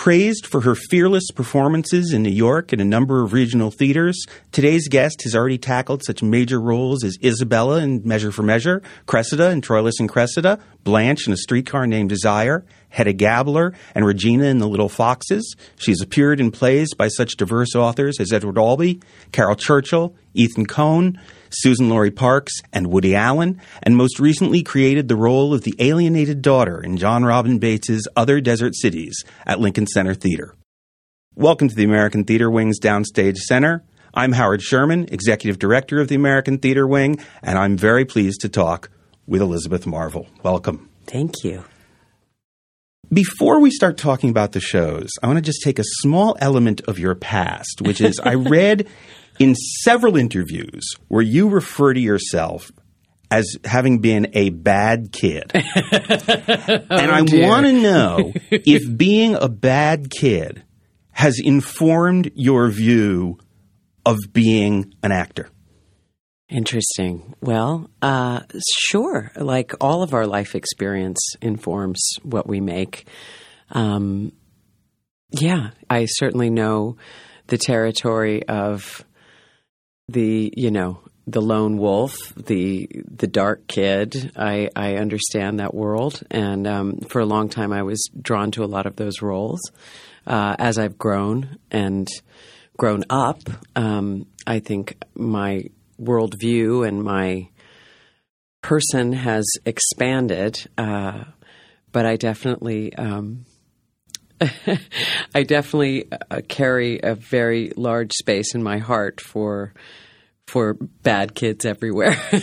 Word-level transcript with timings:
Praised 0.00 0.46
for 0.46 0.62
her 0.62 0.74
fearless 0.74 1.30
performances 1.30 2.14
in 2.14 2.22
New 2.22 2.30
York 2.30 2.72
and 2.72 2.80
a 2.80 2.86
number 2.86 3.22
of 3.22 3.34
regional 3.34 3.70
theaters, 3.70 4.24
today's 4.50 4.88
guest 4.88 5.24
has 5.24 5.34
already 5.34 5.58
tackled 5.58 6.02
such 6.02 6.22
major 6.22 6.58
roles 6.58 7.04
as 7.04 7.18
Isabella 7.22 7.82
in 7.82 8.00
Measure 8.02 8.32
for 8.32 8.42
Measure, 8.42 8.80
Cressida 9.04 9.50
in 9.50 9.60
Troilus 9.60 10.00
and 10.00 10.08
Cressida, 10.08 10.58
Blanche 10.84 11.26
in 11.26 11.34
A 11.34 11.36
Streetcar 11.36 11.86
Named 11.86 12.08
Desire, 12.08 12.64
Hedda 12.88 13.12
Gabler, 13.12 13.74
and 13.94 14.06
Regina 14.06 14.44
in 14.44 14.56
The 14.56 14.66
Little 14.66 14.88
Foxes. 14.88 15.54
She 15.76 15.90
has 15.90 16.00
appeared 16.00 16.40
in 16.40 16.50
plays 16.50 16.94
by 16.94 17.08
such 17.08 17.36
diverse 17.36 17.74
authors 17.74 18.18
as 18.20 18.32
Edward 18.32 18.56
Albee, 18.56 19.02
Caryl 19.32 19.54
Churchill, 19.54 20.16
Ethan 20.32 20.64
Coen, 21.50 21.54
Suzan-Lori 21.64 22.10
Parks, 22.10 22.52
and 22.72 22.88
Woody 22.88 23.14
Allen, 23.14 23.60
and 23.82 23.96
most 23.96 24.18
recently 24.18 24.62
created 24.62 25.08
the 25.08 25.16
role 25.16 25.54
of 25.54 25.62
the 25.62 25.74
alienated 25.78 26.42
daughter 26.42 26.82
in 26.82 26.96
Jon 26.96 27.24
Robin 27.24 27.58
Baitz' 27.58 28.02
Other 28.16 28.40
Desert 28.40 28.74
Cities 28.74 29.24
at 29.46 29.60
Lincoln 29.60 29.86
Center 29.86 30.14
Theater. 30.14 30.54
Welcome 31.34 31.68
to 31.68 31.74
the 31.74 31.84
American 31.84 32.24
Theater 32.24 32.50
Wing's 32.50 32.80
Downstage 32.80 33.38
Center. 33.38 33.84
I'm 34.12 34.32
Howard 34.32 34.62
Sherman, 34.62 35.06
Executive 35.12 35.58
Director 35.58 36.00
of 36.00 36.08
the 36.08 36.16
American 36.16 36.58
Theater 36.58 36.86
Wing, 36.86 37.18
and 37.42 37.58
I'm 37.58 37.76
very 37.76 38.04
pleased 38.04 38.40
to 38.40 38.48
talk 38.48 38.90
with 39.26 39.40
Elizabeth 39.40 39.86
Marvel. 39.86 40.28
Welcome. 40.42 40.90
Thank 41.06 41.44
you. 41.44 41.64
Before 43.12 43.58
we 43.58 43.72
start 43.72 43.96
talking 43.96 44.30
about 44.30 44.52
the 44.52 44.60
shows, 44.60 45.10
I 45.20 45.26
want 45.26 45.38
to 45.38 45.42
just 45.42 45.62
take 45.64 45.80
a 45.80 45.84
small 45.84 46.36
element 46.40 46.82
of 46.82 47.00
your 47.00 47.16
past, 47.16 47.82
which 47.82 48.00
is 48.00 48.20
I 48.20 48.34
read 48.34 48.86
in 49.40 49.56
several 49.56 50.16
interviews 50.16 50.94
where 51.08 51.22
you 51.22 51.48
refer 51.48 51.92
to 51.92 51.98
yourself 51.98 52.70
as 53.28 53.56
having 53.64 53.98
been 53.98 54.28
a 54.34 54.50
bad 54.50 55.10
kid. 55.10 55.50
and 55.54 56.86
oh, 56.88 56.88
I 56.88 57.22
want 57.22 57.66
to 57.66 57.72
know 57.72 58.32
if 58.50 58.96
being 58.96 59.34
a 59.34 59.48
bad 59.48 60.08
kid 60.10 60.62
has 61.10 61.40
informed 61.42 62.30
your 62.36 62.68
view 62.68 63.38
of 64.06 64.18
being 64.32 64.94
an 65.02 65.10
actor. 65.10 65.48
Interesting. 66.50 67.34
Well, 67.40 67.88
uh, 68.02 68.40
sure. 68.90 69.30
Like 69.36 69.72
all 69.80 70.02
of 70.02 70.14
our 70.14 70.26
life 70.26 70.56
experience 70.56 71.20
informs 71.40 72.00
what 72.22 72.48
we 72.48 72.60
make. 72.60 73.06
Um, 73.70 74.32
yeah, 75.30 75.70
I 75.88 76.06
certainly 76.06 76.50
know 76.50 76.96
the 77.46 77.56
territory 77.56 78.42
of 78.48 79.04
the, 80.08 80.52
you 80.56 80.72
know, 80.72 81.00
the 81.28 81.40
lone 81.40 81.78
wolf, 81.78 82.34
the 82.34 82.88
the 83.08 83.28
dark 83.28 83.68
kid. 83.68 84.32
I, 84.34 84.68
I 84.74 84.96
understand 84.96 85.60
that 85.60 85.72
world, 85.72 86.20
and 86.32 86.66
um, 86.66 86.96
for 87.08 87.20
a 87.20 87.26
long 87.26 87.48
time, 87.48 87.72
I 87.72 87.84
was 87.84 88.02
drawn 88.20 88.50
to 88.52 88.64
a 88.64 88.66
lot 88.66 88.86
of 88.86 88.96
those 88.96 89.22
roles. 89.22 89.60
Uh, 90.26 90.56
as 90.58 90.78
I've 90.78 90.98
grown 90.98 91.58
and 91.70 92.08
grown 92.76 93.04
up, 93.08 93.38
um, 93.76 94.26
I 94.46 94.58
think 94.58 94.96
my 95.14 95.66
worldview 96.00 96.86
and 96.86 97.02
my 97.02 97.48
person 98.62 99.12
has 99.12 99.46
expanded. 99.64 100.58
Uh, 100.76 101.24
but 101.92 102.06
I 102.06 102.16
definitely, 102.16 102.94
um, 102.94 103.44
I 105.34 105.42
definitely 105.42 106.06
uh, 106.30 106.40
carry 106.48 107.00
a 107.02 107.14
very 107.14 107.72
large 107.76 108.12
space 108.12 108.54
in 108.54 108.62
my 108.62 108.78
heart 108.78 109.20
for 109.20 109.74
for 110.46 110.74
bad 110.74 111.34
kids 111.34 111.64
everywhere. 111.64 112.16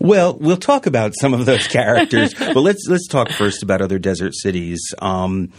Well, 0.00 0.36
we'll 0.38 0.56
talk 0.56 0.86
about 0.86 1.12
some 1.14 1.34
of 1.34 1.44
those 1.44 1.66
characters, 1.68 2.34
but 2.34 2.56
let's 2.56 2.86
let's 2.88 3.06
talk 3.06 3.30
first 3.30 3.62
about 3.62 3.82
other 3.82 3.98
desert 3.98 4.34
cities. 4.34 4.80
Um, 4.98 5.52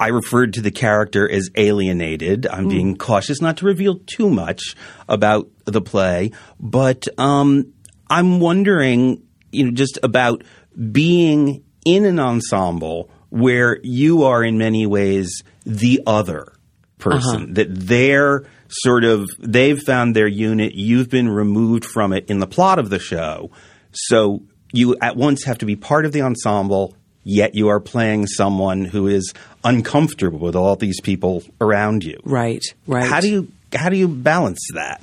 I 0.00 0.08
referred 0.08 0.54
to 0.54 0.62
the 0.62 0.70
character 0.70 1.30
as 1.30 1.50
alienated. 1.54 2.46
I'm 2.46 2.68
being 2.68 2.96
cautious 2.96 3.40
not 3.40 3.58
to 3.58 3.66
reveal 3.66 4.00
too 4.06 4.28
much 4.30 4.74
about 5.08 5.48
the 5.64 5.80
play, 5.80 6.32
but 6.60 7.06
um, 7.18 7.72
I'm 8.08 8.40
wondering, 8.40 9.22
you 9.52 9.64
know, 9.64 9.70
just 9.70 9.98
about 10.02 10.44
being 10.92 11.64
in 11.84 12.04
an 12.04 12.18
ensemble 12.18 13.10
where 13.30 13.78
you 13.82 14.24
are 14.24 14.44
in 14.44 14.58
many 14.58 14.86
ways 14.86 15.42
the 15.64 16.02
other 16.06 16.52
person. 16.98 17.54
That 17.54 17.68
they're 17.70 18.44
sort 18.68 19.04
of 19.04 19.28
they've 19.38 19.80
found 19.80 20.14
their 20.16 20.26
unit. 20.26 20.74
You've 20.74 21.10
been 21.10 21.28
removed 21.28 21.84
from 21.84 22.12
it 22.12 22.28
in 22.30 22.38
the 22.38 22.46
plot 22.46 22.78
of 22.78 22.90
the 22.90 22.98
show. 22.98 23.50
So 23.92 24.42
you 24.72 24.96
at 25.00 25.16
once 25.16 25.44
have 25.44 25.58
to 25.58 25.66
be 25.66 25.76
part 25.76 26.06
of 26.06 26.12
the 26.12 26.22
ensemble 26.22 26.94
yet 27.24 27.54
you 27.54 27.68
are 27.68 27.80
playing 27.80 28.26
someone 28.26 28.84
who 28.84 29.08
is 29.08 29.32
uncomfortable 29.64 30.38
with 30.38 30.54
all 30.54 30.76
these 30.76 31.00
people 31.00 31.42
around 31.60 32.04
you. 32.04 32.20
Right, 32.22 32.62
right. 32.86 33.08
how 33.08 33.20
do 33.20 33.28
you 33.28 33.52
how 33.74 33.88
do 33.88 33.96
you 33.96 34.06
balance 34.06 34.60
that 34.74 35.02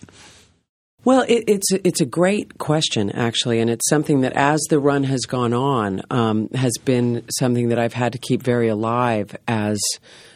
Well, 1.04 1.26
it, 1.28 1.46
it's 1.48 1.72
it's 1.72 2.00
a 2.02 2.06
great 2.06 2.60
question 2.60 3.10
actually, 3.10 3.60
and 3.60 3.72
it's 3.72 3.90
something 3.90 4.22
that 4.22 4.34
as 4.34 4.62
the 4.70 4.78
run 4.78 5.04
has 5.04 5.22
gone 5.22 5.52
on, 5.52 6.04
um, 6.12 6.50
has 6.50 6.74
been 6.86 7.24
something 7.40 7.70
that 7.70 7.80
I've 7.80 7.94
had 7.94 8.14
to 8.14 8.20
keep 8.20 8.44
very 8.44 8.68
alive 8.68 9.36
as 9.48 9.80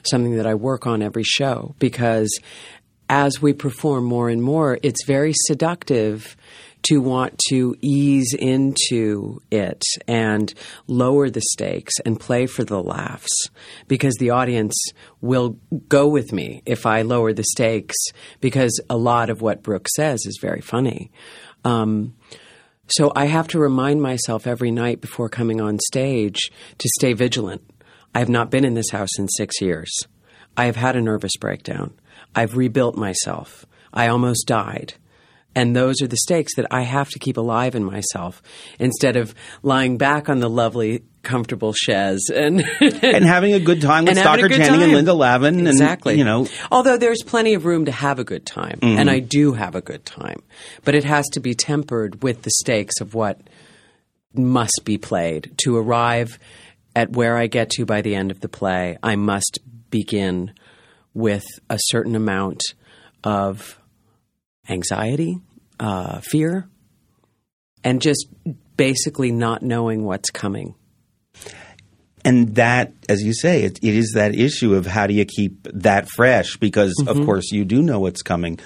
something 0.04 0.38
that 0.38 0.48
I 0.48 0.56
work 0.56 0.88
on 0.88 1.04
every 1.04 1.24
show 1.24 1.76
because 1.78 2.40
as 3.10 3.40
we 3.40 3.54
perform 3.54 4.06
more 4.06 4.30
and 4.30 4.42
more, 4.42 4.80
it's 4.82 5.06
very 5.06 5.34
seductive 5.36 6.36
to 6.86 7.02
want 7.02 7.40
to 7.50 7.76
ease 7.82 8.34
into 8.34 9.42
it 9.52 9.84
and 10.08 10.54
lower 10.88 11.30
the 11.30 11.42
stakes 11.42 11.94
and 12.06 12.20
play 12.20 12.46
for 12.46 12.64
the 12.64 12.82
laughs 12.82 13.50
because 13.88 14.16
the 14.16 14.30
audience 14.30 14.76
will 15.22 15.58
go 15.88 16.08
with 16.08 16.32
me 16.32 16.62
if 16.66 16.86
I 16.86 17.02
lower 17.02 17.34
the 17.34 17.44
stakes 17.44 17.96
because 18.40 18.80
a 18.90 18.98
lot 18.98 19.30
of 19.30 19.42
what 19.42 19.64
Brooke 19.64 19.88
says 19.96 20.20
is 20.26 20.40
very 20.42 20.62
funny. 20.62 21.12
Um, 21.64 22.16
so 22.88 23.12
I 23.16 23.26
have 23.26 23.48
to 23.50 23.60
remind 23.60 24.02
myself 24.02 24.46
every 24.46 24.72
night 24.72 25.02
before 25.02 25.30
coming 25.30 25.60
on 25.60 25.80
stage 25.88 26.52
to 26.78 26.90
stay 26.98 27.14
vigilant. 27.14 27.64
I 28.14 28.20
have 28.20 28.30
not 28.30 28.52
been 28.52 28.64
in 28.64 28.76
this 28.76 28.92
house 28.92 29.18
in 29.18 29.28
six 29.28 29.60
years. 29.60 29.92
I 30.56 30.66
have 30.66 30.76
had 30.76 30.96
a 30.96 31.02
nervous 31.02 31.36
breakdown. 31.38 31.94
I've 32.36 32.56
rebuilt 32.56 32.96
myself. 32.96 33.66
I 33.92 34.08
almost 34.08 34.48
died. 34.48 34.94
And 35.56 35.76
those 35.76 36.02
are 36.02 36.08
the 36.08 36.18
stakes 36.18 36.56
that 36.56 36.68
I 36.70 36.82
have 36.82 37.10
to 37.12 37.20
keep 37.20 37.38
alive 37.38 37.76
in 37.76 37.84
myself 37.84 38.44
instead 38.78 39.16
of 39.16 39.34
lying 39.64 39.98
back 39.98 40.28
on 40.28 40.40
the 40.40 40.50
lovely, 40.50 41.04
comfortable 41.24 41.74
chaise 41.74 42.30
and 42.30 42.62
and 42.82 43.26
having 43.26 43.54
a 43.54 43.60
good 43.60 43.82
time 43.82 44.04
with 44.04 44.12
and 44.12 44.20
Stockard 44.20 44.52
Channing 44.52 44.84
and. 44.84 44.92
Linda 44.94 45.14
Lavin 45.14 45.60
and 45.60 45.68
exactly. 45.68 46.18
you 46.18 46.24
know 46.24 46.48
although 46.72 46.98
there's 46.98 47.24
plenty 47.24 47.56
of 47.56 47.66
room 47.66 47.86
to 47.86 47.92
have 47.92 48.20
a 48.20 48.24
good 48.24 48.46
time, 48.46 48.80
and 48.82 49.00
mm-hmm. 49.00 49.10
I 49.10 49.20
do 49.20 49.54
have 49.54 49.76
a 49.76 49.82
good 49.82 50.06
time, 50.06 50.44
but 50.84 50.94
it 50.94 51.04
has 51.04 51.26
to 51.30 51.40
be 51.40 51.56
tempered 51.56 52.22
with 52.22 52.44
the 52.44 52.52
stakes 52.52 53.02
of 53.02 53.16
what 53.16 53.42
must 54.34 54.82
be 54.84 54.98
played 54.98 55.54
to 55.64 55.78
arrive 55.78 56.38
at 56.96 57.12
where 57.12 57.38
I 57.38 57.48
get 57.48 57.72
to 57.72 57.86
by 57.86 58.02
the 58.02 58.16
end 58.16 58.32
of 58.32 58.40
the 58.40 58.50
play. 58.50 58.98
I 59.02 59.16
must 59.16 59.60
begin 59.90 60.54
with 61.14 61.46
a 61.70 61.78
certain 61.80 62.16
amount 62.16 62.62
of 63.24 63.80
anxiety, 64.70 65.40
uh, 65.80 66.20
fear, 66.22 66.68
and 67.84 68.02
just 68.02 68.28
basically 68.78 69.32
not 69.32 69.62
knowing 69.62 70.04
what's 70.04 70.30
coming. 70.30 70.76
And 72.24 72.56
that, 72.56 72.92
as 73.08 73.22
you 73.22 73.34
say, 73.34 73.64
it, 73.64 73.78
it 73.84 73.96
is 73.96 74.14
that 74.16 74.34
issue 74.34 74.74
of 74.74 74.88
how 74.88 75.06
do 75.06 75.14
you 75.14 75.26
keep 75.26 75.68
that 75.74 76.10
fresh? 76.10 76.58
Because, 76.58 76.96
of 77.06 77.24
course, 77.24 77.52
you 77.52 77.66
do 77.66 77.84
know 77.84 78.00
what's 78.00 78.24
coming. 78.24 78.60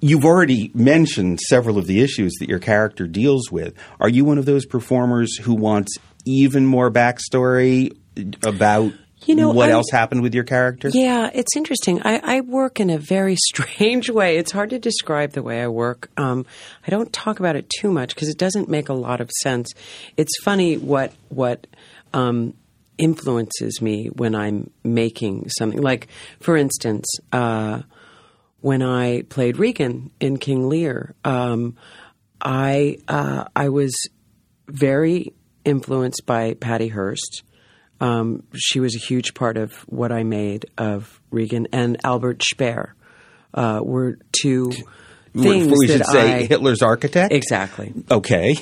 You've 0.00 0.24
already 0.24 0.70
mentioned 0.74 1.40
several 1.40 1.76
of 1.76 1.86
the 1.86 2.00
issues 2.00 2.32
that 2.40 2.48
your 2.48 2.58
character 2.58 3.06
deals 3.06 3.52
with. 3.52 3.74
Are 4.00 4.08
you 4.08 4.24
one 4.24 4.38
of 4.38 4.46
those 4.46 4.64
performers 4.64 5.36
who 5.36 5.54
wants 5.54 5.98
even 6.24 6.64
more 6.64 6.90
backstory 6.90 7.94
about 8.42 8.92
You 9.26 9.34
know, 9.34 9.50
what 9.50 9.68
I'm- 9.68 9.76
else 9.76 9.86
happened 9.90 10.22
with 10.22 10.34
your 10.34 10.44
character? 10.44 10.90
Yeah, 10.92 11.30
it's 11.34 11.56
interesting. 11.56 12.00
I, 12.04 12.20
I 12.22 12.40
work 12.40 12.80
in 12.80 12.88
a 12.90 12.98
very 12.98 13.36
strange 13.48 14.08
way. 14.10 14.36
It's 14.38 14.52
hard 14.52 14.70
to 14.70 14.78
describe 14.78 15.32
the 15.32 15.42
way 15.42 15.60
I 15.60 15.68
work. 15.68 16.10
Um, 16.16 16.46
I 16.86 16.90
don't 16.90 17.12
talk 17.12 17.38
about 17.40 17.56
it 17.56 17.68
too 17.68 17.90
much 17.90 18.14
because 18.14 18.28
it 18.28 18.38
doesn't 18.38 18.68
make 18.68 18.88
a 18.88 18.94
lot 18.94 19.20
of 19.20 19.30
sense. 19.42 19.72
It's 20.16 20.32
funny 20.42 20.76
what 20.76 21.12
what 21.28 21.66
um, 22.14 22.54
influences 22.96 23.80
me 23.82 24.06
when 24.06 24.34
I'm 24.34 24.70
making 24.82 25.48
something. 25.58 25.80
Like, 25.80 26.08
for 26.40 26.56
instance, 26.56 27.06
uh, 27.32 27.82
when 28.60 28.82
I 28.82 29.22
played 29.22 29.58
Regan 29.58 30.10
in 30.20 30.36
King 30.38 30.68
Lear, 30.68 31.14
um, 31.24 31.76
I 32.40 32.98
uh, 33.08 33.44
I 33.54 33.68
was 33.68 33.94
very 34.66 35.32
influenced 35.64 36.24
by 36.26 36.54
Patty 36.54 36.88
Hearst. 36.88 37.42
Um, 38.00 38.44
she 38.54 38.80
was 38.80 38.94
a 38.94 38.98
huge 38.98 39.34
part 39.34 39.56
of 39.56 39.72
what 39.88 40.12
I 40.12 40.22
made 40.22 40.66
of 40.76 41.20
Regan 41.30 41.68
and 41.72 41.98
Albert 42.04 42.42
Speer. 42.42 42.94
Uh, 43.54 43.80
were 43.82 44.18
two 44.32 44.70
things 45.42 45.72
we 45.78 45.86
should 45.86 46.00
that 46.00 46.06
say 46.06 46.34
I 46.34 46.42
Hitler's 46.42 46.82
architect. 46.82 47.32
exactly. 47.32 47.92
Okay. 48.10 48.56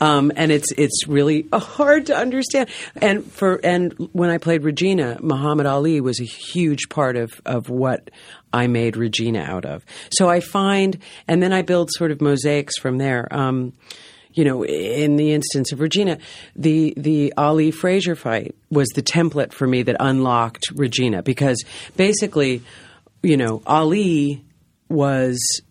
um, 0.00 0.32
and 0.36 0.50
it's 0.50 0.72
it's 0.76 1.06
really 1.06 1.46
hard 1.52 2.06
to 2.06 2.16
understand. 2.16 2.68
And 2.96 3.24
for 3.30 3.60
and 3.64 3.92
when 4.12 4.30
I 4.30 4.38
played 4.38 4.64
Regina, 4.64 5.18
Muhammad 5.20 5.66
Ali 5.66 6.00
was 6.00 6.20
a 6.20 6.24
huge 6.24 6.88
part 6.88 7.16
of 7.16 7.40
of 7.44 7.68
what 7.68 8.10
I 8.52 8.66
made 8.66 8.96
Regina 8.96 9.40
out 9.40 9.64
of. 9.64 9.84
So 10.12 10.28
I 10.28 10.40
find, 10.40 10.98
and 11.28 11.42
then 11.42 11.52
I 11.52 11.62
build 11.62 11.90
sort 11.92 12.10
of 12.10 12.20
mosaics 12.20 12.78
from 12.78 12.98
there. 12.98 13.28
Um, 13.30 13.72
you 14.32 14.44
know, 14.44 14.64
in 14.64 15.16
the 15.16 15.32
instance 15.32 15.72
of 15.72 15.80
Regina, 15.80 16.18
the 16.54 16.94
the 16.96 17.32
Ali 17.36 17.70
Frazier 17.70 18.14
fight 18.14 18.54
was 18.70 18.88
the 18.90 19.02
template 19.02 19.52
for 19.52 19.66
me 19.66 19.82
that 19.82 19.96
unlocked 19.98 20.70
Regina 20.74 21.22
because 21.22 21.64
basically, 21.96 22.62
you 23.22 23.36
know, 23.36 23.62
Ali 23.66 24.44
was 24.88 25.62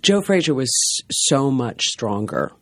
Joe 0.00 0.22
Frazier 0.22 0.54
was 0.54 0.70
so 1.10 1.50
much 1.50 1.82
stronger. 1.82 2.52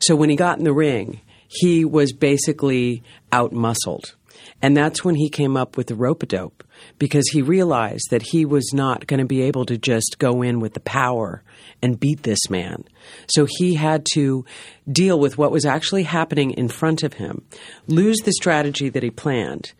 So 0.00 0.14
when 0.14 0.30
he 0.30 0.36
got 0.36 0.58
in 0.58 0.64
the 0.64 0.72
ring, 0.72 1.20
he 1.48 1.84
was 1.84 2.12
basically 2.12 3.02
out 3.32 3.52
muscled. 3.52 4.14
And 4.62 4.76
that's 4.76 5.04
when 5.04 5.16
he 5.16 5.28
came 5.28 5.56
up 5.56 5.76
with 5.76 5.86
the 5.86 5.94
rope 5.94 6.22
a 6.22 6.26
dope 6.26 6.64
because 6.98 7.28
he 7.28 7.42
realized 7.42 8.08
that 8.10 8.22
he 8.22 8.44
was 8.44 8.72
not 8.72 9.06
going 9.06 9.20
to 9.20 9.26
be 9.26 9.42
able 9.42 9.66
to 9.66 9.76
just 9.76 10.16
go 10.18 10.42
in 10.42 10.60
with 10.60 10.74
the 10.74 10.80
power 10.80 11.42
and 11.82 12.00
beat 12.00 12.22
this 12.22 12.48
man. 12.48 12.84
So 13.28 13.46
he 13.48 13.74
had 13.74 14.06
to 14.14 14.44
deal 14.90 15.20
with 15.20 15.36
what 15.36 15.52
was 15.52 15.66
actually 15.66 16.04
happening 16.04 16.52
in 16.52 16.68
front 16.68 17.02
of 17.02 17.14
him, 17.14 17.44
lose 17.86 18.18
the 18.24 18.32
strategy 18.32 18.88
that 18.88 19.02
he 19.02 19.10
planned, 19.10 19.72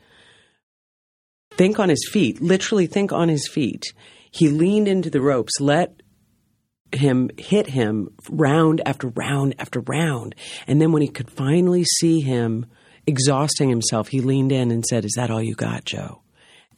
think 1.53 1.79
on 1.79 1.89
his 1.89 2.09
feet, 2.11 2.43
literally 2.43 2.87
think 2.87 3.13
on 3.13 3.29
his 3.29 3.49
feet. 3.49 3.95
He 4.31 4.49
leaned 4.49 4.89
into 4.89 5.09
the 5.09 5.23
ropes, 5.23 5.59
let 5.59 6.03
him 6.93 7.31
hit 7.39 7.69
him 7.69 8.11
round 8.31 8.83
after 8.87 9.09
round 9.09 9.55
after 9.59 9.81
round. 9.81 10.35
And 10.67 10.81
then 10.81 10.93
when 10.93 11.03
he 11.03 11.09
could 11.09 11.31
finally 11.31 11.85
see 11.85 12.21
him 12.21 12.67
exhausting 13.07 13.69
himself, 13.69 14.09
he 14.09 14.21
leaned 14.21 14.53
in 14.53 14.71
and 14.71 14.85
said, 14.85 15.05
Is 15.05 15.15
that 15.17 15.31
all 15.31 15.43
you 15.43 15.55
got, 15.55 15.85
Joe? 15.85 16.23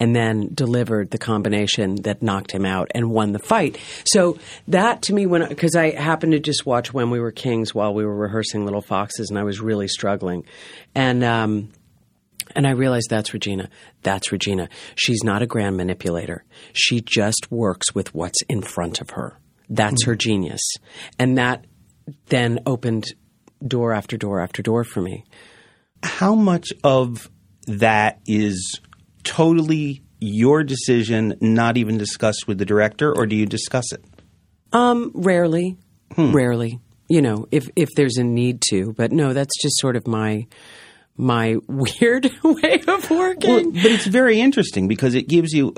And 0.00 0.14
then 0.14 0.50
delivered 0.54 1.10
the 1.10 1.18
combination 1.18 1.96
that 2.02 2.22
knocked 2.22 2.52
him 2.52 2.64
out 2.64 2.88
and 2.94 3.10
won 3.10 3.32
the 3.32 3.40
fight. 3.40 3.78
So 4.04 4.38
that 4.68 5.02
to 5.02 5.12
me, 5.12 5.26
when 5.26 5.48
because 5.48 5.74
I 5.74 5.90
happened 5.90 6.32
to 6.32 6.38
just 6.38 6.64
watch 6.64 6.92
When 6.94 7.10
We 7.10 7.18
Were 7.18 7.32
Kings 7.32 7.74
while 7.74 7.92
we 7.92 8.04
were 8.04 8.14
rehearsing 8.14 8.64
Little 8.64 8.80
Foxes, 8.80 9.28
and 9.28 9.38
I 9.38 9.42
was 9.42 9.60
really 9.60 9.88
struggling, 9.88 10.44
and 10.94 11.24
um, 11.24 11.72
and 12.54 12.66
I 12.66 12.70
realized 12.70 13.10
that's 13.10 13.34
Regina. 13.34 13.68
That's 14.02 14.30
Regina. 14.30 14.68
She's 14.94 15.24
not 15.24 15.42
a 15.42 15.46
grand 15.46 15.76
manipulator. 15.76 16.44
She 16.72 17.00
just 17.00 17.50
works 17.50 17.92
with 17.94 18.14
what's 18.14 18.40
in 18.42 18.62
front 18.62 19.00
of 19.00 19.10
her. 19.10 19.38
That's 19.68 20.04
her 20.04 20.14
genius. 20.14 20.60
And 21.18 21.36
that 21.38 21.64
then 22.26 22.60
opened 22.66 23.06
door 23.66 23.92
after 23.92 24.16
door 24.16 24.40
after 24.40 24.62
door 24.62 24.84
for 24.84 25.02
me. 25.02 25.24
How 26.02 26.34
much 26.34 26.72
of 26.84 27.30
that 27.66 28.20
is 28.26 28.80
totally 29.24 30.02
your 30.20 30.64
decision, 30.64 31.36
not 31.40 31.76
even 31.76 31.98
discussed 31.98 32.46
with 32.46 32.58
the 32.58 32.64
director, 32.64 33.14
or 33.14 33.26
do 33.26 33.36
you 33.36 33.46
discuss 33.46 33.92
it? 33.92 34.04
Um, 34.72 35.12
rarely, 35.14 35.76
rarely. 36.16 36.80
You 37.08 37.22
know, 37.22 37.46
if 37.50 37.68
if 37.76 37.88
there's 37.96 38.16
a 38.16 38.24
need 38.24 38.62
to, 38.70 38.92
but 38.96 39.12
no, 39.12 39.32
that's 39.32 39.60
just 39.62 39.78
sort 39.78 39.96
of 39.96 40.06
my 40.06 40.46
my 41.16 41.56
weird 41.68 42.30
way 42.42 42.82
of 42.86 43.10
working. 43.10 43.50
Well, 43.50 43.82
but 43.82 43.86
it's 43.86 44.06
very 44.06 44.40
interesting 44.40 44.88
because 44.88 45.14
it 45.14 45.28
gives 45.28 45.52
you 45.52 45.74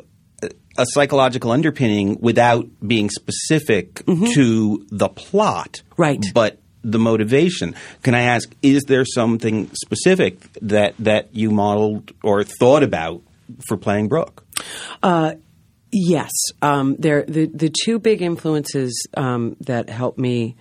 a 0.79 0.87
psychological 0.87 1.51
underpinning 1.51 2.19
without 2.21 2.67
being 2.87 3.11
specific 3.11 4.05
to 4.35 4.87
the 4.91 5.09
plot. 5.09 5.83
Right. 5.97 6.25
But 6.33 6.60
the 6.83 6.99
motivation. 6.99 7.75
Can 8.03 8.15
I 8.15 8.23
ask, 8.23 8.51
is 8.63 8.83
there 8.85 9.05
something 9.05 9.71
specific 9.75 10.53
that, 10.63 10.95
that 10.99 11.35
you 11.35 11.51
modeled 11.51 12.13
or 12.23 12.45
thought 12.45 12.83
about 12.83 13.23
for 13.69 13.77
playing 13.77 14.09
Brooke? 14.09 14.45
Yes, 15.93 16.31
um, 16.63 16.95
there 17.01 17.25
the 17.27 17.47
the 17.47 17.69
two 17.69 17.99
big 17.99 18.23
influences 18.23 19.09
um, 19.17 19.57
that 19.63 19.89
helped 19.91 20.19
me 20.19 20.55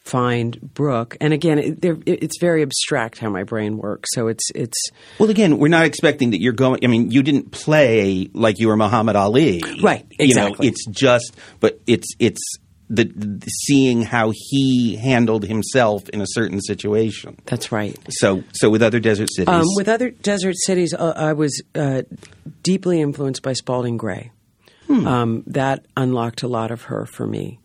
find 0.00 0.60
Brooke, 0.60 1.16
and 1.20 1.32
again, 1.32 1.58
it, 1.60 1.84
it, 1.84 2.02
it's 2.06 2.38
very 2.40 2.62
abstract 2.62 3.18
how 3.18 3.30
my 3.30 3.44
brain 3.44 3.76
works. 3.76 4.08
So 4.12 4.26
it's 4.26 4.50
it's 4.56 4.76
Well, 5.20 5.30
again, 5.30 5.58
we're 5.58 5.68
not 5.68 5.84
expecting 5.84 6.30
that 6.30 6.40
you're 6.40 6.52
going. 6.52 6.80
I 6.84 6.88
mean, 6.88 7.12
you 7.12 7.22
didn't 7.22 7.52
play 7.52 8.28
like 8.32 8.58
you 8.58 8.66
were 8.66 8.76
Muhammad 8.76 9.14
Ali, 9.14 9.62
Right, 9.80 10.04
You 10.18 10.34
know, 10.34 10.46
exactly. 10.46 10.66
it's 10.68 10.84
just, 10.86 11.36
but 11.60 11.78
it's 11.86 12.08
it's 12.18 12.40
the, 12.88 13.04
the 13.04 13.46
seeing 13.46 14.02
how 14.02 14.32
he 14.34 14.96
handled 14.96 15.44
himself 15.44 16.08
in 16.10 16.20
a 16.20 16.26
certain 16.28 16.60
situation. 16.60 17.36
that's 17.44 17.72
right. 17.72 17.98
So, 18.10 18.44
so 18.52 18.70
with 18.70 18.82
other 18.82 19.00
desert 19.00 19.28
cities, 19.32 19.48
Um, 19.48 19.64
with 19.74 19.88
other 19.88 20.10
desert 20.10 20.54
cities, 20.56 20.94
uh, 20.94 21.12
I 21.16 21.32
was 21.32 21.62
uh, 21.74 22.02
deeply 22.62 23.00
influenced 23.00 23.42
by 23.42 23.54
Spalding 23.54 23.96
Gray. 23.96 24.30
Um, 24.88 25.42
that 25.48 25.84
unlocked 25.96 26.44
a 26.44 26.48
lot 26.48 26.70
of 26.70 26.82
her 26.82 27.06
for 27.06 27.26
me, 27.26 27.58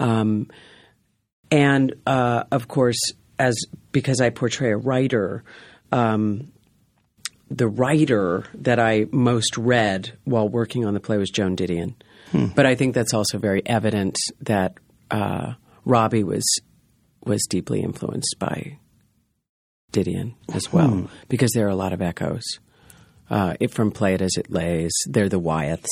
um, 0.00 0.48
and 1.48 1.94
uh, 2.08 2.42
of 2.50 2.66
course, 2.66 2.98
as 3.38 3.54
because 3.92 4.20
I 4.20 4.30
portray 4.30 4.72
a 4.72 4.76
writer, 4.76 5.44
um, 5.92 6.50
the 7.48 7.68
writer 7.68 8.46
that 8.54 8.80
I 8.80 9.06
most 9.12 9.56
read 9.56 10.18
while 10.24 10.48
working 10.48 10.84
on 10.84 10.94
the 10.94 10.98
play 10.98 11.18
was 11.18 11.30
Joan 11.30 11.54
Didion. 11.54 11.94
But 12.32 12.66
I 12.66 12.74
think 12.74 12.94
that's 12.94 13.14
also 13.14 13.38
very 13.38 13.62
evident 13.66 14.16
that 14.40 14.78
uh, 15.10 15.54
Robbie 15.84 16.24
was 16.24 16.44
was 17.24 17.44
deeply 17.48 17.80
influenced 17.82 18.36
by 18.38 18.78
Didion 19.92 20.34
as 20.52 20.72
well, 20.72 21.08
because 21.28 21.50
there 21.52 21.66
are 21.66 21.70
a 21.70 21.76
lot 21.76 21.92
of 21.92 22.02
echoes. 22.02 22.44
Uh, 23.28 23.54
it, 23.58 23.72
from 23.72 23.90
Play 23.90 24.14
It 24.14 24.22
As 24.22 24.36
It 24.36 24.50
Lays, 24.50 24.92
they're 25.06 25.28
the 25.28 25.40
Wyeths, 25.40 25.88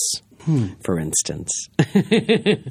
for 0.85 0.99
instance. 0.99 1.51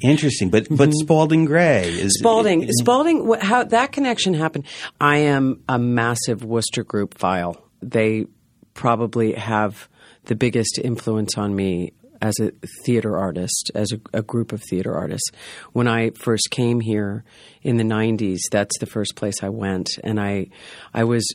interesting. 0.02 0.48
But 0.50 0.68
but 0.70 0.92
Spalding 0.94 1.44
Gray 1.44 1.88
is 1.88 1.96
Mm-hmm. 1.96 2.08
Spalding, 2.22 2.72
Spalding, 2.72 3.34
how 3.40 3.64
that 3.64 3.92
connection 3.92 4.34
happened. 4.34 4.64
I 5.00 5.18
am 5.18 5.62
a 5.68 5.78
massive 5.78 6.44
Wooster 6.44 6.84
Group 6.84 7.18
file. 7.18 7.62
They 7.82 8.26
probably 8.72 9.32
have 9.32 9.88
the 10.24 10.34
biggest 10.34 10.78
influence 10.82 11.36
on 11.36 11.54
me 11.54 11.92
as 12.24 12.40
a 12.40 12.52
theater 12.84 13.18
artist, 13.18 13.70
as 13.74 13.92
a, 13.92 14.18
a 14.18 14.22
group 14.22 14.52
of 14.52 14.62
theater 14.62 14.94
artists. 14.94 15.30
When 15.72 15.86
I 15.86 16.10
first 16.10 16.48
came 16.50 16.80
here 16.80 17.22
in 17.62 17.76
the 17.76 17.84
'90s, 17.84 18.38
that's 18.50 18.78
the 18.78 18.86
first 18.86 19.14
place 19.14 19.42
I 19.42 19.50
went, 19.50 19.90
and 20.02 20.18
I, 20.18 20.46
I 20.94 21.04
was 21.04 21.26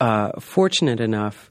uh, 0.00 0.32
fortunate 0.40 1.00
enough 1.00 1.50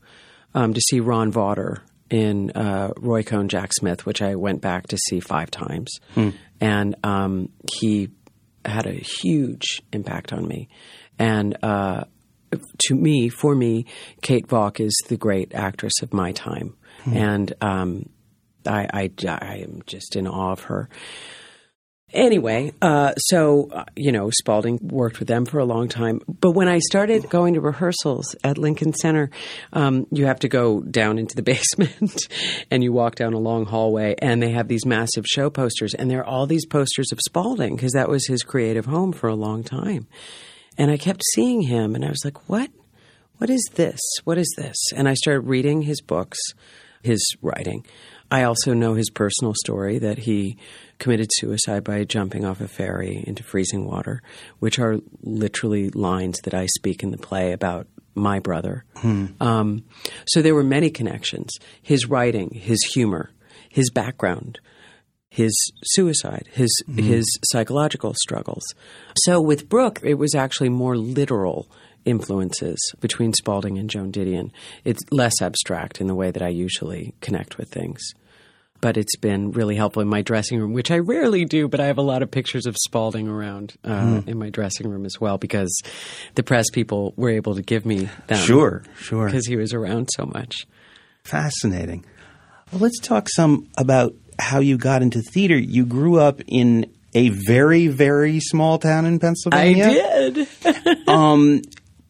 um, 0.56 0.74
to 0.74 0.82
see 0.82 1.00
Ron 1.00 1.32
Vawter 1.32 1.82
in 2.10 2.50
uh, 2.56 2.92
Roy 2.98 3.22
Cohn 3.22 3.48
Jack 3.48 3.72
Smith, 3.74 4.08
which 4.08 4.24
I 4.24 4.36
went 4.36 4.62
back 4.62 4.88
to 4.88 4.98
see 4.98 5.20
five 5.20 5.52
times, 5.52 6.00
and 6.60 6.96
um, 7.04 7.50
he 7.80 8.10
had 8.66 8.88
a 8.88 8.94
huge 8.94 9.84
impact 9.94 10.34
on 10.34 10.48
me. 10.48 10.68
And 11.20 11.56
uh, 11.64 12.06
to 12.88 12.96
me, 12.96 13.30
for 13.30 13.54
me, 13.54 13.86
Kate 14.24 14.48
Valk 14.48 14.80
is 14.80 14.96
the 15.08 15.18
great 15.18 15.54
actress 15.54 16.02
of 16.02 16.12
my 16.12 16.32
time, 16.32 16.76
and 17.14 17.54
um, 17.62 18.10
I, 18.66 18.88
I, 18.94 19.12
I 19.28 19.56
am 19.58 19.82
just 19.86 20.16
in 20.16 20.28
awe 20.28 20.52
of 20.52 20.62
her. 20.64 20.90
Anyway, 22.12 22.74
uh, 22.82 23.14
so 23.16 23.70
uh, 23.72 23.86
you 23.96 24.12
know, 24.12 24.32
Spalding 24.32 24.80
worked 24.82 25.20
with 25.20 25.28
them 25.28 25.46
for 25.46 25.60
a 25.60 25.66
long 25.66 25.88
time. 25.88 26.22
But 26.28 26.52
when 26.52 26.68
I 26.68 26.80
started 26.80 27.30
going 27.30 27.54
to 27.54 27.62
rehearsals 27.62 28.36
at 28.44 28.58
Lincoln 28.58 28.94
Center, 28.94 29.30
um, 29.74 30.08
you 30.12 30.26
have 30.26 30.40
to 30.40 30.48
go 30.48 30.82
down 30.82 31.20
into 31.20 31.36
the 31.36 31.44
basement, 31.44 32.28
and 32.72 32.84
you 32.84 32.92
walk 32.92 33.16
down 33.16 33.34
a 33.34 33.40
long 33.40 33.66
hallway, 33.66 34.16
and 34.20 34.42
they 34.42 34.52
have 34.52 34.68
these 34.68 34.88
massive 34.88 35.26
show 35.28 35.52
posters, 35.52 35.94
and 35.94 36.10
there 36.10 36.22
are 36.22 36.26
all 36.26 36.48
these 36.48 36.66
posters 36.66 37.12
of 37.12 37.20
Spalding 37.28 37.76
because 37.76 37.94
that 37.94 38.10
was 38.10 38.26
his 38.26 38.42
creative 38.42 38.86
home 38.86 39.12
for 39.12 39.30
a 39.30 39.36
long 39.36 39.64
time. 39.64 40.08
And 40.78 40.90
I 40.90 40.98
kept 40.98 41.22
seeing 41.34 41.62
him, 41.62 41.94
and 41.94 42.04
I 42.04 42.10
was 42.10 42.26
like, 42.26 42.50
"What? 42.50 42.72
What 43.38 43.52
is 43.52 43.64
this? 43.76 44.00
What 44.24 44.40
is 44.40 44.52
this?" 44.58 44.78
And 44.96 45.08
I 45.08 45.14
started 45.14 45.42
reading 45.42 45.84
his 45.84 46.02
books, 46.02 46.40
his 47.04 47.24
writing. 47.44 47.86
I 48.32 48.44
also 48.44 48.74
know 48.74 48.94
his 48.94 49.10
personal 49.10 49.54
story 49.64 49.98
that 50.00 50.20
he 50.20 50.58
committed 51.00 51.30
suicide 51.32 51.84
by 51.84 52.04
jumping 52.04 52.46
off 52.46 52.62
a 52.62 52.68
ferry 52.68 53.24
into 53.26 53.44
freezing 53.44 53.86
water, 53.86 54.22
which 54.60 54.78
are 54.80 54.98
literally 55.22 55.90
lines 55.90 56.40
that 56.44 56.54
I 56.54 56.68
speak 56.68 57.02
in 57.04 57.12
the 57.12 57.18
play 57.18 57.54
about 57.54 57.88
my 58.16 58.40
brother. 58.40 58.86
Um, 59.40 59.86
so 60.28 60.42
there 60.42 60.56
were 60.56 60.64
many 60.64 60.90
connections. 60.90 61.52
His 61.82 62.06
writing, 62.08 62.52
his 62.52 62.84
humor, 62.94 63.32
his 63.70 63.90
background, 63.90 64.60
his 65.30 65.54
suicide, 65.84 66.50
his 66.52 66.70
his 66.98 67.26
psychological 67.46 68.14
struggles. 68.16 68.64
So 69.24 69.40
with 69.40 69.70
Brooke, 69.70 70.00
it 70.04 70.16
was 70.16 70.36
actually 70.36 70.70
more 70.70 70.98
literal 70.98 71.72
influences 72.10 72.78
between 73.00 73.34
Spalding 73.34 73.78
and 73.78 73.90
Joan 73.90 74.12
Didion. 74.12 74.52
It's 74.84 75.00
less 75.12 75.42
abstract 75.42 76.02
in 76.02 76.08
the 76.08 76.16
way 76.16 76.32
that 76.32 76.42
I 76.42 76.50
usually 76.50 77.14
connect 77.22 77.58
with 77.58 77.70
things. 77.70 78.02
but 78.82 78.96
it's 78.96 79.18
been 79.18 79.52
really 79.52 79.76
helpful 79.76 80.02
in 80.02 80.08
my 80.08 80.22
dressing 80.22 80.58
room, 80.58 80.72
which 80.72 80.90
I 80.90 81.00
rarely 81.00 81.44
do, 81.44 81.68
but 81.68 81.82
I 81.82 81.88
have 81.88 81.98
a 81.98 82.02
lot 82.02 82.24
of 82.24 82.32
pictures 82.32 82.66
of 82.66 82.78
Spalding 82.78 83.28
around 83.28 83.74
uh, 83.84 84.22
in 84.26 84.40
my 84.40 84.50
dressing 84.50 84.88
room 84.90 85.06
as 85.06 85.20
well 85.20 85.38
because 85.38 85.82
the 86.36 86.44
press 86.44 86.70
people 86.72 87.14
were 87.18 87.30
able 87.30 87.56
to 87.56 87.62
give 87.62 87.86
me 87.86 88.10
them. 88.28 88.38
Sure, 88.38 88.84
sure. 88.98 89.26
Because 89.26 89.48
he 89.48 89.58
was 89.58 89.74
around 89.74 90.08
so 90.16 90.26
much. 90.26 90.66
Fascinating. 91.26 92.06
Well, 92.72 92.80
let's 92.80 93.00
talk 93.00 93.28
some 93.36 93.68
about 93.78 94.14
how 94.40 94.60
you 94.60 94.78
got 94.78 95.02
into 95.02 95.22
theater. 95.22 95.58
You 95.58 95.86
grew 95.86 96.18
up 96.18 96.40
in 96.48 96.90
a 97.14 97.30
very, 97.30 97.88
very 97.88 98.40
small 98.40 98.78
town 98.80 99.06
in 99.06 99.20
Pennsylvania. 99.20 99.88
I 99.88 100.30
did. 100.30 101.08
um, 101.10 101.62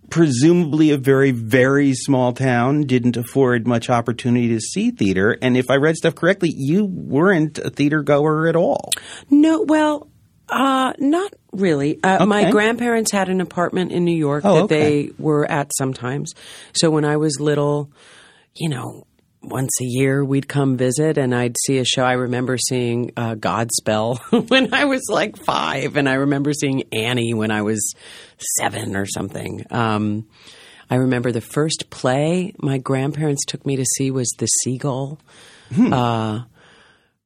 presumably 0.09 0.91
a 0.91 0.97
very, 0.97 1.31
very 1.31 1.93
small 1.93 2.33
town, 2.33 2.81
didn't 2.83 3.17
afford 3.17 3.67
much 3.67 3.89
opportunity 3.89 4.49
to 4.49 4.59
see 4.59 4.91
theater. 4.91 5.37
And 5.41 5.55
if 5.57 5.69
I 5.69 5.75
read 5.75 5.95
stuff 5.95 6.15
correctly, 6.15 6.51
you 6.55 6.85
weren't 6.85 7.57
a 7.59 7.69
theater 7.69 8.01
goer 8.03 8.47
at 8.47 8.55
all. 8.55 8.89
No, 9.29 9.61
well, 9.63 10.07
uh, 10.49 10.93
not 10.97 11.33
really. 11.51 11.99
Uh, 12.03 12.15
Okay. 12.17 12.25
My 12.25 12.49
grandparents 12.51 13.11
had 13.11 13.29
an 13.29 13.41
apartment 13.41 13.91
in 13.91 14.03
New 14.05 14.15
York 14.17 14.43
Oh, 14.45 14.55
that 14.55 14.63
okay. 14.63 15.07
they 15.07 15.11
were 15.19 15.49
at 15.49 15.71
sometimes. 15.77 16.33
So 16.73 16.89
when 16.89 17.05
I 17.05 17.17
was 17.17 17.39
little, 17.39 17.91
you 18.55 18.69
know, 18.69 19.05
once 19.41 19.71
a 19.81 19.85
year 19.85 20.23
we'd 20.23 20.47
come 20.47 20.77
visit 20.77 21.17
and 21.17 21.33
I'd 21.33 21.55
see 21.65 21.77
a 21.77 21.85
show. 21.85 22.03
I 22.03 22.13
remember 22.13 22.57
seeing 22.57 23.11
uh, 23.15 23.35
Godspell 23.35 24.49
when 24.49 24.73
I 24.73 24.85
was 24.85 25.01
like 25.09 25.37
five, 25.37 25.95
and 25.97 26.09
I 26.09 26.15
remember 26.15 26.53
seeing 26.53 26.83
Annie 26.91 27.33
when 27.33 27.51
I 27.51 27.61
was 27.61 27.93
seven 28.57 28.95
or 28.95 29.05
something. 29.05 29.65
Um, 29.71 30.27
I 30.89 30.95
remember 30.95 31.31
the 31.31 31.41
first 31.41 31.89
play 31.89 32.53
my 32.57 32.79
grandparents 32.79 33.45
took 33.45 33.65
me 33.65 33.75
to 33.77 33.85
see 33.97 34.11
was 34.11 34.29
The 34.37 34.47
Seagull, 34.47 35.19
uh, 35.77 36.41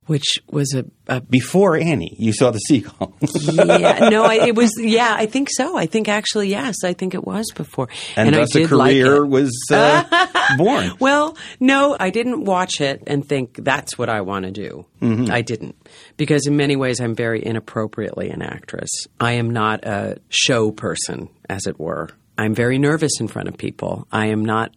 which 0.05 0.39
was 0.49 0.73
a, 0.73 0.85
a 1.07 1.21
Before 1.21 1.77
Annie, 1.77 2.15
you 2.19 2.33
saw 2.33 2.51
the 2.51 2.59
seagull. 2.59 3.15
yeah, 3.21 4.09
no, 4.09 4.23
I, 4.23 4.47
it 4.47 4.55
was. 4.55 4.73
Yeah, 4.83 5.15
I 5.17 5.25
think 5.27 5.49
so. 5.51 5.77
I 5.77 5.85
think 5.85 6.07
actually, 6.09 6.49
yes, 6.49 6.75
I 6.83 6.93
think 6.93 7.13
it 7.13 7.25
was 7.25 7.45
before, 7.55 7.87
and, 8.15 8.35
I 8.35 8.39
thus 8.39 8.55
a 8.55 8.59
did 8.59 8.71
like 8.71 8.91
career 8.91 9.23
it. 9.23 9.27
was 9.27 9.51
uh, 9.71 10.27
born. 10.57 10.91
Well, 10.99 11.37
no, 11.59 11.95
I 11.99 12.09
didn't 12.09 12.43
watch 12.43 12.81
it 12.81 13.03
and 13.07 13.27
think 13.27 13.55
that's 13.63 13.97
what 13.97 14.09
I 14.09 14.21
want 14.21 14.45
to 14.45 14.51
do. 14.51 14.85
Mm-hmm. 15.01 15.31
I 15.31 15.41
didn't, 15.41 15.75
because 16.17 16.47
in 16.47 16.57
many 16.57 16.75
ways 16.75 16.99
I'm 16.99 17.15
very 17.15 17.43
inappropriately 17.45 18.29
an 18.29 18.41
actress. 18.41 18.89
I 19.19 19.33
am 19.33 19.51
not 19.51 19.85
a 19.85 20.19
show 20.29 20.71
person, 20.71 21.29
as 21.49 21.65
it 21.65 21.79
were. 21.79 22.09
I'm 22.37 22.53
very 22.55 22.77
nervous 22.79 23.19
in 23.19 23.27
front 23.27 23.47
of 23.47 23.57
people. 23.57 24.07
I 24.11 24.27
am 24.27 24.43
not 24.43 24.75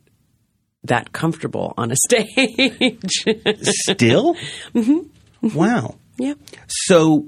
that 0.84 1.12
comfortable 1.12 1.74
on 1.76 1.90
a 1.90 1.96
stage. 2.04 3.24
Still? 3.62 4.34
mm-hmm. 4.74 4.98
Wow. 5.54 5.96
yeah. 6.18 6.34
So 6.68 7.26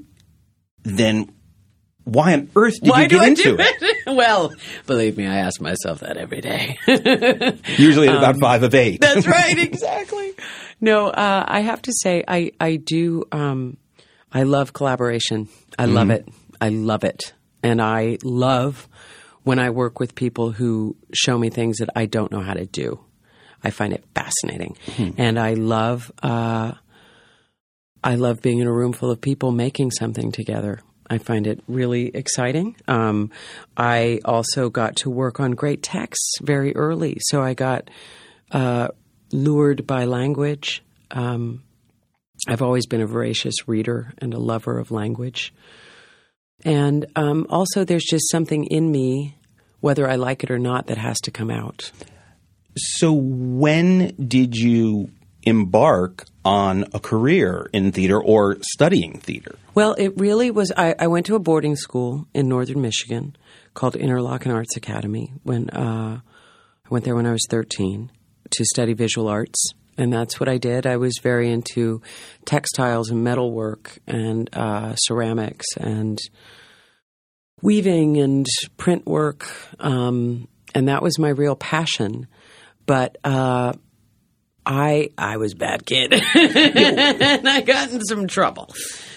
then, 0.82 1.30
why 2.04 2.32
on 2.32 2.50
earth 2.56 2.80
did 2.80 2.90
Why 2.90 3.02
you 3.02 3.08
do 3.08 3.18
get 3.18 3.28
into 3.28 3.54
it? 3.58 3.76
it? 3.82 3.96
well, 4.06 4.50
believe 4.87 5.16
me, 5.18 5.26
I 5.26 5.38
ask 5.38 5.60
myself 5.60 6.00
that 6.00 6.16
every 6.16 6.40
day. 6.40 6.78
Usually 7.76 8.08
at 8.08 8.16
about 8.16 8.40
five 8.40 8.62
of 8.62 8.75
eight. 8.75 9.04
Um, 9.04 9.14
That's 9.14 9.26
right, 9.26 9.58
exactly. 9.70 10.32
No, 10.80 11.08
uh, 11.08 11.44
I 11.46 11.60
have 11.60 11.82
to 11.82 11.92
say, 12.02 12.25
I 12.26 12.52
I 12.60 12.76
do. 12.76 13.25
Um, 13.32 13.76
I 14.32 14.44
love 14.44 14.72
collaboration. 14.72 15.48
I 15.78 15.84
love 15.87 16.10
it. 16.10 16.26
I 16.60 16.70
love 16.70 17.04
it, 17.04 17.34
and 17.62 17.80
I 17.82 18.18
love 18.22 18.88
when 19.42 19.58
I 19.58 19.70
work 19.70 20.00
with 20.00 20.14
people 20.14 20.50
who 20.52 20.96
show 21.12 21.37
me 21.38 21.50
things 21.50 21.78
that 21.78 21.90
I 21.96 22.06
don't 22.06 22.30
know 22.32 22.40
how 22.40 22.54
to 22.54 22.64
do. 22.66 23.00
I 23.62 23.70
find 23.70 23.92
it 23.92 24.04
fascinating, 24.14 24.76
and 25.18 25.38
I 25.38 25.54
love. 25.54 26.10
Uh, 26.22 26.72
I 28.02 28.14
love 28.14 28.40
being 28.43 28.59
in 28.59 28.67
a 28.67 28.73
room 28.73 28.93
full 28.93 29.11
of 29.11 29.21
people 29.21 29.50
making 29.50 29.90
something 29.90 30.33
together. 30.33 30.81
I 31.11 31.19
find 31.19 31.47
it 31.47 31.62
really 31.67 32.09
exciting. 32.14 32.76
Um, 32.87 33.31
I 33.76 34.21
also 34.25 34.69
got 34.69 34.97
to 34.97 35.11
work 35.11 35.40
on 35.40 35.52
great 35.52 35.83
texts 35.83 36.35
very 36.43 36.76
early, 36.76 37.19
so 37.21 37.43
I 37.43 37.55
got 37.55 37.90
uh, 38.50 38.88
lured 39.33 39.87
by 39.87 40.05
language. 40.05 40.83
Um, 41.11 41.62
I've 42.47 42.62
always 42.62 42.87
been 42.87 43.00
a 43.00 43.07
voracious 43.07 43.67
reader 43.67 44.12
and 44.19 44.35
a 44.35 44.38
lover 44.38 44.78
of 44.78 44.90
language. 44.90 45.52
And 46.64 47.07
um, 47.17 47.47
also, 47.49 47.85
there's 47.85 48.05
just 48.05 48.31
something 48.31 48.64
in 48.64 48.90
me, 48.90 49.37
whether 49.81 50.09
I 50.09 50.17
like 50.17 50.45
it 50.45 50.50
or 50.50 50.59
not, 50.59 50.88
that 50.88 50.99
has 50.99 51.19
to 51.21 51.31
come 51.31 51.50
out. 51.50 51.90
So 52.76 53.12
when 53.12 54.14
did 54.28 54.57
you 54.57 55.11
embark 55.43 56.26
on 56.49 56.87
a 56.95 56.99
career 56.99 57.69
in 57.75 57.93
theater 57.93 58.19
or 58.19 58.57
studying 58.62 59.21
theater? 59.21 59.55
Well, 59.75 59.93
it 59.99 60.17
really 60.17 60.50
was. 60.50 60.73
I, 60.75 60.95
I 60.99 61.07
went 61.07 61.26
to 61.26 61.35
a 61.35 61.38
boarding 61.38 61.76
school 61.76 62.26
in 62.33 62.49
northern 62.49 62.81
Michigan 62.81 63.37
called 63.75 63.95
Interlochen 63.95 64.52
Arts 64.52 64.76
Academy. 64.76 65.35
When 65.43 65.69
uh, 65.69 66.21
I 66.87 66.88
went 66.88 67.05
there 67.05 67.14
when 67.14 67.26
I 67.26 67.33
was 67.33 67.47
thirteen 67.50 68.11
to 68.57 68.64
study 68.64 68.95
visual 68.95 69.28
arts, 69.28 69.73
and 69.99 70.11
that's 70.11 70.40
what 70.40 70.49
I 70.49 70.57
did. 70.57 70.87
I 70.87 70.97
was 70.97 71.21
very 71.23 71.52
into 71.52 72.00
textiles 72.47 73.11
and 73.11 73.23
metalwork 73.23 73.99
and 74.07 74.49
uh, 74.55 74.95
ceramics 74.97 75.67
and 75.76 76.19
weaving 77.61 78.17
and 78.17 78.47
print 78.78 79.05
work, 79.05 79.47
um, 79.81 80.49
and 80.75 80.88
that 80.88 81.02
was 81.02 81.19
my 81.19 81.28
real 81.28 81.57
passion. 81.57 82.26
But 82.87 83.19
uh, 83.23 83.75
I 84.68 85.08
I 85.16 85.38
was 85.38 85.54
bad 85.54 85.87
kid, 85.87 86.12
and 86.34 87.48
I 87.48 87.62
got 87.62 87.90
in 87.90 88.04
some 88.04 88.28
trouble. 88.28 88.68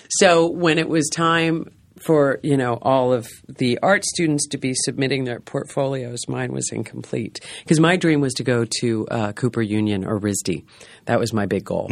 So 0.09 0.49
when 0.49 0.79
it 0.79 0.87
was 0.87 1.09
time 1.09 1.71
for 1.97 2.39
you 2.41 2.57
know 2.57 2.79
all 2.81 3.13
of 3.13 3.27
the 3.47 3.77
art 3.83 4.03
students 4.05 4.47
to 4.47 4.57
be 4.57 4.73
submitting 4.73 5.25
their 5.25 5.41
portfolios, 5.41 6.19
mine 6.29 6.53
was 6.53 6.71
incomplete 6.71 7.41
because 7.63 7.79
my 7.79 7.97
dream 7.97 8.21
was 8.21 8.33
to 8.35 8.43
go 8.43 8.65
to 8.79 9.07
uh, 9.09 9.33
Cooper 9.33 9.61
Union 9.61 10.05
or 10.05 10.19
RISD. 10.19 10.63
That 11.05 11.19
was 11.19 11.33
my 11.33 11.45
big 11.45 11.65
goal, 11.65 11.87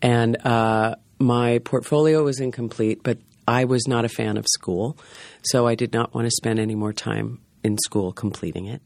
and 0.00 0.46
uh, 0.46 0.96
my 1.18 1.58
portfolio 1.58 2.24
was 2.24 2.40
incomplete. 2.40 3.02
But 3.02 3.18
I 3.46 3.66
was 3.66 3.86
not 3.86 4.06
a 4.06 4.08
fan 4.08 4.38
of 4.38 4.46
school, 4.48 4.96
so 5.42 5.66
I 5.66 5.74
did 5.74 5.92
not 5.92 6.14
want 6.14 6.26
to 6.26 6.30
spend 6.30 6.58
any 6.58 6.74
more 6.74 6.94
time 6.94 7.40
in 7.62 7.76
school 7.78 8.12
completing 8.12 8.66
it. 8.66 8.80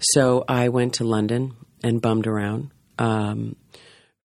So 0.00 0.44
I 0.46 0.68
went 0.68 0.94
to 0.94 1.04
London 1.04 1.56
and 1.82 2.02
bummed 2.02 2.26
around. 2.26 2.72
Um, 2.98 3.56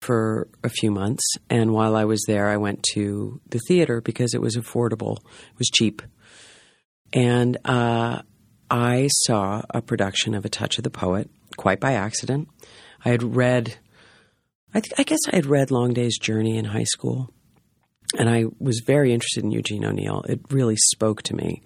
for 0.01 0.49
a 0.65 0.69
few 0.69 0.91
months. 0.91 1.23
And 1.49 1.73
while 1.73 1.95
I 1.95 2.05
was 2.05 2.25
there, 2.27 2.49
I 2.49 2.57
went 2.57 2.83
to 2.95 3.41
the 3.49 3.61
theater 3.69 4.01
because 4.01 4.35
it 4.35 4.41
was 4.41 4.57
affordable, 4.57 5.19
it 5.19 5.59
was 5.59 5.69
cheap. 5.69 6.03
And 7.13 7.59
uh, 7.65 8.23
I 8.71 9.09
saw 9.25 9.63
a 9.71 9.83
production 9.83 10.35
of 10.35 10.45
A 10.45 10.49
Touch 10.49 10.79
of 10.79 10.85
the 10.85 10.91
Poet 10.91 11.29
quite 11.57 11.81
by 11.81 11.93
accident. 11.93 12.49
I 13.05 13.11
had 13.11 13.23
read, 13.23 13.77
I, 14.73 14.81
th- 14.81 14.95
I 14.97 15.03
guess 15.03 15.19
I 15.31 15.37
had 15.37 15.47
read 15.47 15.71
Long 15.71 15.93
Day's 15.93 16.19
Journey 16.19 16.57
in 16.57 16.67
high 16.67 16.85
school. 16.85 17.31
And 18.19 18.29
I 18.29 18.45
was 18.59 18.83
very 18.87 19.13
interested 19.13 19.45
in 19.45 19.51
Eugene 19.51 19.85
O'Neill. 19.85 20.23
It 20.29 20.41
really 20.51 20.77
spoke 20.77 21.23
to 21.25 21.35
me. 21.35 21.63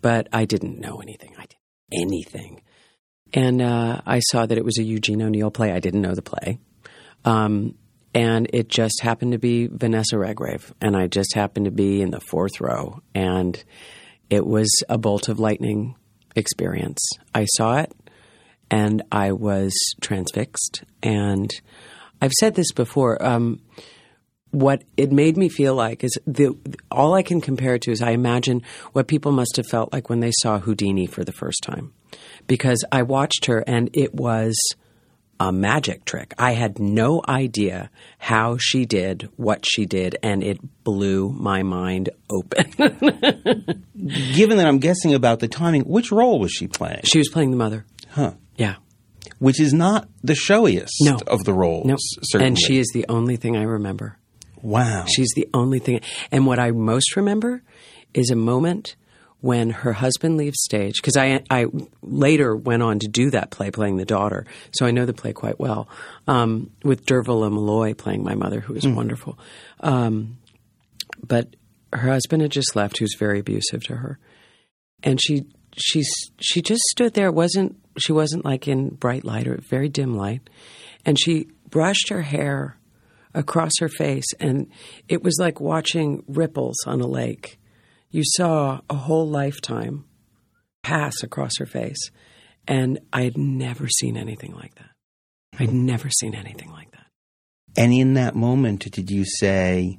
But 0.00 0.28
I 0.32 0.44
didn't 0.44 0.78
know 0.78 0.98
anything. 0.98 1.34
I 1.36 1.46
didn't 1.46 1.58
anything. 1.92 2.62
And 3.34 3.60
uh, 3.60 4.00
I 4.06 4.20
saw 4.20 4.46
that 4.46 4.56
it 4.56 4.64
was 4.64 4.78
a 4.78 4.82
Eugene 4.82 5.22
O'Neill 5.22 5.50
play. 5.50 5.72
I 5.72 5.80
didn't 5.80 6.02
know 6.02 6.14
the 6.14 6.22
play. 6.22 6.58
Um, 7.24 7.74
and 8.14 8.48
it 8.52 8.68
just 8.68 9.00
happened 9.02 9.32
to 9.32 9.38
be 9.38 9.66
Vanessa 9.66 10.18
Redgrave, 10.18 10.72
and 10.80 10.96
I 10.96 11.08
just 11.08 11.34
happened 11.34 11.66
to 11.66 11.70
be 11.70 12.00
in 12.00 12.10
the 12.10 12.20
fourth 12.20 12.60
row, 12.60 13.02
and 13.14 13.62
it 14.30 14.46
was 14.46 14.68
a 14.88 14.96
bolt 14.96 15.28
of 15.28 15.38
lightning 15.38 15.94
experience. 16.34 16.98
I 17.34 17.44
saw 17.44 17.78
it, 17.78 17.92
and 18.70 19.02
I 19.12 19.32
was 19.32 19.74
transfixed. 20.00 20.84
And 21.02 21.50
I've 22.20 22.32
said 22.32 22.54
this 22.54 22.72
before. 22.72 23.22
Um, 23.22 23.60
what 24.50 24.82
it 24.96 25.12
made 25.12 25.36
me 25.36 25.48
feel 25.48 25.74
like 25.74 26.02
is 26.02 26.18
the 26.26 26.56
all 26.90 27.14
I 27.14 27.22
can 27.22 27.40
compare 27.40 27.74
it 27.74 27.82
to 27.82 27.90
is 27.90 28.00
I 28.00 28.12
imagine 28.12 28.62
what 28.92 29.06
people 29.06 29.32
must 29.32 29.56
have 29.56 29.66
felt 29.66 29.92
like 29.92 30.08
when 30.08 30.20
they 30.20 30.32
saw 30.40 30.58
Houdini 30.58 31.06
for 31.06 31.22
the 31.22 31.32
first 31.32 31.62
time, 31.62 31.92
because 32.46 32.84
I 32.92 33.02
watched 33.02 33.46
her 33.46 33.62
and 33.66 33.90
it 33.94 34.14
was 34.14 34.56
a 35.40 35.52
magic 35.52 36.04
trick. 36.04 36.34
I 36.36 36.52
had 36.52 36.78
no 36.80 37.22
idea 37.28 37.90
how 38.18 38.56
she 38.58 38.84
did 38.86 39.28
what 39.36 39.64
she 39.64 39.86
did, 39.86 40.16
and 40.20 40.42
it 40.42 40.58
blew 40.82 41.30
my 41.30 41.62
mind 41.62 42.10
open. 42.28 42.72
Given 44.34 44.56
that 44.56 44.66
I'm 44.66 44.78
guessing 44.78 45.14
about 45.14 45.38
the 45.38 45.46
timing, 45.48 45.82
which 45.82 46.10
role 46.10 46.38
was 46.40 46.50
she 46.52 46.66
playing? 46.66 47.02
she 47.04 47.18
was 47.18 47.28
playing 47.28 47.52
the 47.52 47.56
mother. 47.56 47.84
Huh. 48.10 48.32
Yeah. 48.56 48.76
Which 49.38 49.60
is 49.60 49.72
not 49.72 50.08
the 50.24 50.34
showiest 50.34 50.92
No. 51.02 51.18
of 51.28 51.44
the 51.44 51.52
roles, 51.52 51.86
No. 51.86 51.96
certainly. 52.22 52.48
And 52.48 52.58
she 52.58 52.78
is 52.78 52.90
the 52.92 53.06
only 53.08 53.36
thing 53.36 53.56
I 53.56 53.62
remember. 53.62 54.18
wow. 54.60 55.04
She's 55.06 55.30
the 55.36 55.48
only 55.54 55.78
thing. 55.78 56.00
And 56.32 56.46
what 56.46 56.58
I 56.58 56.72
most 56.72 57.14
remember 57.14 57.62
is 58.12 58.30
a 58.30 58.36
moment 58.36 58.96
when 59.40 59.70
her 59.70 59.92
husband 59.92 60.36
leaves 60.36 60.60
stage, 60.60 60.94
because 60.96 61.16
I, 61.16 61.42
I 61.48 61.66
later 62.02 62.56
went 62.56 62.82
on 62.82 62.98
to 62.98 63.08
do 63.08 63.30
that 63.30 63.50
play, 63.50 63.70
playing 63.70 63.96
the 63.96 64.04
daughter, 64.04 64.46
so 64.72 64.84
I 64.84 64.90
know 64.90 65.06
the 65.06 65.12
play 65.12 65.32
quite 65.32 65.60
well, 65.60 65.88
um, 66.26 66.70
with 66.82 67.06
Dearbhla 67.06 67.50
Molloy 67.50 67.94
playing 67.94 68.24
my 68.24 68.34
mother, 68.34 68.60
who 68.60 68.74
was 68.74 68.86
wonderful. 68.86 69.38
Um, 69.80 70.38
but 71.24 71.54
her 71.92 72.08
husband 72.10 72.42
had 72.42 72.50
just 72.50 72.74
left, 72.74 72.98
who 72.98 73.04
was 73.04 73.16
very 73.18 73.38
abusive 73.38 73.84
to 73.84 73.96
her, 73.96 74.18
and 75.02 75.20
she 75.22 75.44
she's 75.76 76.10
she 76.40 76.60
just 76.60 76.82
stood 76.90 77.14
there. 77.14 77.28
It 77.28 77.34
wasn't 77.34 77.76
she 77.98 78.12
wasn't 78.12 78.44
like 78.44 78.66
in 78.68 78.90
bright 78.90 79.24
light 79.24 79.46
or 79.46 79.58
very 79.68 79.88
dim 79.88 80.16
light, 80.16 80.48
and 81.04 81.18
she 81.18 81.48
brushed 81.70 82.08
her 82.10 82.22
hair 82.22 82.76
across 83.34 83.72
her 83.78 83.88
face, 83.88 84.26
and 84.40 84.68
it 85.08 85.22
was 85.22 85.36
like 85.38 85.60
watching 85.60 86.24
ripples 86.26 86.76
on 86.86 87.00
a 87.00 87.06
lake. 87.06 87.57
You 88.10 88.22
saw 88.24 88.80
a 88.88 88.94
whole 88.94 89.28
lifetime 89.28 90.04
pass 90.82 91.22
across 91.22 91.58
her 91.58 91.66
face, 91.66 92.10
and 92.66 92.98
I 93.12 93.22
had 93.24 93.36
never 93.36 93.88
seen 93.88 94.16
anything 94.16 94.54
like 94.54 94.74
that. 94.76 94.90
I'd 95.58 95.72
never 95.72 96.08
seen 96.08 96.34
anything 96.34 96.70
like 96.70 96.90
that. 96.92 97.06
And 97.76 97.92
in 97.92 98.14
that 98.14 98.34
moment, 98.34 98.90
did 98.90 99.10
you 99.10 99.24
say, 99.24 99.98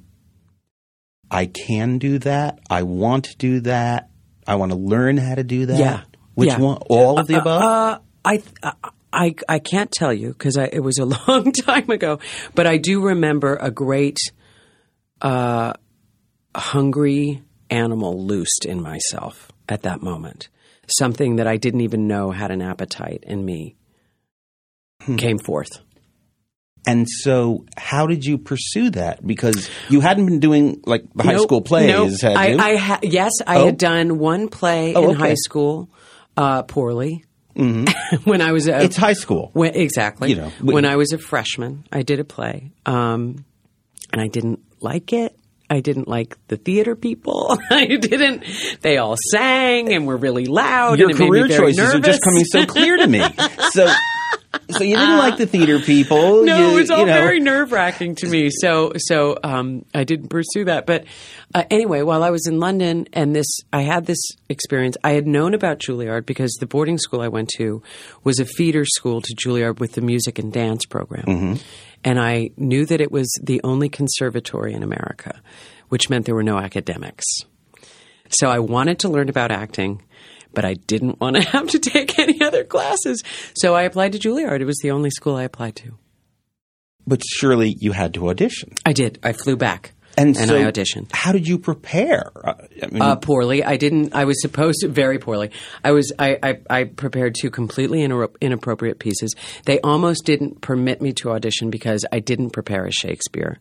I 1.30 1.46
can 1.46 1.98
do 1.98 2.18
that? 2.20 2.58
I 2.68 2.82
want 2.82 3.24
to 3.26 3.36
do 3.36 3.60
that? 3.60 4.10
I 4.46 4.56
want 4.56 4.72
to 4.72 4.78
learn 4.78 5.16
how 5.16 5.34
to 5.36 5.44
do 5.44 5.66
that? 5.66 5.78
Yeah. 5.78 6.02
Which 6.34 6.48
Yeah. 6.48 6.58
one? 6.58 6.78
All 6.88 7.18
of 7.18 7.26
the 7.28 7.38
above? 7.38 7.62
Uh, 7.62 7.98
I, 8.24 8.42
I, 9.12 9.34
I 9.48 9.58
can't 9.60 9.90
tell 9.92 10.12
you 10.12 10.28
because 10.28 10.56
it 10.56 10.82
was 10.82 10.98
a 10.98 11.04
long 11.28 11.52
time 11.52 11.90
ago, 11.90 12.18
but 12.54 12.66
I 12.66 12.76
do 12.78 13.02
remember 13.02 13.56
a 13.56 13.70
great, 13.70 14.18
uh, 15.20 15.74
hungry 16.56 17.42
animal 17.70 18.24
loosed 18.26 18.64
in 18.66 18.82
myself 18.82 19.50
at 19.68 19.82
that 19.82 20.02
moment. 20.02 20.48
Something 20.98 21.36
that 21.36 21.46
I 21.46 21.56
didn't 21.56 21.82
even 21.82 22.08
know 22.08 22.30
had 22.32 22.50
an 22.50 22.62
appetite 22.62 23.22
in 23.26 23.44
me 23.44 23.76
Hmm. 25.02 25.16
came 25.16 25.38
forth. 25.38 25.70
and 26.86 27.06
so, 27.08 27.66
how 27.76 28.06
did 28.06 28.24
you 28.24 28.38
pursue 28.38 28.88
that? 28.90 29.24
Because 29.26 29.68
you 29.90 30.00
hadn't 30.00 30.24
been 30.26 30.40
doing 30.40 30.80
like 30.86 31.04
the 31.14 31.22
high 31.22 31.32
Nope, 31.34 31.42
school 31.42 31.60
plays, 31.60 31.88
nope. 31.90 32.10
had 32.22 32.36
I, 32.36 32.46
you? 32.48 32.58
I 32.58 32.76
ha- 32.76 32.98
yes, 33.02 33.32
I 33.46 33.58
Oh. 33.58 33.66
had 33.66 33.76
done 33.76 34.18
one 34.18 34.48
play 34.48 34.94
Oh, 34.94 35.04
in 35.04 35.10
okay. 35.10 35.18
high 35.18 35.34
school, 35.34 35.90
uh, 36.38 36.62
poorly. 36.62 37.24
when 37.54 38.40
I 38.40 38.52
was 38.52 38.66
a, 38.66 38.82
it's 38.82 38.96
high 38.96 39.12
school. 39.12 39.50
When, 39.52 39.74
exactly. 39.74 40.30
You 40.30 40.36
know, 40.36 40.52
we- 40.62 40.72
when 40.74 40.84
I 40.86 40.96
was 40.96 41.12
a 41.12 41.18
freshman, 41.18 41.84
I 41.92 42.00
did 42.02 42.18
a 42.18 42.24
play, 42.24 42.72
um, 42.86 43.44
and 44.12 44.20
I 44.22 44.28
didn't 44.28 44.60
like 44.80 45.12
it. 45.12 45.36
I 45.70 45.80
didn't 45.80 46.08
like 46.08 46.36
the 46.48 46.56
theater 46.56 46.96
people. 46.96 47.56
I 47.70 47.86
didn't. 47.86 48.44
They 48.80 48.98
all 48.98 49.16
sang 49.30 49.92
and 49.92 50.04
were 50.06 50.16
really 50.16 50.46
loud. 50.46 50.98
Your 50.98 51.10
and 51.10 51.18
it 51.18 51.22
made 51.22 51.28
career 51.28 51.48
choices 51.48 51.94
are 51.94 52.00
just 52.00 52.22
coming 52.22 52.44
so 52.44 52.66
clear 52.66 52.96
to 52.96 53.06
me. 53.06 53.22
So, 53.70 53.88
so 54.70 54.82
you 54.82 54.96
didn't 54.96 55.18
like 55.18 55.36
the 55.36 55.46
theater 55.46 55.78
people. 55.78 56.44
No, 56.44 56.58
you, 56.58 56.72
it 56.72 56.80
was 56.80 56.90
all 56.90 57.00
you 57.00 57.06
know. 57.06 57.12
very 57.12 57.38
nerve 57.38 57.70
wracking 57.70 58.16
to 58.16 58.26
me. 58.26 58.50
So, 58.50 58.92
so 58.96 59.38
um, 59.44 59.84
I 59.94 60.02
didn't 60.02 60.28
pursue 60.28 60.64
that. 60.64 60.86
But 60.86 61.04
uh, 61.54 61.64
anyway, 61.70 62.02
while 62.02 62.24
I 62.24 62.30
was 62.30 62.48
in 62.48 62.58
London, 62.58 63.06
and 63.12 63.34
this, 63.34 63.46
I 63.72 63.82
had 63.82 64.06
this 64.06 64.20
experience. 64.48 64.96
I 65.04 65.12
had 65.12 65.26
known 65.26 65.54
about 65.54 65.78
Juilliard 65.78 66.26
because 66.26 66.50
the 66.58 66.66
boarding 66.66 66.98
school 66.98 67.20
I 67.20 67.28
went 67.28 67.50
to 67.58 67.80
was 68.24 68.40
a 68.40 68.44
feeder 68.44 68.84
school 68.84 69.20
to 69.20 69.36
Juilliard 69.36 69.78
with 69.78 69.92
the 69.92 70.00
music 70.00 70.40
and 70.40 70.52
dance 70.52 70.84
program, 70.84 71.58
and 72.04 72.18
I 72.18 72.50
knew 72.56 72.86
that 72.86 73.00
it 73.00 73.12
was 73.12 73.28
the 73.42 73.60
only 73.64 73.88
conservatory 73.88 74.72
in 74.72 74.82
America, 74.82 75.40
which 75.88 76.08
meant 76.08 76.26
there 76.26 76.34
were 76.34 76.42
no 76.42 76.58
academics. 76.58 77.24
So 78.30 78.48
I 78.48 78.60
wanted 78.60 79.00
to 79.00 79.08
learn 79.08 79.28
about 79.28 79.50
acting, 79.50 80.02
but 80.54 80.64
I 80.64 80.74
didn't 80.74 81.20
want 81.20 81.36
to 81.36 81.42
have 81.50 81.68
to 81.68 81.78
take 81.78 82.18
any 82.18 82.40
other 82.40 82.64
classes. 82.64 83.22
So 83.54 83.74
I 83.74 83.82
applied 83.82 84.12
to 84.12 84.18
Juilliard. 84.18 84.60
It 84.60 84.66
was 84.66 84.78
the 84.82 84.92
only 84.92 85.10
school 85.10 85.36
I 85.36 85.44
applied 85.44 85.76
to. 85.76 85.98
But 87.06 87.22
surely 87.26 87.74
you 87.78 87.92
had 87.92 88.14
to 88.14 88.28
audition. 88.28 88.74
I 88.86 88.92
did. 88.92 89.18
I 89.22 89.32
flew 89.32 89.56
back 89.56 89.92
And, 90.18 90.36
and 90.36 90.48
so 90.48 90.56
I 90.56 90.62
auditioned. 90.64 91.08
How 91.12 91.32
did 91.32 91.46
you 91.48 91.58
prepare? 91.58 92.30
Uh, 92.44 92.54
I 92.82 92.86
mean, 92.88 93.00
Uh, 93.00 93.16
poorly. 93.16 93.64
I 93.64 93.76
didn't. 93.76 94.14
I 94.14 94.24
was 94.24 94.40
supposed 94.42 94.80
to 94.80 94.88
very 94.88 95.18
poorly. 95.18 95.50
I 95.82 95.92
was. 95.92 96.12
I. 96.18 96.38
I, 96.42 96.58
I 96.68 96.84
prepared 96.84 97.36
two 97.40 97.50
completely 97.50 98.02
inappropriate 98.02 98.98
pieces. 98.98 99.34
They 99.64 99.80
almost 99.80 100.24
didn't 100.26 100.60
permit 100.60 101.00
me 101.00 101.12
to 101.14 101.30
audition 101.30 101.70
because 101.70 102.04
I 102.12 102.18
didn't 102.20 102.50
prepare 102.50 102.84
a 102.86 102.92
Shakespeare. 102.92 103.58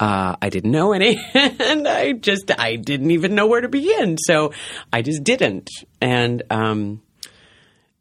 Uh, 0.00 0.34
I 0.40 0.48
didn't 0.48 0.72
know 0.72 0.92
any, 0.92 1.20
and 1.34 1.86
I 1.86 2.12
just 2.12 2.50
I 2.58 2.76
didn't 2.76 3.10
even 3.12 3.34
know 3.34 3.46
where 3.46 3.60
to 3.60 3.68
begin. 3.68 4.16
So 4.18 4.52
I 4.92 5.02
just 5.02 5.22
didn't. 5.22 5.68
And 6.00 6.42
um, 6.50 7.02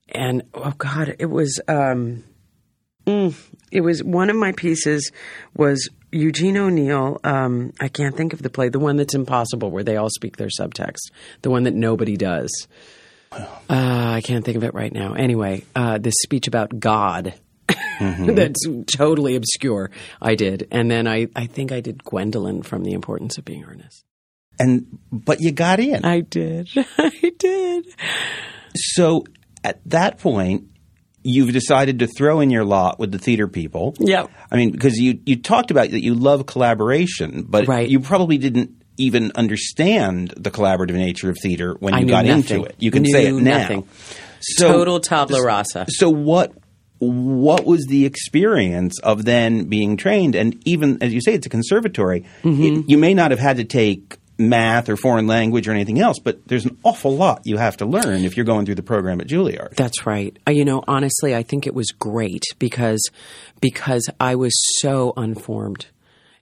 and 0.10 0.44
oh 0.54 0.74
god, 0.78 1.16
it 1.20 1.30
was 1.30 1.60
um, 1.68 2.24
mm, 3.06 3.36
it 3.72 3.82
was 3.82 4.04
one 4.04 4.30
of 4.30 4.36
my 4.36 4.54
pieces 4.54 5.12
was 5.56 5.90
Eugene 6.12 6.58
O'Neill. 6.58 7.20
Um, 7.24 7.74
I 7.80 7.88
can't 7.88 8.16
think 8.16 8.34
of 8.34 8.42
the 8.42 8.50
play, 8.50 8.70
the 8.70 8.80
one 8.80 8.98
that's 8.98 9.16
impossible, 9.16 9.72
where 9.72 9.84
they 9.84 9.98
all 9.98 10.10
speak 10.10 10.38
their 10.38 10.50
subtext, 10.50 11.12
the 11.42 11.50
one 11.50 11.64
that 11.64 11.74
nobody 11.74 12.18
does. 12.18 12.68
Uh, 13.32 13.46
I 13.70 14.22
can't 14.24 14.44
think 14.44 14.58
of 14.58 14.64
it 14.64 14.74
right 14.74 14.92
now. 14.92 15.14
Anyway, 15.14 15.64
uh, 15.76 15.98
this 15.98 16.16
speech 16.22 16.48
about 16.48 16.80
God. 16.80 17.34
That's 18.02 18.66
totally 18.88 19.36
obscure. 19.36 19.92
I 20.22 20.36
did, 20.36 20.68
and 20.72 20.92
then 20.92 21.08
I, 21.08 21.28
I 21.36 21.46
think 21.46 21.72
I 21.72 21.80
did 21.80 22.04
Gwendolen 22.04 22.64
from 22.64 22.84
The 22.84 22.92
Importance 22.92 23.38
of 23.38 23.46
Being 23.46 23.64
Earnest. 23.64 24.04
and 24.60 25.00
but 25.12 25.40
you 25.40 25.52
got 25.54 25.80
in. 25.80 26.04
I 26.04 26.20
did, 26.22 26.68
I 26.98 27.32
did. 27.38 27.86
so 28.76 29.24
at 29.64 29.80
that 29.86 30.18
point, 30.20 30.68
you've 31.24 31.52
decided 31.54 32.00
to 32.00 32.08
throw 32.08 32.40
in 32.40 32.50
your 32.50 32.66
lot 32.66 33.00
with 33.00 33.12
the 33.12 33.18
theater 33.20 33.48
people. 33.48 33.96
Yeah. 34.00 34.26
I 34.52 34.56
mean, 34.58 34.72
because 34.72 34.98
you 34.98 35.20
you 35.26 35.36
talked 35.36 35.72
about 35.72 35.90
that 35.92 36.04
you 36.04 36.16
love 36.16 36.46
collaboration, 36.46 37.46
but 37.48 37.68
Right. 37.68 37.88
you 37.90 38.00
probably 38.00 38.38
didn't 38.38 38.72
even 38.98 39.32
understand 39.36 40.34
the 40.38 40.52
collaborative 40.52 40.94
nature 40.96 41.30
of 41.30 41.38
theater 41.42 41.76
when 41.80 41.94
I 41.94 42.00
you 42.00 42.08
got 42.08 42.26
nothing. 42.26 42.58
into 42.58 42.70
it. 42.70 42.76
You 42.80 42.92
can 42.92 43.04
Knew 43.04 43.12
say 43.12 43.28
it 43.28 43.34
now. 43.34 43.58
nothing. 43.60 43.84
So, 44.42 44.68
Total 44.72 45.00
tabla 45.00 45.44
rasa. 45.44 45.86
So 45.90 46.10
what 46.10 46.54
what 47.00 47.66
was 47.66 47.86
the 47.88 48.06
experience 48.06 49.00
of 49.00 49.26
then 49.26 49.66
being 49.66 49.98
trained? 49.98 50.36
And 50.36 50.62
even 50.68 51.02
as 51.02 51.12
you 51.14 51.20
say, 51.22 51.34
it's 51.34 51.48
a 51.48 51.50
conservatory. 51.50 52.26
Mm-hmm. 52.44 52.64
It- 52.64 52.90
you 52.90 52.98
may 53.00 53.14
not 53.16 53.32
have 53.32 53.40
had 53.40 53.58
to 53.58 53.64
take 53.64 54.18
math 54.50 54.90
or 54.90 54.98
foreign 54.98 55.28
language 55.28 55.68
or 55.68 55.72
anything 55.72 56.00
else, 56.00 56.20
but 56.20 56.48
there's 56.48 56.66
an 56.66 56.78
awful 56.84 57.16
lot 57.16 57.42
you 57.46 57.58
have 57.58 57.78
to 57.78 57.86
learn 57.86 58.24
if 58.24 58.36
you're 58.38 58.46
going 58.46 58.66
through 58.66 58.76
the 58.76 58.84
program 58.84 59.22
at 59.22 59.28
Juilliard. 59.28 59.76
That's 59.76 60.06
right. 60.06 60.38
Uh, 60.48 60.52
You 60.52 60.66
know, 60.66 60.84
honestly, 60.88 61.36
I 61.36 61.44
think 61.44 61.68
it 61.68 61.74
was 61.74 61.88
great 61.92 62.44
because 62.60 63.02
because 63.60 64.10
I 64.20 64.36
was 64.36 64.54
so 64.82 65.14
unformed 65.18 65.88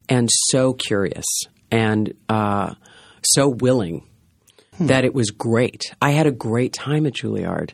and 0.08 0.30
so 0.50 0.74
curious 0.74 1.26
and 1.72 2.14
uh, 2.28 2.74
so 3.24 3.50
willing 3.50 4.06
that 4.80 5.04
it 5.04 5.14
was 5.14 5.30
great. 5.32 5.94
I 6.02 6.12
had 6.12 6.26
a 6.26 6.32
great 6.32 6.72
time 6.74 7.06
at 7.06 7.14
Juilliard. 7.14 7.72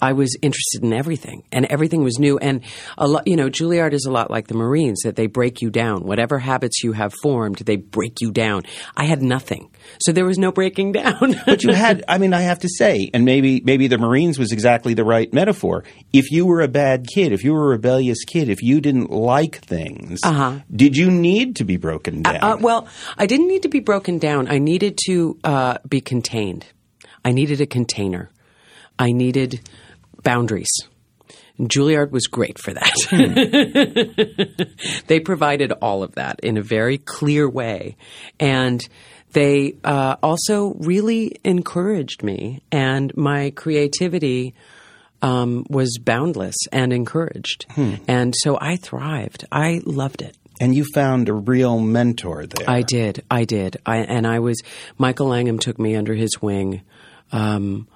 I 0.00 0.12
was 0.12 0.36
interested 0.42 0.82
in 0.82 0.92
everything, 0.92 1.42
and 1.50 1.64
everything 1.66 2.02
was 2.04 2.18
new. 2.18 2.36
And 2.38 2.60
a 2.98 3.06
lot, 3.08 3.26
you 3.26 3.34
know, 3.34 3.48
Juilliard 3.48 3.94
is 3.94 4.04
a 4.06 4.10
lot 4.12 4.30
like 4.30 4.46
the 4.46 4.54
Marines 4.54 5.00
that 5.04 5.16
they 5.16 5.26
break 5.26 5.62
you 5.62 5.70
down. 5.70 6.04
Whatever 6.04 6.38
habits 6.38 6.84
you 6.84 6.92
have 6.92 7.14
formed, 7.22 7.56
they 7.58 7.76
break 7.76 8.20
you 8.20 8.30
down. 8.30 8.64
I 8.96 9.04
had 9.04 9.22
nothing, 9.22 9.70
so 10.02 10.12
there 10.12 10.26
was 10.26 10.38
no 10.38 10.52
breaking 10.52 10.92
down. 10.92 11.40
But 11.46 11.62
you 11.64 11.72
had, 11.72 12.04
I 12.08 12.18
mean, 12.18 12.34
I 12.34 12.42
have 12.42 12.58
to 12.60 12.68
say, 12.68 13.10
and 13.14 13.24
maybe 13.24 13.62
maybe 13.64 13.86
the 13.88 13.96
Marines 13.98 14.38
was 14.38 14.52
exactly 14.52 14.92
the 14.94 15.04
right 15.04 15.32
metaphor. 15.32 15.84
If 16.12 16.30
you 16.30 16.44
were 16.44 16.60
a 16.60 16.68
bad 16.68 17.06
kid, 17.12 17.32
if 17.32 17.42
you 17.42 17.52
were 17.54 17.64
a 17.66 17.68
rebellious 17.70 18.22
kid, 18.24 18.48
if 18.50 18.62
you 18.62 18.80
didn't 18.82 19.10
like 19.10 19.64
things, 19.64 20.20
Uh-huh. 20.24 20.60
did 20.74 20.96
you 20.96 21.10
need 21.10 21.56
to 21.56 21.64
be 21.64 21.78
broken 21.78 22.22
down? 22.22 22.36
Uh, 22.42 22.56
well, 22.60 22.86
I 23.16 23.24
didn't 23.26 23.48
need 23.48 23.62
to 23.62 23.68
be 23.70 23.80
broken 23.80 24.18
down. 24.18 24.48
I 24.48 24.58
needed 24.58 24.98
to 25.06 25.38
uh, 25.42 25.78
be 25.88 26.00
contained. 26.02 26.66
I 27.24 27.32
needed 27.32 27.60
a 27.62 27.66
container. 27.66 28.30
I 28.98 29.12
needed 29.12 29.60
boundaries. 30.26 30.72
And 31.56 31.70
Juilliard 31.70 32.10
was 32.10 32.26
great 32.26 32.58
for 32.58 32.74
that. 32.74 32.92
they 35.06 35.20
provided 35.20 35.72
all 35.80 36.02
of 36.02 36.16
that 36.16 36.40
in 36.42 36.58
a 36.58 36.62
very 36.62 36.98
clear 36.98 37.48
way. 37.48 37.96
And 38.38 38.86
they 39.32 39.76
uh, 39.84 40.16
also 40.22 40.74
really 40.80 41.36
encouraged 41.44 42.22
me, 42.22 42.60
and 42.72 43.16
my 43.16 43.52
creativity 43.54 44.54
um, 45.22 45.64
was 45.70 45.98
boundless 45.98 46.56
and 46.72 46.92
encouraged. 46.92 47.66
And 48.08 48.34
so 48.36 48.58
I 48.60 48.76
thrived. 48.76 49.44
I 49.52 49.80
loved 49.84 50.22
it. 50.22 50.36
and 50.60 50.74
you 50.74 50.84
found 50.94 51.28
a 51.28 51.34
real 51.34 51.78
mentor 51.80 52.46
there. 52.46 52.68
I 52.68 52.82
did. 52.82 53.24
I 53.30 53.44
did. 53.44 53.76
I, 53.84 53.98
and 53.98 54.26
I 54.26 54.38
was, 54.40 54.62
Michael 54.98 55.28
Langham 55.28 55.58
took 55.58 55.78
me 55.78 55.94
under 55.96 56.14
his 56.14 56.40
wing 56.42 56.82
um, 57.32 57.88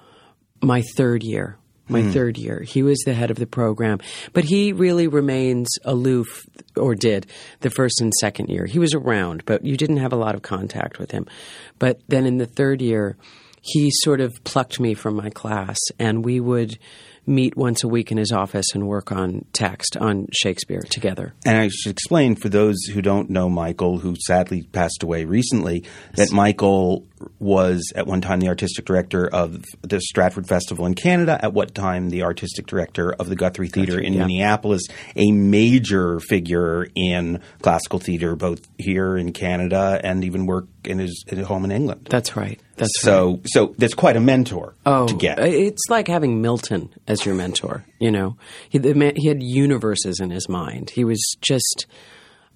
my 0.61 0.83
third 0.95 1.23
year. 1.23 1.57
My 1.91 2.01
hmm. 2.01 2.11
third 2.11 2.37
year. 2.37 2.61
He 2.61 2.83
was 2.83 2.99
the 2.99 3.13
head 3.13 3.31
of 3.31 3.37
the 3.37 3.45
program. 3.45 3.99
But 4.33 4.45
he 4.45 4.71
really 4.71 5.07
remains 5.07 5.67
aloof, 5.83 6.27
or 6.75 6.95
did, 6.95 7.27
the 7.59 7.69
first 7.69 7.99
and 8.01 8.13
second 8.19 8.49
year. 8.49 8.65
He 8.65 8.79
was 8.79 8.93
around, 8.93 9.45
but 9.45 9.65
you 9.65 9.75
didn't 9.75 9.97
have 9.97 10.13
a 10.13 10.17
lot 10.17 10.35
of 10.35 10.41
contact 10.41 10.99
with 10.99 11.11
him. 11.11 11.27
But 11.79 11.99
then 12.07 12.25
in 12.25 12.37
the 12.37 12.45
third 12.45 12.81
year, 12.81 13.17
he 13.61 13.91
sort 13.91 14.21
of 14.21 14.31
plucked 14.43 14.79
me 14.79 14.93
from 14.93 15.15
my 15.15 15.29
class, 15.29 15.77
and 15.99 16.25
we 16.25 16.39
would 16.39 16.79
meet 17.31 17.57
once 17.57 17.83
a 17.83 17.87
week 17.87 18.11
in 18.11 18.17
his 18.17 18.31
office 18.31 18.67
and 18.73 18.87
work 18.87 19.11
on 19.11 19.45
text 19.53 19.97
on 19.97 20.27
Shakespeare 20.31 20.81
together. 20.81 21.33
And 21.45 21.57
I 21.57 21.69
should 21.69 21.91
explain 21.91 22.35
for 22.35 22.49
those 22.49 22.83
who 22.85 23.01
don't 23.01 23.29
know 23.29 23.49
Michael, 23.49 23.97
who 23.97 24.15
sadly 24.15 24.63
passed 24.63 25.03
away 25.03 25.25
recently, 25.25 25.85
that 26.15 26.31
Michael 26.31 27.05
was 27.39 27.91
at 27.95 28.07
one 28.07 28.21
time 28.21 28.39
the 28.39 28.47
artistic 28.47 28.85
director 28.85 29.27
of 29.27 29.63
the 29.81 29.99
Stratford 30.01 30.47
Festival 30.47 30.85
in 30.85 30.95
Canada, 30.95 31.39
at 31.41 31.53
what 31.53 31.75
time 31.75 32.09
the 32.09 32.23
artistic 32.23 32.67
director 32.67 33.13
of 33.13 33.29
the 33.29 33.35
Guthrie 33.35 33.67
Theater 33.67 33.99
in 33.99 34.13
yeah. 34.13 34.19
Minneapolis, 34.19 34.83
a 35.15 35.31
major 35.31 36.19
figure 36.19 36.87
in 36.95 37.41
classical 37.61 37.99
theater 37.99 38.35
both 38.35 38.67
here 38.77 39.17
in 39.17 39.33
Canada 39.33 39.99
and 40.03 40.23
even 40.23 40.45
work 40.45 40.67
in 40.85 40.99
his, 40.99 41.23
in 41.27 41.37
his 41.37 41.47
home 41.47 41.65
in 41.65 41.71
England. 41.71 42.07
That's 42.09 42.35
right. 42.35 42.59
That's 42.77 42.91
so 43.01 43.41
so 43.45 43.75
that's 43.77 43.93
quite 43.93 44.15
a 44.15 44.19
mentor 44.19 44.73
Oh, 44.85 45.07
to 45.07 45.13
get. 45.13 45.39
Uh, 45.39 45.43
it's 45.43 45.83
like 45.89 46.07
having 46.07 46.41
Milton 46.41 46.89
as 47.07 47.25
your 47.25 47.35
mentor. 47.35 47.85
You 47.99 48.11
know, 48.11 48.37
he 48.69 48.77
the 48.79 48.95
man, 48.95 49.13
he 49.15 49.27
had 49.27 49.43
universes 49.43 50.19
in 50.19 50.31
his 50.31 50.49
mind. 50.49 50.89
He 50.89 51.03
was 51.03 51.21
just 51.41 51.85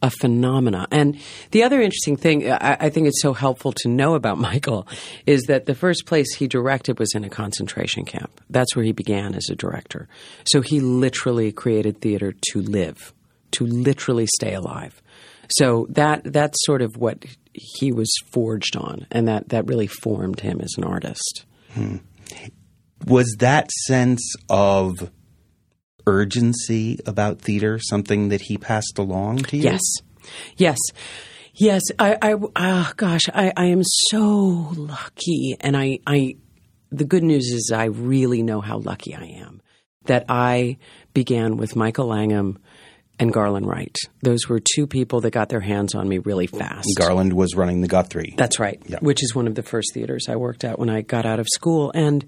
a 0.02 0.10
phenomena. 0.10 0.88
And 0.92 1.18
the 1.52 1.64
other 1.64 1.82
interesting 1.82 2.18
thing 2.18 2.50
uh, 2.50 2.58
I, 2.60 2.88
I 2.88 2.90
think 2.90 3.08
it's 3.08 3.22
so 3.22 3.34
helpful 3.34 3.72
to 3.78 3.90
know 3.90 4.16
about 4.16 4.38
Michael 4.50 4.88
is 5.26 5.44
that 5.44 5.66
the 5.66 5.76
first 5.76 6.06
place 6.06 6.34
he 6.36 6.48
directed 6.48 7.00
was 7.00 7.14
in 7.16 7.24
a 7.24 7.30
concentration 7.30 8.06
camp. 8.06 8.42
That's 8.50 8.76
where 8.76 8.86
he 8.86 8.92
began 8.92 9.36
as 9.36 9.48
a 9.50 9.56
director. 9.56 10.08
So 10.46 10.62
he 10.62 10.80
literally 10.80 11.52
created 11.52 12.02
theater 12.02 12.34
to 12.52 12.62
live, 12.62 13.14
to 13.52 13.66
literally 13.66 14.28
stay 14.36 14.54
alive. 14.54 15.02
So 15.50 15.88
that 15.90 16.22
that's 16.24 16.58
sort 16.66 16.82
of 16.82 16.98
what 16.98 17.26
he 17.54 17.92
was 17.92 18.12
forged 18.32 18.76
on, 18.76 19.08
and 19.12 19.28
that 19.28 19.50
that 19.50 19.68
really 19.68 19.88
formed 19.88 20.42
him 20.42 20.62
as 20.62 20.74
an 20.78 20.84
artist. 20.84 21.46
Hmm. 21.74 21.98
was 23.06 23.36
that 23.40 23.70
sense 23.86 24.34
of 24.50 25.12
urgency 26.08 26.98
about 27.06 27.42
theater 27.42 27.80
something 27.80 28.30
that 28.30 28.42
he 28.42 28.58
passed 28.58 28.98
along 28.98 29.40
to 29.40 29.58
you? 29.58 29.64
Yes, 29.64 29.82
yes, 30.56 30.78
yes. 31.54 31.82
I, 32.00 32.18
I 32.22 32.34
oh 32.34 32.92
gosh, 32.96 33.24
I, 33.34 33.52
I 33.58 33.66
am 33.66 33.84
so 33.84 34.72
lucky, 34.76 35.58
and 35.60 35.76
I, 35.76 36.00
I, 36.08 36.38
the 36.92 37.06
good 37.06 37.24
news 37.24 37.48
is 37.48 37.72
I 37.76 37.86
really 37.86 38.42
know 38.42 38.62
how 38.62 38.78
lucky 38.78 39.14
I 39.14 39.26
am 39.26 39.62
that 40.06 40.26
I 40.30 40.78
began 41.14 41.58
with 41.58 41.76
Michael 41.76 42.08
Langham 42.08 42.60
and 43.20 43.32
Garland 43.32 43.66
Wright. 43.68 43.96
Those 44.22 44.48
were 44.50 44.60
two 44.60 44.88
people 44.88 45.22
that 45.22 45.32
got 45.32 45.50
their 45.50 45.62
hands 45.62 45.96
on 45.96 46.08
me 46.10 46.18
really 46.20 46.48
fast. 46.48 46.88
Garland 46.98 47.34
was 47.34 47.56
running 47.56 47.82
the 47.82 47.88
Guthrie. 47.88 48.34
That's 48.38 48.60
right, 48.60 48.82
Yeah. 48.88 48.98
which 49.02 49.24
is 49.24 49.34
one 49.34 49.48
of 49.48 49.56
the 49.56 49.64
first 49.64 49.94
theaters 49.94 50.26
I 50.30 50.36
worked 50.36 50.64
at 50.64 50.78
when 50.80 50.90
I 50.90 51.02
got 51.02 51.26
out 51.26 51.40
of 51.40 51.48
school. 51.54 51.92
And 51.96 52.26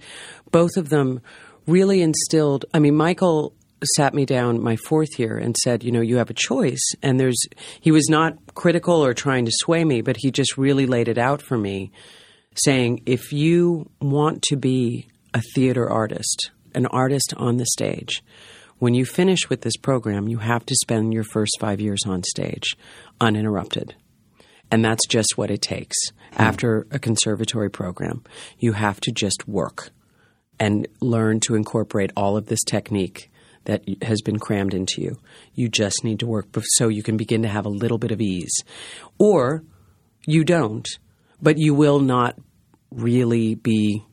both 0.51 0.77
of 0.77 0.89
them 0.89 1.19
really 1.65 2.01
instilled, 2.01 2.65
I 2.73 2.79
mean, 2.79 2.95
Michael 2.95 3.53
sat 3.95 4.13
me 4.13 4.25
down 4.25 4.61
my 4.63 4.75
fourth 4.75 5.19
year 5.19 5.37
and 5.37 5.55
said, 5.57 5.83
you 5.83 5.91
know, 5.91 6.01
you 6.01 6.17
have 6.17 6.29
a 6.29 6.33
choice. 6.33 6.81
And 7.03 7.19
there's, 7.19 7.37
he 7.81 7.91
was 7.91 8.07
not 8.09 8.33
critical 8.55 9.05
or 9.05 9.13
trying 9.13 9.45
to 9.45 9.51
sway 9.53 9.83
me, 9.83 10.01
but 10.01 10.15
he 10.17 10.31
just 10.31 10.57
really 10.57 10.85
laid 10.87 11.07
it 11.09 11.17
out 11.17 11.41
for 11.41 11.57
me, 11.57 11.91
saying, 12.55 13.01
if 13.05 13.31
you 13.33 13.89
want 14.01 14.41
to 14.43 14.55
be 14.55 15.07
a 15.33 15.41
theater 15.53 15.87
artist, 15.89 16.49
an 16.73 16.85
artist 16.87 17.33
on 17.37 17.57
the 17.57 17.65
stage, 17.67 18.23
when 18.79 18.93
you 18.93 19.05
finish 19.05 19.49
with 19.49 19.61
this 19.61 19.77
program, 19.77 20.27
you 20.27 20.37
have 20.37 20.65
to 20.65 20.75
spend 20.75 21.13
your 21.13 21.23
first 21.23 21.57
five 21.59 21.81
years 21.81 22.01
on 22.05 22.23
stage 22.23 22.75
uninterrupted. 23.19 23.95
And 24.69 24.83
that's 24.83 25.07
just 25.07 25.37
what 25.37 25.49
it 25.49 25.61
takes. 25.61 25.95
Mm. 26.11 26.39
After 26.39 26.87
a 26.91 26.99
conservatory 26.99 27.69
program, 27.69 28.23
you 28.59 28.73
have 28.73 28.99
to 29.01 29.11
just 29.11 29.47
work 29.47 29.89
and 30.59 30.87
learn 31.01 31.39
to 31.41 31.55
incorporate 31.55 32.11
all 32.15 32.37
of 32.37 32.47
this 32.47 32.63
technique 32.65 33.31
that 33.65 33.83
has 34.01 34.21
been 34.21 34.39
crammed 34.39 34.73
into 34.73 35.01
you. 35.01 35.19
You 35.53 35.69
just 35.69 36.03
need 36.03 36.19
to 36.19 36.27
work 36.27 36.47
so 36.61 36.87
you 36.87 37.03
can 37.03 37.17
begin 37.17 37.41
to 37.41 37.49
have 37.49 37.65
a 37.65 37.69
little 37.69 37.97
bit 37.97 38.11
of 38.11 38.21
ease. 38.21 38.63
Or 39.19 39.63
you 40.25 40.43
don't, 40.43 40.87
but 41.41 41.57
you 41.57 41.73
will 41.73 41.99
not 41.99 42.37
really 42.91 43.55
be 43.55 44.03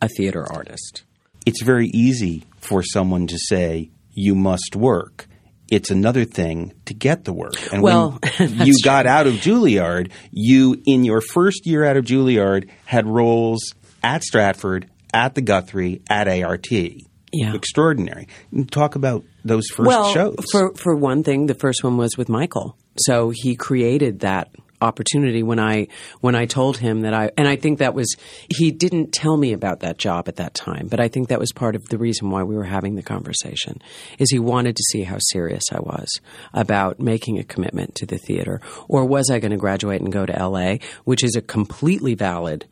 a 0.00 0.08
theater 0.08 0.44
artist. 0.50 1.04
It's 1.46 1.62
very 1.62 1.88
easy 1.88 2.44
for 2.60 2.82
someone 2.82 3.26
to 3.28 3.38
say, 3.38 3.90
you 4.12 4.34
must 4.34 4.76
work. 4.76 5.26
It's 5.70 5.90
another 5.90 6.24
thing 6.24 6.72
to 6.86 6.94
get 6.94 7.24
the 7.24 7.32
work. 7.32 7.54
And 7.72 7.82
Well, 7.82 8.18
when 8.38 8.66
you 8.66 8.74
got 8.82 9.06
out 9.06 9.26
of 9.26 9.34
Juilliard, 9.34 10.10
you, 10.30 10.80
in 10.86 11.04
your 11.04 11.20
first 11.20 11.66
year 11.66 11.84
out 11.84 11.96
of 11.96 12.04
Juilliard, 12.04 12.68
had 12.84 13.06
roles 13.06 13.74
at 14.02 14.22
Stratford, 14.22 14.88
at 15.12 15.34
the 15.34 15.40
Guthrie, 15.40 16.02
at 16.08 16.28
ART. 16.28 16.70
Yeah. 16.70 17.54
Extraordinary. 17.54 18.28
Talk 18.70 18.94
about 18.94 19.24
those 19.44 19.66
first 19.68 19.88
well, 19.88 20.12
shows. 20.12 20.36
For 20.52 20.72
for 20.76 20.94
one 20.94 21.24
thing, 21.24 21.46
the 21.46 21.54
first 21.54 21.82
one 21.82 21.96
was 21.96 22.16
with 22.16 22.28
Michael. 22.28 22.76
So 22.96 23.30
he 23.34 23.56
created 23.56 24.20
that 24.20 24.50
opportunity 24.80 25.42
when 25.42 25.58
I 25.58 25.88
when 26.20 26.34
I 26.34 26.46
told 26.46 26.78
him 26.78 27.02
that 27.02 27.14
I 27.14 27.30
and 27.36 27.48
I 27.48 27.56
think 27.56 27.78
that 27.78 27.94
was 27.94 28.14
he 28.48 28.70
didn't 28.70 29.12
tell 29.12 29.36
me 29.36 29.52
about 29.52 29.80
that 29.80 29.98
job 29.98 30.28
at 30.28 30.36
that 30.36 30.54
time, 30.54 30.88
but 30.88 31.00
I 31.00 31.08
think 31.08 31.28
that 31.28 31.38
was 31.38 31.52
part 31.52 31.76
of 31.76 31.88
the 31.88 31.98
reason 31.98 32.30
why 32.30 32.42
we 32.42 32.56
were 32.56 32.64
having 32.64 32.94
the 32.94 33.02
conversation 33.02 33.80
is 34.18 34.30
he 34.30 34.38
wanted 34.38 34.76
to 34.76 34.82
see 34.90 35.02
how 35.02 35.18
serious 35.18 35.64
I 35.72 35.80
was 35.80 36.08
about 36.52 37.00
making 37.00 37.38
a 37.38 37.44
commitment 37.44 37.94
to 37.96 38.06
the 38.06 38.18
theater 38.18 38.60
or 38.88 39.04
was 39.04 39.30
I 39.30 39.38
going 39.38 39.52
to 39.52 39.56
graduate 39.56 40.00
and 40.00 40.12
go 40.12 40.26
to 40.26 40.48
LA, 40.48 40.76
which 41.04 41.24
is 41.24 41.36
a 41.36 41.42
completely 41.42 42.14
valid 42.14 42.66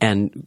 and 0.00 0.46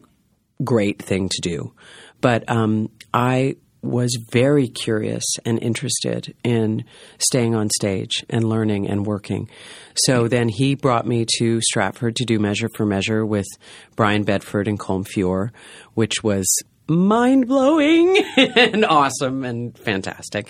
great 0.63 1.01
thing 1.01 1.29
to 1.29 1.41
do. 1.41 1.73
But 2.21 2.49
um, 2.49 2.89
I 3.13 3.55
was 3.81 4.17
very 4.31 4.67
curious 4.67 5.23
and 5.45 5.61
interested 5.61 6.35
in 6.43 6.83
staying 7.17 7.55
on 7.55 7.69
stage 7.69 8.25
and 8.29 8.49
learning 8.49 8.89
and 8.89 9.05
working. 9.05 9.49
So 9.95 10.27
then 10.27 10.49
he 10.49 10.75
brought 10.75 11.07
me 11.07 11.25
to 11.37 11.61
Stratford 11.61 12.15
to 12.17 12.25
do 12.25 12.39
Measure 12.39 12.69
for 12.75 12.85
Measure 12.85 13.25
with 13.25 13.47
Brian 13.95 14.23
Bedford 14.23 14.67
and 14.67 14.79
Colm 14.79 15.07
Feore, 15.07 15.51
which 15.93 16.23
was 16.23 16.45
mind 16.89 17.47
blowing 17.47 18.17
and 18.37 18.85
awesome 18.85 19.45
and 19.45 19.77
fantastic. 19.77 20.47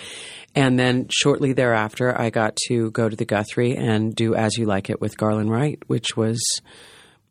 And 0.55 0.79
then 0.79 1.07
shortly 1.11 1.53
thereafter, 1.53 2.19
I 2.19 2.31
got 2.31 2.55
to 2.67 2.89
go 2.91 3.07
to 3.07 3.15
the 3.15 3.25
Guthrie 3.25 3.75
and 3.75 4.15
do 4.15 4.35
As 4.35 4.57
You 4.57 4.65
Like 4.65 4.89
It 4.89 4.99
with 4.99 5.17
Garland 5.17 5.51
Wright, 5.51 5.79
which 5.87 6.17
was 6.17 6.41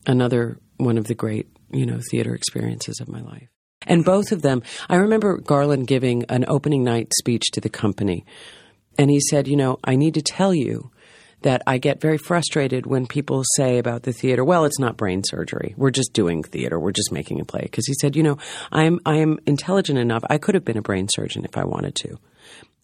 another 0.07 0.59
one 0.77 0.99
of 0.99 1.07
the 1.07 1.15
great, 1.15 1.49
you 1.73 1.85
know, 1.85 1.99
theater 2.11 2.35
experiences 2.35 3.01
of 3.01 3.09
my 3.09 3.21
life. 3.21 3.49
And 3.87 4.05
both 4.05 4.33
of 4.33 4.43
them, 4.43 4.63
I 4.89 4.97
remember 4.97 5.39
Garland 5.39 5.87
giving 5.87 6.25
an 6.29 6.45
opening 6.49 6.85
night 6.85 7.13
speech 7.19 7.51
to 7.53 7.61
the 7.61 7.69
company. 7.69 8.25
And 8.99 9.11
he 9.11 9.21
said, 9.21 9.47
You 9.47 9.57
know, 9.57 9.79
I 9.85 9.97
need 9.97 10.15
to 10.15 10.23
tell 10.23 10.53
you 10.53 10.91
that 11.43 11.63
I 11.67 11.79
get 11.79 12.01
very 12.01 12.19
frustrated 12.19 12.87
when 12.87 13.07
people 13.07 13.45
say 13.57 13.79
about 13.79 14.03
the 14.03 14.13
theater, 14.13 14.45
well, 14.45 14.65
it's 14.65 14.81
not 14.81 14.97
brain 14.97 15.23
surgery. 15.25 15.75
We're 15.77 15.93
just 15.93 16.13
doing 16.13 16.43
theater. 16.43 16.81
We're 16.81 16.93
just 16.93 17.13
making 17.13 17.41
a 17.41 17.45
play. 17.45 17.63
Because 17.63 17.87
he 17.87 17.95
said, 17.95 18.17
you 18.17 18.25
know, 18.25 18.39
I'm, 18.73 18.99
I 19.07 19.17
am 19.17 19.39
intelligent 19.47 19.99
enough. 19.99 20.25
I 20.29 20.39
could 20.39 20.57
have 20.57 20.65
been 20.65 20.77
a 20.77 20.83
brain 20.83 21.07
surgeon 21.09 21.45
if 21.45 21.57
I 21.57 21.65
wanted 21.65 21.95
to. 21.97 22.19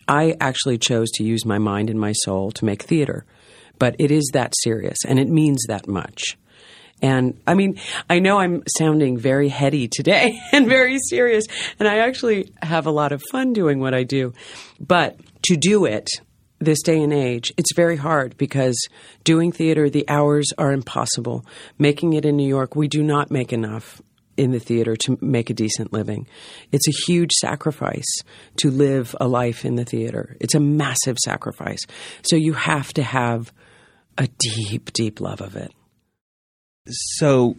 I 0.07 0.37
actually 0.41 0.79
chose 0.79 1.11
to 1.13 1.25
use 1.25 1.45
my 1.45 1.59
mind 1.59 1.91
and 1.91 1.99
my 1.99 2.13
soul 2.13 2.53
to 2.53 2.65
make 2.65 2.83
theater. 2.83 3.25
But 3.79 3.97
it 3.99 4.13
is 4.13 4.31
that 4.33 4.53
serious 4.63 4.99
and 5.07 5.19
it 5.19 5.29
means 5.29 5.65
that 5.67 5.89
much. 5.89 6.39
And 7.05 7.39
I 7.47 7.53
mean, 7.53 7.79
I 8.09 8.19
know 8.19 8.39
I'm 8.39 8.63
sounding 8.79 9.19
very 9.19 9.51
heady 9.51 9.89
today 9.89 10.41
and 10.53 10.67
very 10.67 10.97
serious, 11.11 11.45
and 11.79 11.87
I 11.87 11.99
actually 11.99 12.51
have 12.63 12.87
a 12.87 12.91
lot 12.91 13.13
of 13.13 13.23
fun 13.31 13.53
doing 13.53 13.79
what 13.79 13.93
I 13.93 14.05
do. 14.05 14.33
But 14.81 15.21
to 15.43 15.57
do 15.59 15.85
it 15.85 16.09
this 16.61 16.81
day 16.81 17.03
and 17.03 17.13
age, 17.13 17.53
it's 17.59 17.75
very 17.77 17.99
hard 17.99 18.39
because 18.39 18.89
doing 19.23 19.53
theater, 19.53 19.91
the 19.91 20.09
hours 20.09 20.47
are 20.57 20.73
impossible. 20.73 21.45
Making 21.79 22.15
it 22.15 22.25
in 22.25 22.39
New 22.39 22.49
York, 22.49 22.75
we 22.75 22.89
do 22.89 23.03
not 23.03 23.31
make 23.31 23.53
enough 23.53 24.01
in 24.39 24.53
the 24.53 24.59
theater 24.59 24.97
to 24.97 25.19
make 25.21 25.51
a 25.51 25.55
decent 25.55 25.93
living. 25.93 26.27
It's 26.73 26.89
a 26.89 27.03
huge 27.07 27.33
sacrifice 27.33 28.23
to 28.57 28.71
live 28.71 29.15
a 29.21 29.29
life 29.29 29.67
in 29.67 29.75
the 29.75 29.85
theater. 29.85 30.39
It's 30.41 30.55
a 30.55 30.61
massive 30.61 31.19
sacrifice. 31.19 31.81
So 32.23 32.37
you 32.37 32.55
have 32.55 32.95
to 32.95 33.03
have 33.03 33.53
a 34.17 34.27
deep, 34.39 34.91
deep 34.95 35.21
love 35.21 35.43
of 35.43 35.55
it. 35.55 35.71
So 36.89 37.57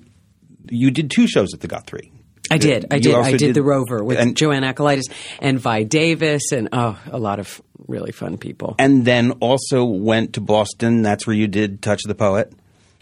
you 0.70 0.92
did 0.92 1.12
two 1.12 1.28
shows 1.28 1.54
at 1.54 1.62
the 1.62 1.68
Guthrie. 1.68 2.12
I 2.52 2.58
did. 2.60 2.86
I 2.94 3.00
did. 3.00 3.16
I 3.16 3.32
did, 3.32 3.38
did- 3.40 3.56
the 3.56 3.64
Rover 3.64 4.04
with 4.04 4.20
and- 4.20 4.36
JoAnne 4.36 4.72
Akalaitis 4.72 5.12
and 5.40 5.60
Vi 5.60 5.84
Davis 5.84 6.52
and 6.52 6.70
oh, 6.72 6.98
a 7.12 7.18
lot 7.18 7.40
of 7.40 7.60
really 7.88 8.12
fun 8.12 8.38
people. 8.38 8.76
And 8.78 9.04
then 9.04 9.32
also 9.42 9.84
went 9.84 10.34
to 10.34 10.42
Boston. 10.42 11.02
That's 11.02 11.26
where 11.26 11.36
you 11.36 11.48
did 11.48 11.82
Touch 11.82 12.04
the 12.04 12.14
Poet. 12.16 12.54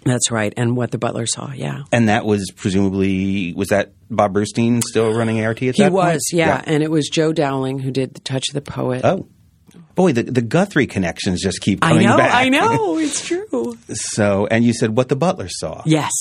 That's 0.06 0.32
right. 0.32 0.54
And 0.58 0.76
what 0.76 0.92
the 0.92 0.98
Butler 0.98 1.26
saw, 1.26 1.52
yeah. 1.54 1.84
And 1.92 2.10
that 2.10 2.26
was 2.26 2.52
presumably 2.56 3.54
was 3.54 3.70
that 3.70 3.94
Bob 4.10 4.34
Brustein 4.34 4.82
still 4.82 5.14
running 5.14 5.44
ART 5.46 5.58
at 5.64 5.76
He 5.76 5.82
that 5.84 5.92
was, 5.92 6.02
point? 6.04 6.12
He 6.12 6.16
was, 6.16 6.30
yeah. 6.34 6.48
yeah. 6.48 6.62
And 6.66 6.84
it 6.84 6.92
was 6.92 7.08
Joe 7.10 7.32
Dowling 7.34 7.80
who 7.80 7.92
did 7.92 8.14
the 8.14 8.20
Touch 8.22 8.50
of 8.50 8.54
the 8.54 8.62
Poet. 8.62 9.02
Oh, 9.06 9.28
boy, 9.96 10.14
the 10.14 10.24
the 10.24 10.42
Guthrie 10.42 10.88
connections 10.88 11.42
just 11.42 11.62
keep 11.62 11.84
I 11.84 11.90
coming 11.90 12.08
know, 12.08 12.18
back. 12.18 12.34
I 12.34 12.50
know, 12.50 12.98
it's 13.00 13.26
true. 13.26 13.78
So, 13.90 14.48
and 14.50 14.64
you 14.64 14.74
said 14.74 14.96
what 14.96 15.10
the 15.10 15.16
Butler 15.16 15.48
saw. 15.50 15.82
Yes, 15.86 16.12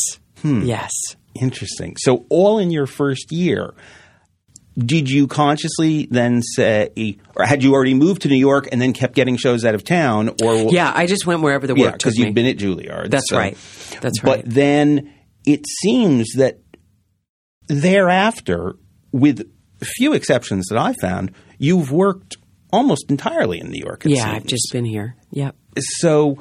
Hmm. 0.41 0.63
yes. 0.63 0.91
Interesting. 1.35 1.97
So, 1.99 2.27
all 2.29 2.59
in 2.59 2.71
your 2.71 2.87
first 2.87 3.33
year, 3.33 3.73
did 4.77 5.09
you 5.11 5.27
consciously 5.27 6.07
then 6.11 6.43
say, 6.43 7.17
or 7.37 7.45
had 7.47 7.63
you 7.63 7.73
already 7.75 7.95
moved 7.95 8.23
to 8.23 8.29
New 8.29 8.37
York 8.37 8.69
and 8.73 8.81
then 8.81 8.93
kept 8.93 9.15
getting 9.15 9.37
shows 9.37 9.65
out 9.65 9.75
of 9.75 9.83
town? 9.85 10.31
Or 10.43 10.55
Yeah, 10.71 10.93
I 10.95 11.07
just 11.07 11.27
went 11.27 11.41
wherever 11.43 11.67
the 11.67 11.75
work 11.75 11.85
yeah, 11.85 11.91
because 11.93 12.17
you've 12.17 12.35
been 12.35 12.47
at 12.47 12.57
Juilliard. 12.59 13.11
That's 13.11 13.31
so- 13.31 13.39
right. 13.39 13.57
That's 14.01 14.23
right. 14.23 14.43
But 14.45 14.53
then 14.53 15.13
it 15.47 15.67
seems 15.67 16.33
that 16.37 16.59
thereafter, 17.69 18.77
with 19.13 19.49
few 19.83 20.13
exceptions 20.13 20.67
that 20.69 20.79
I 20.79 20.93
found, 20.95 21.33
you've 21.59 21.91
worked 21.91 22.37
almost 22.73 23.11
entirely 23.11 23.61
in 23.61 23.71
New 23.71 23.81
York. 23.81 24.05
Yeah, 24.05 24.25
seems. 24.25 24.37
I've 24.37 24.47
just 24.47 24.71
been 24.73 24.85
here. 24.85 25.17
Yep. 25.31 25.57
So, 25.79 26.39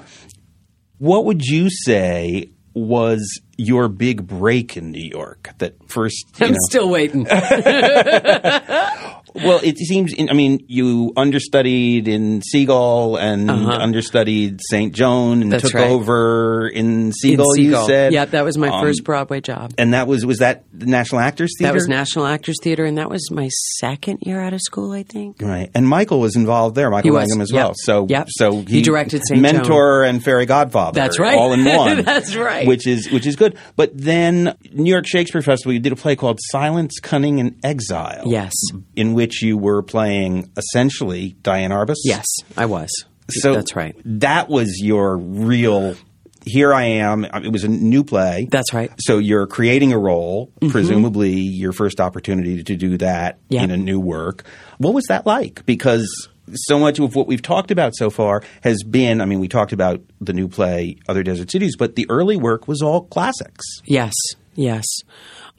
what 0.98 1.26
would 1.26 1.44
you 1.44 1.70
say 1.70 2.52
was 2.74 3.42
your 3.58 3.90
big 3.90 4.28
break 4.28 4.78
in 4.78 4.92
New 4.92 5.04
York? 5.04 5.50
That 5.58 5.76
first, 5.90 6.26
I'm 6.40 6.52
know, 6.52 6.58
still 6.70 6.90
waiting. 6.90 7.26
well, 9.36 9.60
it 9.64 9.78
seems. 9.78 10.14
I 10.18 10.34
mean, 10.34 10.66
you 10.68 11.14
understudied 11.16 12.08
in 12.08 12.42
Seagull 12.42 13.16
and 13.18 13.50
understudied 13.50 14.60
St. 14.70 14.94
Joan 14.94 15.42
and 15.42 15.52
Uh-huh. 15.54 15.60
That's 15.62 15.72
took 15.72 15.74
right. 15.82 15.90
over 15.92 16.68
in 16.68 17.08
In 17.08 17.12
Seagull. 17.14 17.58
You 17.58 17.76
said, 17.86 18.14
Yeah, 18.14 18.26
that 18.26 18.44
was 18.44 18.58
my 18.58 18.70
Um, 18.70 18.82
first 18.82 19.04
Broadway 19.04 19.42
job. 19.42 19.74
and 19.78 19.94
that 19.94 20.08
was 20.08 20.26
was 20.26 20.40
that 20.40 20.64
the 20.74 20.86
National 20.86 21.22
Actors 21.22 21.52
Theater? 21.58 21.72
That 21.72 21.76
was 21.76 21.88
National 21.88 22.26
Actors 22.26 22.58
Theater, 22.64 22.86
and 22.86 22.98
that 22.98 23.10
was 23.10 23.30
my 23.32 23.50
second 23.80 24.20
year 24.22 24.40
out 24.42 24.54
of 24.54 24.62
school, 24.62 24.92
I 24.92 25.04
think. 25.04 25.42
Right, 25.42 25.70
and 25.76 25.88
Michael 25.88 26.20
was 26.20 26.36
involved 26.36 26.76
there. 26.76 26.90
Michael 26.90 27.12
He 27.12 27.16
Langham 27.18 27.42
as 27.42 27.52
yep, 27.52 27.64
well. 27.64 27.74
So, 27.76 28.08
yep. 28.10 28.28
so 28.30 28.62
He 28.62 28.82
directed 28.82 29.22
St. 29.28 29.42
mentor 29.42 30.04
and 30.04 30.24
fairy 30.24 30.46
godfather. 30.46 30.96
That's 31.00 31.20
right. 31.20 31.38
all 31.38 31.54
in 31.54 31.64
one. 31.78 32.04
That's 32.04 32.36
right. 32.36 32.68
Which 32.68 32.88
is 32.88 33.12
which 33.12 33.26
is 33.28 33.36
good. 33.36 33.58
But 33.76 33.92
then 33.98 34.56
New 34.74 34.92
York 34.92 35.06
Shakespeare 35.08 35.42
Festival, 35.42 35.74
you 35.74 35.80
did 35.80 35.92
a 35.92 35.96
play 35.96 36.16
called 36.16 36.40
Silence, 36.42 37.00
Cunning, 37.02 37.40
and 37.40 37.56
Exile. 37.64 38.24
Yes. 38.26 38.54
in 38.96 39.14
which 39.14 39.21
you 39.42 39.58
were 39.58 39.82
playing 39.84 40.52
essentially 40.58 41.36
Diane 41.42 41.72
Arbus. 41.72 41.98
Yes, 42.04 42.26
I 42.58 42.66
was. 42.66 42.90
so 43.30 43.54
That's 43.54 43.76
right. 43.76 43.96
That 44.06 44.50
was 44.50 44.80
your 44.82 45.18
real. 45.18 45.96
Here 46.44 46.74
I 46.74 46.84
am. 46.86 47.24
It 47.24 47.52
was 47.52 47.64
a 47.64 47.68
new 47.68 48.04
play. 48.04 48.48
That's 48.50 48.74
right. 48.74 48.92
So 49.00 49.20
you're 49.20 49.46
creating 49.46 49.94
a 49.94 50.00
role, 50.00 50.48
mm-hmm. 50.60 50.72
presumably 50.72 51.34
your 51.34 51.72
first 51.72 52.00
opportunity 52.02 52.64
to 52.64 52.76
do 52.76 52.98
that 52.98 53.38
Yeah. 53.50 53.62
in 53.62 53.70
a 53.70 53.78
new 53.78 54.00
work. 54.00 54.44
What 54.80 54.96
was 54.96 55.06
that 55.06 55.28
like? 55.28 55.64
Because 55.68 56.08
so 56.54 56.80
much 56.80 56.98
of 57.00 57.16
what 57.16 57.28
we've 57.28 57.44
talked 57.44 57.70
about 57.70 57.96
so 57.96 58.10
far 58.10 58.42
has 58.64 58.82
been, 58.84 59.22
I 59.22 59.26
mean, 59.26 59.40
we 59.40 59.48
talked 59.48 59.72
about 59.72 60.02
the 60.20 60.34
new 60.34 60.48
play, 60.48 60.98
Other 61.08 61.22
Desert 61.22 61.52
Cities, 61.52 61.76
but 61.78 61.96
the 61.96 62.08
early 62.10 62.38
work 62.38 62.68
was 62.68 62.82
all 62.82 63.02
classics. 63.02 63.64
Yes, 63.86 64.14
yes. 64.56 64.86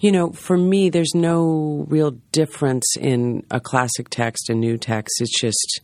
You 0.02 0.10
know, 0.10 0.32
for 0.32 0.58
me, 0.58 0.90
there's 0.90 1.14
no 1.14 1.86
real 1.88 2.10
difference 2.32 2.96
in 2.98 3.46
a 3.52 3.60
classic 3.60 4.10
text 4.10 4.50
and 4.50 4.60
new 4.60 4.76
text. 4.76 5.20
It's 5.20 5.40
just 5.40 5.80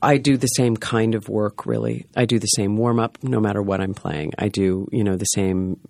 I 0.00 0.18
do 0.18 0.36
the 0.36 0.46
same 0.46 0.76
kind 0.76 1.16
of 1.16 1.28
work, 1.28 1.66
really. 1.66 2.06
I 2.16 2.26
do 2.26 2.38
the 2.38 2.46
same 2.46 2.76
warm 2.76 3.00
up 3.00 3.18
no 3.24 3.40
matter 3.40 3.60
what 3.60 3.80
I'm 3.80 3.92
playing. 3.92 4.34
I 4.38 4.46
do, 4.46 4.88
you 4.92 5.02
know, 5.02 5.16
the 5.16 5.24
same 5.24 5.80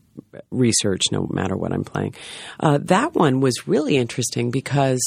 research 0.51 1.03
no 1.13 1.27
matter 1.31 1.55
what 1.55 1.71
I'm 1.71 1.85
playing. 1.85 2.15
Uh, 2.59 2.79
that 2.85 3.13
one 3.13 3.41
was 3.41 3.69
really 3.69 3.99
interesting 3.99 4.51
because 4.51 5.01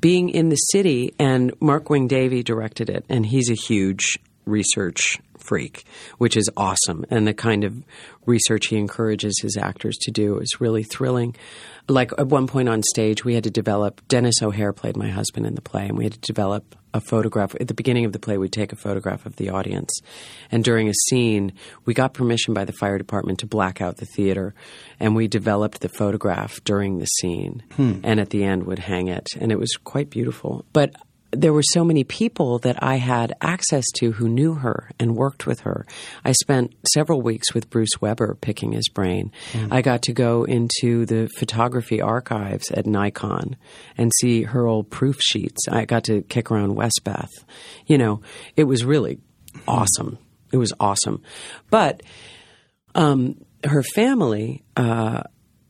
being 0.00 0.30
in 0.30 0.48
the 0.48 0.56
city, 0.56 1.14
and 1.18 1.52
Mark 1.60 1.90
Wing 1.90 2.08
Davey 2.08 2.42
directed 2.42 2.88
it, 2.88 3.04
and 3.10 3.26
he's 3.26 3.50
a 3.50 3.54
huge 3.54 4.18
research 4.46 5.18
freak, 5.48 5.84
which 6.18 6.36
is 6.36 6.48
awesome. 6.56 7.04
And 7.10 7.26
the 7.26 7.34
kind 7.34 7.64
of 7.64 7.82
research 8.26 8.66
he 8.66 8.76
encourages 8.76 9.40
his 9.40 9.56
actors 9.56 9.96
to 10.02 10.10
do 10.10 10.38
is 10.38 10.60
really 10.60 10.82
thrilling. 10.82 11.34
Like 11.88 12.12
at 12.18 12.26
one 12.26 12.46
point 12.46 12.68
on 12.68 12.82
stage, 12.82 13.24
we 13.24 13.34
had 13.34 13.44
to 13.44 13.50
develop, 13.50 14.06
Denis 14.08 14.42
O'Hare 14.42 14.74
played 14.74 14.96
my 14.96 15.08
husband 15.08 15.46
in 15.46 15.54
the 15.54 15.62
play, 15.62 15.86
and 15.86 15.96
we 15.96 16.04
had 16.04 16.12
to 16.12 16.20
develop 16.20 16.76
a 16.92 17.00
photograph. 17.00 17.54
At 17.58 17.68
the 17.68 17.74
beginning 17.74 18.04
of 18.04 18.12
the 18.12 18.18
play, 18.18 18.36
we'd 18.36 18.52
take 18.52 18.72
a 18.72 18.76
photograph 18.76 19.24
of 19.24 19.36
the 19.36 19.48
audience. 19.50 19.90
And 20.50 20.62
during 20.62 20.88
a 20.88 20.94
scene, 21.08 21.52
we 21.86 21.94
got 21.94 22.12
permission 22.12 22.52
by 22.52 22.66
the 22.66 22.72
fire 22.72 22.98
department 22.98 23.38
to 23.40 23.46
black 23.46 23.80
out 23.80 23.96
the 23.96 24.06
theater, 24.06 24.54
and 25.00 25.16
we 25.16 25.28
developed 25.28 25.80
the 25.80 25.88
photograph 25.88 26.62
during 26.64 26.98
the 26.98 27.06
scene. 27.06 27.62
Hmm. 27.76 28.00
And 28.04 28.20
at 28.20 28.30
the 28.30 28.44
end, 28.44 28.64
would 28.64 28.78
hang 28.78 29.08
it. 29.08 29.28
And 29.40 29.50
it 29.50 29.58
was 29.58 29.72
quite 29.82 30.10
beautiful. 30.10 30.66
But 30.74 30.94
there 31.30 31.52
were 31.52 31.62
so 31.62 31.84
many 31.84 32.04
people 32.04 32.58
that 32.60 32.82
I 32.82 32.96
had 32.96 33.34
access 33.40 33.84
to 33.96 34.12
who 34.12 34.28
knew 34.28 34.54
her 34.54 34.90
and 34.98 35.14
worked 35.14 35.46
with 35.46 35.60
her. 35.60 35.86
I 36.24 36.32
spent 36.32 36.74
several 36.94 37.20
weeks 37.20 37.52
with 37.52 37.68
Bruce 37.68 38.00
Weber 38.00 38.36
picking 38.40 38.72
his 38.72 38.88
brain. 38.88 39.30
I 39.70 39.82
got 39.82 40.02
to 40.02 40.12
go 40.12 40.44
into 40.44 41.04
the 41.04 41.28
photography 41.36 42.00
archives 42.00 42.70
at 42.70 42.86
Nikon 42.86 43.56
and 43.96 44.10
see 44.20 44.44
her 44.44 44.66
old 44.66 44.90
proof 44.90 45.18
sheets. 45.20 45.68
I 45.70 45.84
got 45.84 46.04
to 46.04 46.22
kick 46.22 46.50
around 46.50 46.76
Westbeth. 46.76 47.44
You 47.86 47.98
know, 47.98 48.22
it 48.56 48.64
was 48.64 48.84
really 48.84 49.18
awesome. 49.66 50.18
It 50.50 50.56
was 50.56 50.72
awesome. 50.80 51.22
But 51.68 52.02
um, 52.94 53.36
her 53.64 53.82
family 53.82 54.64
uh, 54.76 55.24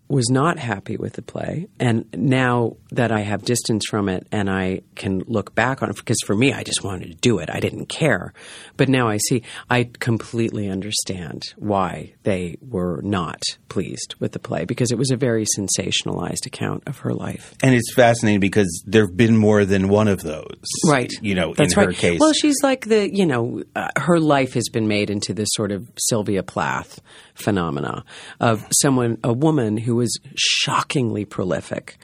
was 0.08 0.28
not 0.30 0.58
happy 0.58 0.96
with 0.96 1.14
the 1.14 1.22
play. 1.22 1.68
And 1.78 2.06
now 2.14 2.76
that 2.92 3.12
I 3.12 3.20
have 3.20 3.44
distance 3.44 3.84
from 3.88 4.08
it 4.08 4.26
and 4.32 4.50
I 4.50 4.80
can 4.94 5.20
look 5.26 5.54
back 5.54 5.82
on 5.82 5.90
it, 5.90 5.96
because 5.96 6.18
for 6.24 6.34
me, 6.34 6.52
I 6.52 6.62
just 6.62 6.82
wanted 6.82 7.08
to 7.08 7.14
do 7.14 7.38
it. 7.38 7.50
I 7.50 7.60
didn't 7.60 7.86
care. 7.86 8.32
But 8.76 8.88
now 8.88 9.08
I 9.08 9.18
see, 9.18 9.42
I 9.68 9.90
completely 9.98 10.68
understand 10.68 11.42
why 11.56 12.14
they 12.22 12.56
were 12.62 13.00
not 13.02 13.42
pleased 13.68 14.14
with 14.18 14.32
the 14.32 14.38
play 14.38 14.64
because 14.64 14.90
it 14.90 14.98
was 14.98 15.10
a 15.10 15.16
very 15.16 15.44
sensationalized 15.58 16.46
account 16.46 16.84
of 16.86 16.98
her 17.00 17.12
life. 17.12 17.54
And 17.62 17.74
it's 17.74 17.92
fascinating 17.92 18.40
because 18.40 18.82
there 18.86 19.06
have 19.06 19.16
been 19.16 19.36
more 19.36 19.64
than 19.64 19.88
one 19.88 20.08
of 20.08 20.22
those. 20.22 20.56
Right. 20.86 21.12
You 21.20 21.34
know, 21.34 21.52
That's 21.54 21.74
in 21.74 21.80
her 21.80 21.88
right. 21.88 21.96
case. 21.96 22.20
Well, 22.20 22.32
she's 22.32 22.62
like 22.62 22.86
the, 22.86 23.14
you 23.14 23.26
know, 23.26 23.62
uh, 23.76 23.88
her 23.96 24.18
life 24.20 24.54
has 24.54 24.68
been 24.70 24.88
made 24.88 25.10
into 25.10 25.34
this 25.34 25.48
sort 25.52 25.70
of 25.70 25.90
Sylvia 25.98 26.42
Plath 26.42 27.00
phenomena 27.34 28.04
of 28.40 28.66
someone, 28.82 29.18
a 29.22 29.32
woman 29.32 29.76
who 29.76 29.97
was 29.98 30.18
shockingly 30.36 31.24
prolific, 31.26 31.98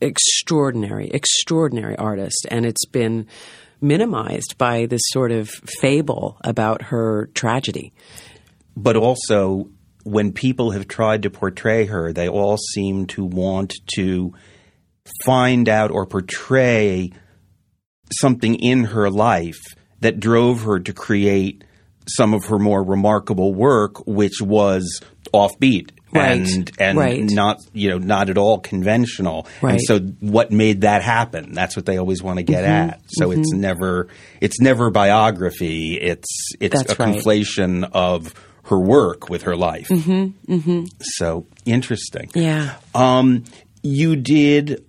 extraordinary, 0.00 1.10
extraordinary 1.10 1.96
artist. 1.96 2.46
And 2.50 2.64
it's 2.64 2.86
been 2.86 3.26
minimized 3.80 4.56
by 4.56 4.86
this 4.86 5.02
sort 5.12 5.32
of 5.32 5.50
fable 5.80 6.38
about 6.42 6.82
her 6.82 7.28
tragedy. 7.34 7.92
but 8.76 8.96
also 8.96 9.68
when 10.04 10.32
people 10.32 10.70
have 10.70 10.86
tried 10.86 11.22
to 11.24 11.30
portray 11.30 11.84
her, 11.86 12.12
they 12.12 12.28
all 12.28 12.56
seem 12.56 13.06
to 13.06 13.24
want 13.24 13.74
to 13.96 14.32
find 15.24 15.68
out 15.68 15.90
or 15.90 16.06
portray 16.06 17.10
something 18.12 18.54
in 18.54 18.84
her 18.84 19.10
life 19.10 19.60
that 20.00 20.20
drove 20.20 20.62
her 20.62 20.78
to 20.80 20.92
create 20.92 21.64
some 22.06 22.32
of 22.34 22.46
her 22.46 22.58
more 22.58 22.82
remarkable 22.82 23.52
work, 23.52 24.06
which 24.06 24.40
was 24.40 25.02
offbeat 25.34 25.90
Right, 26.12 26.40
and 26.40 26.70
and 26.78 26.98
right. 26.98 27.22
not 27.22 27.58
you 27.72 27.90
know 27.90 27.98
not 27.98 28.30
at 28.30 28.38
all 28.38 28.60
conventional. 28.60 29.46
And 29.62 29.80
so, 29.82 29.98
what 30.20 30.50
made 30.50 30.80
that 30.82 31.02
happen? 31.02 31.52
That's 31.52 31.76
what 31.76 31.84
they 31.86 31.98
always 31.98 32.22
want 32.22 32.38
to 32.38 32.42
get 32.42 32.64
Mm-hmm. 32.64 32.90
at. 32.90 33.00
So 33.08 33.30
it's 33.30 33.52
never 33.52 34.08
it's 34.40 34.60
never 34.60 34.90
biography. 34.90 35.98
It's 36.00 36.52
it's 36.60 36.76
That's 36.76 36.92
a 36.98 37.02
right. 37.02 37.16
conflation 37.16 37.88
of 37.92 38.32
her 38.64 38.78
work 38.78 39.28
with 39.30 39.42
her 39.42 39.56
life. 39.56 39.88
Mm-hmm, 39.88 40.52
mm-hmm. 40.54 40.84
So 41.00 41.46
interesting. 41.64 42.30
Yeah. 42.34 42.74
Um, 42.94 43.44
you 43.82 44.16
did 44.16 44.84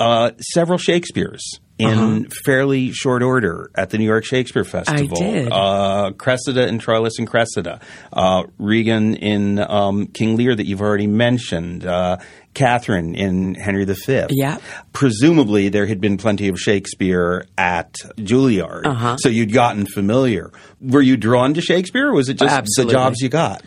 uh, 0.00 0.32
several 0.40 0.78
Shakespeare's 0.78 1.42
in 1.82 2.28
fairly 2.44 2.92
short 2.92 3.22
order 3.22 3.70
at 3.74 3.90
the 3.90 3.98
New 3.98 4.04
York 4.06 4.24
Shakespeare 4.24 4.64
Festival. 4.64 5.18
I 5.18 5.20
did. 5.20 5.52
Uh, 5.52 6.12
Cressida 6.16 6.66
and 6.66 6.80
Troilus 6.82 7.18
and 7.18 7.26
Cressida. 7.28 7.80
Uh, 8.12 8.44
Regan 8.58 9.14
in 9.16 9.58
um, 9.58 10.06
King 10.06 10.36
Lear 10.36 10.54
that 10.54 10.66
you've 10.66 10.80
already 10.82 11.06
mentioned. 11.06 11.84
Uh, 11.84 12.18
Catherine 12.54 13.14
in 13.14 13.54
Henry 13.54 13.86
V. 13.86 14.24
Yeah. 14.28 14.58
Presumably, 14.92 15.70
there 15.70 15.86
had 15.86 16.02
been 16.02 16.18
plenty 16.18 16.48
of 16.48 16.58
Shakespeare 16.60 17.46
at 17.56 17.94
Juilliard, 18.18 18.84
Uh-huh. 18.84 19.16
so 19.16 19.30
you'd 19.30 19.54
gotten 19.54 19.86
familiar. 19.86 20.52
Were 20.78 21.00
you 21.00 21.16
drawn 21.16 21.54
to 21.54 21.62
Shakespeare, 21.62 22.08
or 22.08 22.12
was 22.14 22.28
it 22.28 22.34
just 22.34 22.52
Absolutely. 22.54 22.92
the 22.92 22.98
jobs 22.98 23.20
you 23.22 23.30
got? 23.30 23.62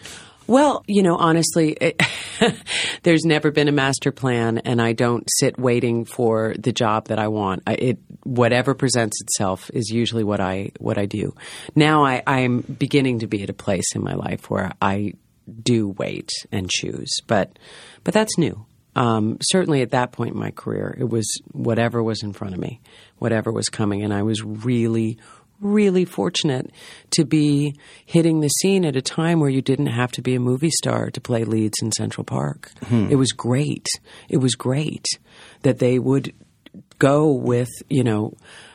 Well, 0.47 0.83
you 0.87 1.01
know, 1.01 1.15
honestly, 1.17 1.71
it, 1.73 2.01
there's 3.03 3.25
never 3.25 3.51
been 3.51 3.67
a 3.67 3.71
master 3.71 4.11
plan, 4.11 4.59
and 4.59 4.81
I 4.81 4.93
don't 4.93 5.27
sit 5.37 5.57
waiting 5.57 6.05
for 6.05 6.53
the 6.57 6.71
job 6.71 7.07
that 7.07 7.17
I 7.17 7.29
want. 7.29 7.63
I, 7.65 7.73
it 7.73 7.97
whatever 8.23 8.73
presents 8.73 9.21
itself 9.21 9.71
is 9.73 9.89
usually 9.89 10.23
what 10.23 10.39
I 10.39 10.71
what 10.79 10.97
I 10.97 11.05
do. 11.05 11.35
Now 11.75 12.05
I, 12.05 12.21
I'm 12.27 12.61
beginning 12.61 13.19
to 13.19 13.27
be 13.27 13.43
at 13.43 13.49
a 13.49 13.53
place 13.53 13.95
in 13.95 14.03
my 14.03 14.13
life 14.13 14.49
where 14.49 14.71
I 14.81 15.13
do 15.61 15.89
wait 15.89 16.29
and 16.51 16.69
choose, 16.69 17.11
but 17.27 17.57
but 18.03 18.13
that's 18.13 18.37
new. 18.37 18.65
Um, 18.95 19.39
certainly 19.41 19.81
at 19.81 19.91
that 19.91 20.13
point 20.13 20.35
in 20.35 20.39
my 20.39 20.51
career, 20.51 20.95
it 20.97 21.09
was 21.09 21.27
whatever 21.51 22.01
was 22.01 22.23
in 22.23 22.31
front 22.31 22.53
of 22.53 22.59
me, 22.59 22.79
whatever 23.17 23.51
was 23.51 23.67
coming, 23.67 24.03
and 24.03 24.13
I 24.13 24.23
was 24.23 24.41
really, 24.41 25.17
really 25.61 26.05
fortunate 26.05 26.71
to 27.11 27.25
be 27.25 27.75
hitting 28.05 28.39
the 28.41 28.49
scene 28.49 28.85
at 28.85 28.95
a 28.95 29.01
time 29.01 29.39
where 29.39 29.49
you 29.49 29.61
didn't 29.61 29.87
have 29.87 30.11
to 30.13 30.21
be 30.21 30.35
a 30.35 30.39
movie 30.39 30.71
star 30.71 31.09
to 31.09 31.21
play 31.21 31.43
leads 31.43 31.77
in 31.81 31.91
Central 31.91 32.23
Park. 32.23 32.71
Hmm. 32.87 33.07
It 33.09 33.15
was 33.15 33.31
great. 33.31 33.87
It 34.29 34.37
was 34.37 34.55
great 34.55 35.05
that 35.61 35.79
they 35.79 35.99
would 35.99 36.33
go 36.99 37.31
with, 37.31 37.69
you 37.89 38.03
know, 38.03 38.33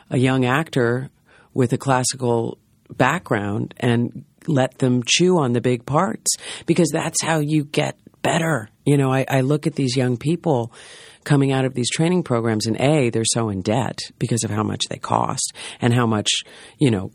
a 0.09 0.17
young 0.17 0.45
actor 0.45 1.09
with 1.53 1.73
a 1.73 1.77
classical 1.77 2.57
background 2.89 3.73
and 3.77 4.25
let 4.47 4.79
them 4.79 5.03
chew 5.05 5.39
on 5.39 5.53
the 5.53 5.61
big 5.61 5.85
parts 5.85 6.35
because 6.65 6.89
that's 6.89 7.21
how 7.21 7.39
you 7.39 7.63
get 7.63 7.97
better. 8.21 8.69
You 8.85 8.97
know, 8.97 9.11
I, 9.11 9.25
I 9.27 9.41
look 9.41 9.67
at 9.67 9.75
these 9.75 9.95
young 9.95 10.17
people 10.17 10.71
coming 11.23 11.51
out 11.51 11.65
of 11.65 11.73
these 11.73 11.89
training 11.89 12.23
programs 12.23 12.65
and 12.67 12.79
A, 12.81 13.09
they're 13.09 13.23
so 13.25 13.49
in 13.49 13.61
debt 13.61 13.99
because 14.19 14.43
of 14.43 14.49
how 14.51 14.63
much 14.63 14.83
they 14.89 14.97
cost 14.97 15.53
and 15.81 15.93
how 15.93 16.05
much, 16.05 16.29
you 16.79 16.91
know, 16.91 17.11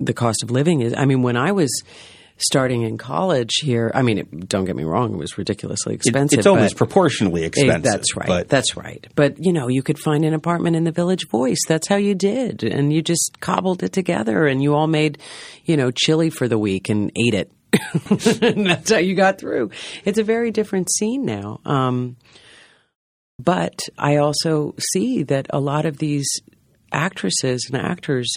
the 0.00 0.12
cost 0.14 0.42
of 0.42 0.50
living 0.50 0.80
is. 0.80 0.94
I 0.96 1.04
mean, 1.04 1.22
when 1.22 1.36
I 1.36 1.52
was 1.52 1.70
starting 2.36 2.82
in 2.82 2.98
college 2.98 3.52
here, 3.62 3.92
I 3.94 4.02
mean, 4.02 4.18
it, 4.18 4.48
don't 4.48 4.64
get 4.64 4.74
me 4.74 4.82
wrong, 4.82 5.14
it 5.14 5.16
was 5.18 5.38
ridiculously 5.38 5.94
It- 5.94 5.98
expensive. 6.00 6.40
it's 6.40 6.46
almost 6.48 6.76
proportionally 6.76 7.44
expensive. 7.44 7.84
That's 7.84 8.16
right. 8.16 8.26
But 8.26 8.48
That's 8.48 8.76
right. 8.76 9.06
But 9.14 9.36
you 9.38 9.52
know, 9.52 9.68
you 9.68 9.82
could 9.84 10.00
find 10.00 10.24
an 10.24 10.34
apartment 10.34 10.74
in 10.74 10.82
the 10.82 10.90
Village 10.90 11.28
Voice. 11.28 11.60
That's 11.68 11.86
how 11.86 11.94
you 11.96 12.14
did, 12.16 12.64
and 12.64 12.92
you 12.92 13.02
just 13.02 13.38
cobbled 13.40 13.84
it 13.84 13.92
together, 13.92 14.46
and 14.46 14.60
you 14.60 14.74
all 14.74 14.88
made, 14.88 15.18
you 15.64 15.76
know, 15.76 15.92
chili 15.92 16.28
for 16.28 16.48
the 16.48 16.58
week 16.58 16.88
and 16.88 17.12
ate 17.14 17.34
it. 17.34 17.52
and 18.42 18.66
that's 18.68 18.90
how 18.90 18.98
you 18.98 19.14
got 19.14 19.38
through. 19.38 19.70
It's 20.04 20.18
a 20.18 20.24
very 20.24 20.50
different 20.50 20.90
scene 20.92 21.24
now. 21.24 21.60
Um, 21.64 22.16
but 23.38 23.80
I 23.98 24.16
also 24.16 24.74
see 24.92 25.22
that 25.24 25.46
a 25.50 25.60
lot 25.60 25.86
of 25.86 25.98
these 25.98 26.28
actresses 26.92 27.68
and 27.70 27.80
actors 27.80 28.32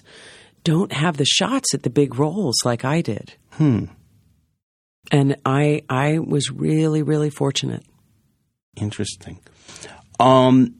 don't 0.63 0.91
have 0.91 1.17
the 1.17 1.25
shots 1.25 1.73
at 1.73 1.83
the 1.83 1.89
big 1.89 2.17
roles 2.17 2.57
like 2.65 2.83
I 2.83 3.01
did. 3.01 3.33
Hmm. 3.51 3.85
And 5.11 5.37
I 5.45 5.83
I 5.89 6.19
was 6.19 6.51
really 6.51 7.03
really 7.03 7.29
fortunate. 7.29 7.83
Interesting. 8.75 9.39
Um, 10.19 10.75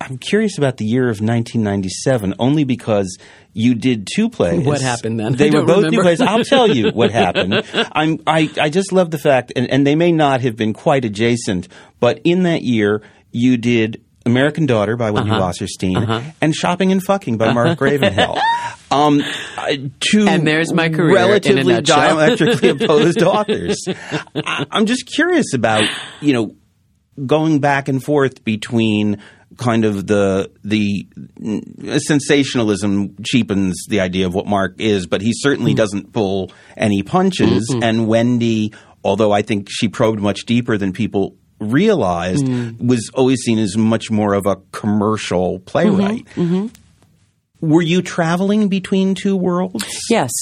I'm 0.00 0.18
curious 0.18 0.58
about 0.58 0.78
the 0.78 0.84
year 0.84 1.04
of 1.04 1.20
1997, 1.20 2.34
only 2.38 2.64
because 2.64 3.18
you 3.52 3.74
did 3.74 4.08
two 4.12 4.28
plays. 4.28 4.66
What 4.66 4.80
happened 4.80 5.20
then? 5.20 5.34
They 5.34 5.50
were 5.50 5.64
both 5.64 5.84
remember. 5.84 5.96
two 5.96 6.02
plays. 6.02 6.20
I'll 6.20 6.44
tell 6.56 6.68
you 6.68 6.90
what 6.90 7.12
happened. 7.12 7.62
I'm, 7.72 8.20
I, 8.26 8.50
I 8.60 8.68
just 8.68 8.92
love 8.92 9.12
the 9.12 9.18
fact, 9.18 9.52
and, 9.54 9.70
and 9.70 9.86
they 9.86 9.94
may 9.94 10.10
not 10.10 10.40
have 10.40 10.56
been 10.56 10.72
quite 10.72 11.04
adjacent, 11.04 11.68
but 12.00 12.20
in 12.24 12.42
that 12.44 12.62
year, 12.62 13.02
you 13.32 13.56
did 13.56 14.04
American 14.24 14.66
Daughter 14.66 14.96
by 14.96 15.10
Wendy 15.10 15.30
Uh-huh. 15.32 15.40
Wasserstein 15.50 16.32
and 16.40 16.54
Shopping 16.54 16.92
and 16.92 17.02
Fucking 17.02 17.38
by 17.38 17.52
Mark 17.52 17.80
Ravenhill. 17.80 18.38
Um, 18.90 19.20
uh, 19.58 19.72
two 19.98 20.26
And 20.28 20.46
there's 20.46 20.72
my 20.72 20.90
career 20.90 21.14
relatively 21.14 21.80
diametrically 21.82 22.68
opposed 22.84 23.20
authors. 23.22 23.82
I, 23.88 24.66
I'm 24.70 24.86
just 24.86 25.06
curious 25.06 25.54
about 25.54 25.82
you 26.20 26.32
know 26.34 26.54
going 27.26 27.58
back 27.60 27.88
and 27.88 28.02
forth 28.02 28.44
between 28.44 29.20
kind 29.56 29.84
of 29.84 30.06
the 30.06 30.50
the 30.64 31.06
mm, 31.40 32.00
sensationalism 32.00 33.16
cheapens 33.24 33.74
the 33.88 34.00
idea 34.00 34.26
of 34.26 34.34
what 34.34 34.46
Mark 34.46 34.76
is, 34.78 35.06
but 35.06 35.20
he 35.20 35.32
certainly 35.34 35.74
doesn't 35.74 36.12
pull 36.12 36.52
any 36.76 37.02
punches. 37.02 37.74
And 37.82 38.06
Wendy, 38.06 38.72
although 39.04 39.32
I 39.32 39.42
think 39.42 39.66
she 39.70 39.88
probed 39.88 40.20
much 40.20 40.44
deeper 40.46 40.78
than 40.78 40.92
people 40.92 41.36
realized, 41.70 42.46
Hmm. 42.46 42.86
was 42.86 43.10
always 43.14 43.40
seen 43.42 43.58
as 43.58 43.76
much 43.76 44.10
more 44.10 44.34
of 44.34 44.46
a 44.46 44.56
commercial 44.72 45.58
playwright. 45.60 46.24
Mm-hmm. 46.34 46.66
Were 47.60 47.82
you 47.82 48.02
traveling 48.02 48.68
between 48.68 49.14
two 49.14 49.36
worlds? 49.36 49.84
Yes, 50.10 50.32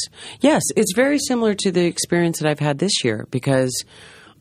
yes. 0.40 0.62
It's 0.74 0.94
very 0.96 1.18
similar 1.18 1.54
to 1.54 1.70
the 1.70 1.84
experience 1.84 2.38
that 2.38 2.48
I've 2.48 2.60
had 2.60 2.78
this 2.78 3.04
year 3.04 3.26
because 3.30 3.84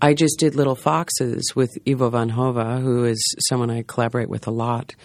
I 0.01 0.13
just 0.13 0.39
did 0.39 0.55
Little 0.55 0.75
Foxes 0.75 1.51
with 1.55 1.71
Ivo 1.85 2.09
Van 2.09 2.29
Hove, 2.29 2.81
who 2.81 3.03
is 3.03 3.21
someone 3.49 3.69
I 3.69 3.83
collaborate 3.85 4.29
with 4.29 4.47
a 4.47 4.51
lot. 4.51 4.95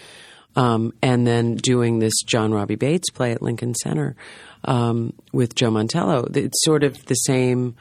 Um, 0.56 0.92
and 1.02 1.26
then 1.26 1.56
doing 1.56 1.98
this 1.98 2.14
Jon 2.24 2.54
Robin 2.54 2.78
Baitz 2.78 3.12
play 3.12 3.32
at 3.32 3.42
Lincoln 3.42 3.74
Center 3.74 4.14
um, 4.62 5.12
with 5.32 5.56
Joe 5.56 5.70
Mantello. 5.72 6.28
It's 6.36 6.62
sort 6.64 6.84
of 6.84 7.04
the 7.06 7.14
same 7.14 7.74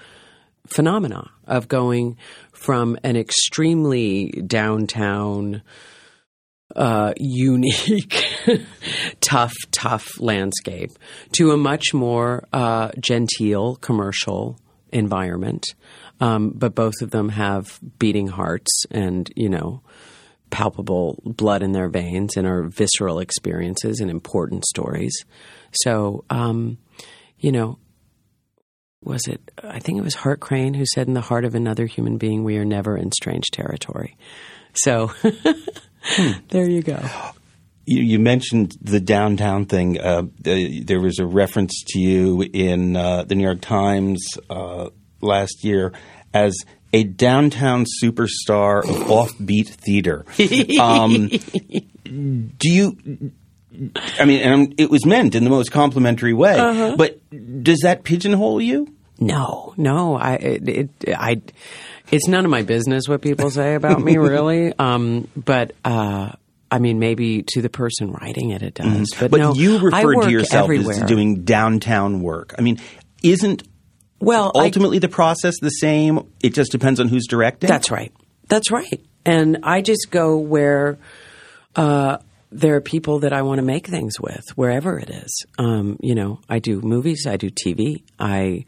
phenomena 0.65 1.29
of 1.45 1.67
going 1.67 2.17
from 2.63 2.97
an 3.03 3.17
extremely 3.17 4.29
downtown 4.47 5.61
uh, 6.75 7.13
unique, 7.17 8.25
tough, 9.19 9.53
tough 9.71 10.19
landscape 10.19 10.91
to 11.33 11.51
a 11.51 11.57
much 11.57 11.93
more 11.93 12.47
uh, 12.53 12.89
genteel 12.99 13.75
commercial 13.75 14.57
environment. 14.91 15.75
Um, 16.21 16.51
but 16.51 16.73
both 16.73 17.01
of 17.01 17.11
them 17.11 17.29
have 17.29 17.79
beating 17.99 18.27
hearts 18.27 18.71
and, 18.89 19.29
you 19.35 19.49
know, 19.49 19.81
palpable 20.49 21.21
blood 21.25 21.63
in 21.63 21.73
their 21.73 21.89
veins 21.89 22.37
and 22.37 22.47
are 22.47 22.63
visceral 22.63 23.19
experiences 23.19 23.99
and 23.99 24.09
important 24.09 24.63
stories. 24.65 25.13
So, 25.71 26.23
um, 26.29 26.77
you 27.39 27.51
know, 27.51 27.77
was 29.05 29.27
it, 29.27 29.51
I 29.63 29.79
think 29.79 29.97
it 29.97 30.03
was 30.03 30.15
Hart 30.15 30.39
Crane 30.39 30.73
who 30.73 30.85
said, 30.93 31.07
In 31.07 31.13
the 31.13 31.21
heart 31.21 31.45
of 31.45 31.55
another 31.55 31.85
human 31.85 32.17
being, 32.17 32.43
we 32.43 32.57
are 32.57 32.65
never 32.65 32.97
in 32.97 33.11
strange 33.11 33.45
territory. 33.51 34.17
So, 34.73 35.11
there 36.49 36.69
you 36.69 36.81
go. 36.81 36.99
You, 37.85 38.01
you 38.01 38.19
mentioned 38.19 38.75
the 38.81 38.99
downtown 38.99 39.65
thing. 39.65 39.99
Uh, 39.99 40.23
the, 40.39 40.83
there 40.83 40.99
was 40.99 41.19
a 41.19 41.25
reference 41.25 41.83
to 41.87 41.99
you 41.99 42.41
in 42.41 42.95
uh, 42.95 43.23
the 43.23 43.35
New 43.35 43.43
York 43.43 43.61
Times 43.61 44.25
uh, 44.49 44.89
last 45.21 45.63
year 45.63 45.93
as 46.33 46.55
a 46.93 47.03
downtown 47.03 47.85
superstar 48.01 48.79
of 48.79 48.95
offbeat 49.07 49.67
theater. 49.67 50.25
Um, 50.79 51.29
do 52.57 52.69
you? 52.69 53.31
I 54.19 54.25
mean, 54.25 54.41
and 54.41 54.75
it 54.77 54.89
was 54.89 55.05
meant 55.05 55.35
in 55.35 55.43
the 55.43 55.49
most 55.49 55.71
complimentary 55.71 56.33
way. 56.33 56.93
But 56.97 57.19
does 57.63 57.79
that 57.83 58.03
pigeonhole 58.03 58.61
you? 58.61 58.93
No, 59.19 59.73
no, 59.77 60.15
I, 60.15 60.33
it, 60.35 60.67
it, 60.69 60.89
I, 61.15 61.41
it's 62.11 62.27
none 62.27 62.45
of 62.45 62.51
my 62.51 62.63
business 62.63 63.07
what 63.07 63.21
people 63.21 63.49
say 63.49 63.75
about 63.75 64.01
me, 64.01 64.17
really. 64.17 64.73
Um, 64.77 65.27
but 65.35 65.73
uh, 65.85 66.31
I 66.69 66.79
mean, 66.79 66.99
maybe 66.99 67.43
to 67.53 67.61
the 67.61 67.69
person 67.69 68.11
writing 68.11 68.49
it, 68.49 68.61
it 68.63 68.73
does. 68.73 69.11
But, 69.17 69.31
But 69.31 69.39
no, 69.39 69.53
you 69.53 69.77
I 69.93 70.01
referred 70.01 70.23
to 70.23 70.31
yourself 70.31 70.65
everywhere. 70.65 70.95
as 70.95 71.03
doing 71.03 71.43
downtown 71.43 72.21
work. 72.21 72.55
I 72.57 72.61
mean, 72.61 72.79
isn't 73.21 73.63
well. 74.19 74.51
I- 74.55 74.65
ultimately 74.65 74.99
the 74.99 75.09
process 75.09 75.55
the 75.61 75.69
same? 75.69 76.27
It 76.41 76.53
just 76.53 76.71
depends 76.71 76.99
on 76.99 77.07
who's 77.07 77.27
directing. 77.27 77.67
That's 77.67 77.91
right. 77.91 78.11
That's 78.49 78.71
right. 78.71 79.01
And 79.25 79.59
I 79.63 79.81
just 79.81 80.07
go 80.09 80.37
where 80.37 80.97
uh, 81.75 82.17
there 82.53 82.75
are 82.75 82.81
people 82.81 83.19
that 83.19 83.33
I 83.33 83.41
want 83.41 83.59
to 83.59 83.63
make 83.63 83.87
things 83.87 84.19
with, 84.19 84.43
wherever 84.55 84.99
it 84.99 85.09
is. 85.09 85.45
Um, 85.57 85.97
you 86.01 86.15
know, 86.15 86.39
I 86.47 86.59
do 86.59 86.81
movies, 86.81 87.25
I 87.27 87.37
do 87.37 87.49
TV, 87.49 88.03
I 88.19 88.65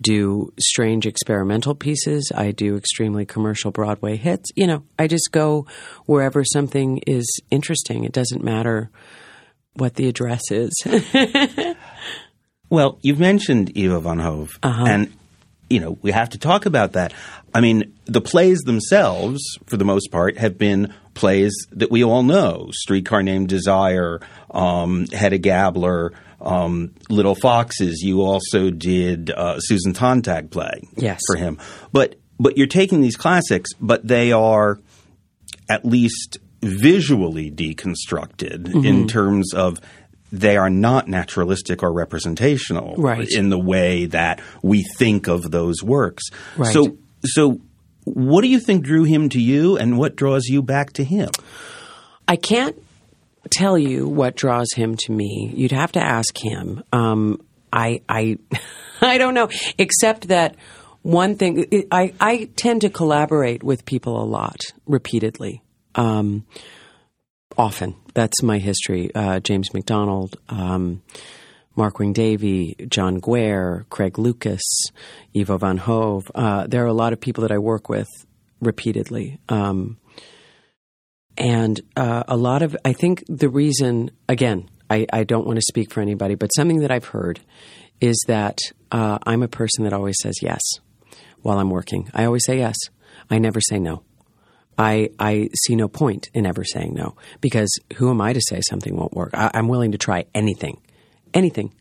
do 0.00 0.52
strange 0.58 1.06
experimental 1.06 1.74
pieces, 1.74 2.32
I 2.34 2.50
do 2.50 2.76
extremely 2.76 3.26
commercial 3.26 3.70
Broadway 3.70 4.16
hits. 4.16 4.50
You 4.56 4.66
know, 4.66 4.82
I 4.98 5.06
just 5.06 5.30
go 5.32 5.66
wherever 6.06 6.44
something 6.44 6.98
is 7.06 7.40
interesting. 7.50 8.04
It 8.04 8.12
doesn't 8.12 8.42
matter 8.42 8.90
what 9.74 9.94
the 9.94 10.08
address 10.08 10.50
is. 10.50 10.72
Well, 12.68 12.98
you've 13.02 13.20
mentioned 13.20 13.72
Ivo 13.76 14.00
van 14.00 14.18
Hove, 14.18 14.58
and 14.62 15.12
you 15.70 15.80
know 15.80 15.98
we 16.02 16.10
have 16.10 16.30
to 16.30 16.38
talk 16.38 16.66
about 16.66 16.92
that. 16.92 17.12
I 17.54 17.60
mean, 17.60 17.94
the 18.06 18.20
plays 18.20 18.60
themselves, 18.60 19.40
for 19.66 19.76
the 19.76 19.84
most 19.84 20.10
part, 20.10 20.36
have 20.38 20.58
been 20.58 20.92
plays 21.16 21.52
that 21.72 21.90
we 21.90 22.04
all 22.04 22.22
know: 22.22 22.68
Streetcar 22.72 23.22
Named 23.24 23.48
Desire, 23.48 24.20
um, 24.52 25.06
Hedda 25.12 25.38
Gabler, 25.38 26.12
um, 26.40 26.94
Little 27.08 27.34
Foxes. 27.34 28.02
You 28.02 28.22
also 28.22 28.70
did 28.70 29.30
uh, 29.30 29.58
Susan 29.58 29.94
Sontag 29.94 30.50
play 30.52 30.82
Yes. 30.96 31.20
for 31.26 31.34
him, 31.36 31.58
but 31.92 32.14
but 32.38 32.56
you're 32.56 32.66
taking 32.68 33.00
these 33.00 33.16
classics, 33.16 33.70
but 33.80 34.06
they 34.06 34.30
are 34.30 34.78
at 35.68 35.84
least 35.84 36.38
visually 36.62 37.50
deconstructed 37.50 38.64
Mm-hmm. 38.68 38.84
in 38.84 39.08
terms 39.08 39.52
of 39.54 39.80
they 40.32 40.56
are 40.56 40.68
not 40.70 41.08
naturalistic 41.08 41.82
or 41.82 41.92
representational 41.92 42.94
Right. 42.96 43.28
in 43.30 43.48
the 43.48 43.58
way 43.58 44.06
that 44.06 44.40
we 44.62 44.84
think 44.98 45.28
of 45.28 45.50
those 45.50 45.82
works. 45.82 46.24
Right. 46.56 46.72
So 46.72 46.98
so 47.24 47.60
what 48.06 48.42
do 48.42 48.48
you 48.48 48.60
think 48.60 48.84
drew 48.84 49.02
him 49.02 49.28
to 49.30 49.40
you 49.40 49.76
and 49.76 49.98
what 49.98 50.14
draws 50.14 50.46
you 50.46 50.62
back 50.62 50.92
to 50.94 51.04
him? 51.04 51.28
I 52.28 52.36
can't 52.36 52.80
tell 53.50 53.76
you 53.76 54.08
what 54.08 54.36
draws 54.36 54.68
him 54.74 54.96
to 54.96 55.12
me. 55.12 55.52
You'd 55.54 55.72
have 55.72 55.92
to 55.92 56.00
ask 56.00 56.36
him. 56.38 56.84
Um, 56.92 57.44
I, 57.72 58.02
I, 58.08 58.38
I 59.00 59.18
don't 59.18 59.34
know. 59.34 59.48
Except 59.76 60.28
that 60.28 60.54
one 61.02 61.36
thing, 61.36 61.84
I, 61.90 62.14
I 62.20 62.48
tend 62.56 62.82
to 62.82 62.90
collaborate 62.90 63.62
with 63.62 63.84
people 63.84 64.22
a 64.22 64.24
lot, 64.24 64.60
repeatedly, 64.86 65.62
um, 65.96 66.46
often. 67.58 67.96
That's 68.14 68.42
my 68.42 68.58
history. 68.58 69.12
Uh, 69.14 69.40
James 69.40 69.74
McDonald, 69.74 70.36
um, 70.48 71.02
Mark 71.76 71.98
Wing-Davey, 71.98 72.86
John 72.88 73.20
Guare, 73.20 73.84
Craig 73.90 74.18
Lucas, 74.18 74.62
Ivo 75.34 75.58
van 75.58 75.76
Hove. 75.76 76.30
Uh, 76.34 76.66
there 76.66 76.82
are 76.82 76.88
a 76.88 76.92
lot 76.92 77.12
of 77.12 77.20
people 77.20 77.42
that 77.42 77.52
I 77.52 77.58
work 77.58 77.88
with 77.88 78.08
repeatedly. 78.60 79.38
Um, 79.48 79.98
and 81.36 81.80
uh, 81.96 82.24
a 82.26 82.36
lot 82.36 82.62
of, 82.62 82.76
I 82.84 82.94
think 82.94 83.22
the 83.28 83.50
reason, 83.50 84.10
again, 84.28 84.70
I, 84.88 85.06
I 85.12 85.24
don't 85.24 85.46
want 85.46 85.56
to 85.56 85.64
speak 85.68 85.92
for 85.92 86.00
anybody, 86.00 86.34
but 86.34 86.48
something 86.48 86.80
that 86.80 86.90
I've 86.90 87.06
heard 87.06 87.40
is 88.00 88.18
that 88.26 88.58
uh, 88.90 89.18
I'm 89.26 89.42
a 89.42 89.48
person 89.48 89.84
that 89.84 89.92
always 89.92 90.16
says 90.20 90.38
yes 90.42 90.60
while 91.42 91.58
I'm 91.58 91.70
working. 91.70 92.10
I 92.14 92.24
always 92.24 92.44
say 92.44 92.58
yes. 92.58 92.76
I 93.30 93.38
never 93.38 93.60
say 93.60 93.78
no. 93.78 94.02
I, 94.78 95.10
I 95.18 95.48
see 95.54 95.74
no 95.74 95.88
point 95.88 96.28
in 96.34 96.46
ever 96.46 96.62
saying 96.64 96.94
no 96.94 97.16
because 97.40 97.70
who 97.96 98.10
am 98.10 98.20
I 98.20 98.32
to 98.32 98.40
say 98.40 98.60
something 98.68 98.94
won't 98.94 99.14
work? 99.14 99.30
I, 99.32 99.50
I'm 99.54 99.68
willing 99.68 99.92
to 99.92 99.98
try 99.98 100.26
anything, 100.34 100.80
anything. 101.34 101.72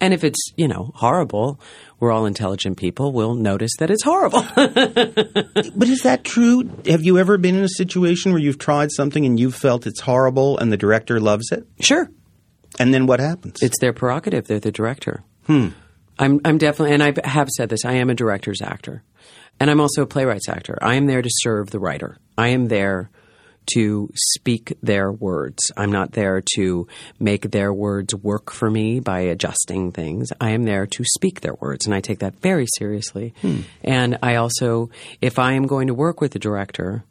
And 0.00 0.12
if 0.12 0.24
it's, 0.24 0.52
you 0.56 0.68
know, 0.68 0.90
horrible, 0.94 1.60
we're 2.00 2.10
all 2.10 2.26
intelligent 2.26 2.76
people. 2.76 3.12
We'll 3.12 3.34
notice 3.34 3.72
that 3.78 3.90
it's 3.90 4.02
horrible. 4.02 4.42
but 4.54 5.88
is 5.88 6.02
that 6.02 6.24
true? 6.24 6.68
Have 6.86 7.02
you 7.02 7.18
ever 7.18 7.38
been 7.38 7.54
in 7.54 7.64
a 7.64 7.68
situation 7.68 8.32
where 8.32 8.40
you've 8.40 8.58
tried 8.58 8.90
something 8.90 9.24
and 9.24 9.38
you've 9.38 9.54
felt 9.54 9.86
it's 9.86 10.00
horrible 10.00 10.58
and 10.58 10.72
the 10.72 10.76
director 10.76 11.20
loves 11.20 11.52
it? 11.52 11.66
Sure. 11.80 12.10
And 12.78 12.92
then 12.92 13.06
what 13.06 13.20
happens? 13.20 13.62
It's 13.62 13.78
their 13.80 13.92
prerogative. 13.92 14.46
They're 14.46 14.58
the 14.58 14.72
director. 14.72 15.22
Hmm. 15.46 15.68
I'm, 16.18 16.40
I'm 16.44 16.58
definitely, 16.58 16.94
and 16.94 17.02
I 17.02 17.12
have 17.28 17.48
said 17.48 17.68
this, 17.68 17.84
I 17.84 17.94
am 17.94 18.10
a 18.10 18.14
director's 18.14 18.62
actor. 18.62 19.02
And 19.60 19.70
I'm 19.70 19.80
also 19.80 20.02
a 20.02 20.06
playwright's 20.06 20.48
actor. 20.48 20.76
I 20.82 20.96
am 20.96 21.06
there 21.06 21.22
to 21.22 21.30
serve 21.30 21.70
the 21.70 21.78
writer. 21.78 22.18
I 22.36 22.48
am 22.48 22.66
there 22.66 23.10
to 23.74 24.10
speak 24.14 24.76
their 24.82 25.10
words. 25.10 25.70
I'm 25.76 25.92
not 25.92 26.12
there 26.12 26.42
to 26.54 26.86
make 27.18 27.50
their 27.50 27.72
words 27.72 28.14
work 28.14 28.50
for 28.50 28.70
me 28.70 29.00
by 29.00 29.20
adjusting 29.20 29.92
things. 29.92 30.30
I 30.40 30.50
am 30.50 30.64
there 30.64 30.86
to 30.86 31.04
speak 31.04 31.40
their 31.40 31.54
words, 31.54 31.86
and 31.86 31.94
I 31.94 32.00
take 32.00 32.20
that 32.20 32.40
very 32.40 32.66
seriously. 32.78 33.34
Hmm. 33.40 33.60
And 33.82 34.18
I 34.22 34.36
also, 34.36 34.90
if 35.20 35.38
I 35.38 35.52
am 35.52 35.66
going 35.66 35.88
to 35.88 35.94
work 35.94 36.20
with 36.20 36.32
the 36.32 36.38
director, 36.38 37.04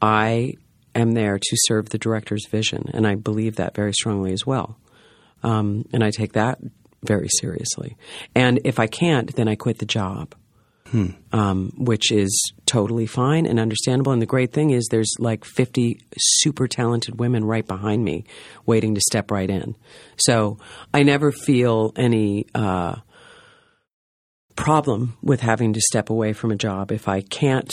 I 0.00 0.54
am 0.94 1.12
there 1.12 1.38
to 1.38 1.56
serve 1.66 1.90
the 1.90 1.98
director's 1.98 2.46
vision, 2.48 2.90
and 2.92 3.06
I 3.06 3.14
believe 3.14 3.56
that 3.56 3.74
very 3.74 3.92
strongly 3.92 4.32
as 4.32 4.46
well. 4.46 4.78
Um, 5.42 5.84
and 5.92 6.02
I 6.02 6.10
take 6.10 6.32
that 6.32 6.58
very 7.02 7.28
seriously. 7.28 7.96
And 8.34 8.60
if 8.64 8.78
I 8.78 8.86
can't, 8.86 9.34
then 9.36 9.48
I 9.48 9.54
quit 9.54 9.78
the 9.78 9.86
job. 9.86 10.34
Hmm. 10.90 11.08
Um, 11.32 11.72
which 11.76 12.10
is 12.10 12.52
totally 12.64 13.04
fine 13.06 13.44
and 13.44 13.60
understandable. 13.60 14.12
And 14.12 14.22
the 14.22 14.26
great 14.26 14.54
thing 14.54 14.70
is, 14.70 14.88
there's 14.90 15.12
like 15.18 15.44
50 15.44 16.00
super 16.16 16.66
talented 16.66 17.18
women 17.18 17.44
right 17.44 17.66
behind 17.66 18.04
me 18.04 18.24
waiting 18.64 18.94
to 18.94 19.00
step 19.02 19.30
right 19.30 19.50
in. 19.50 19.76
So 20.16 20.58
I 20.94 21.02
never 21.02 21.30
feel 21.30 21.92
any 21.94 22.46
uh, 22.54 22.96
problem 24.56 25.18
with 25.22 25.40
having 25.40 25.74
to 25.74 25.80
step 25.80 26.08
away 26.08 26.32
from 26.32 26.52
a 26.52 26.56
job 26.56 26.90
if 26.90 27.06
I 27.06 27.20
can't 27.20 27.70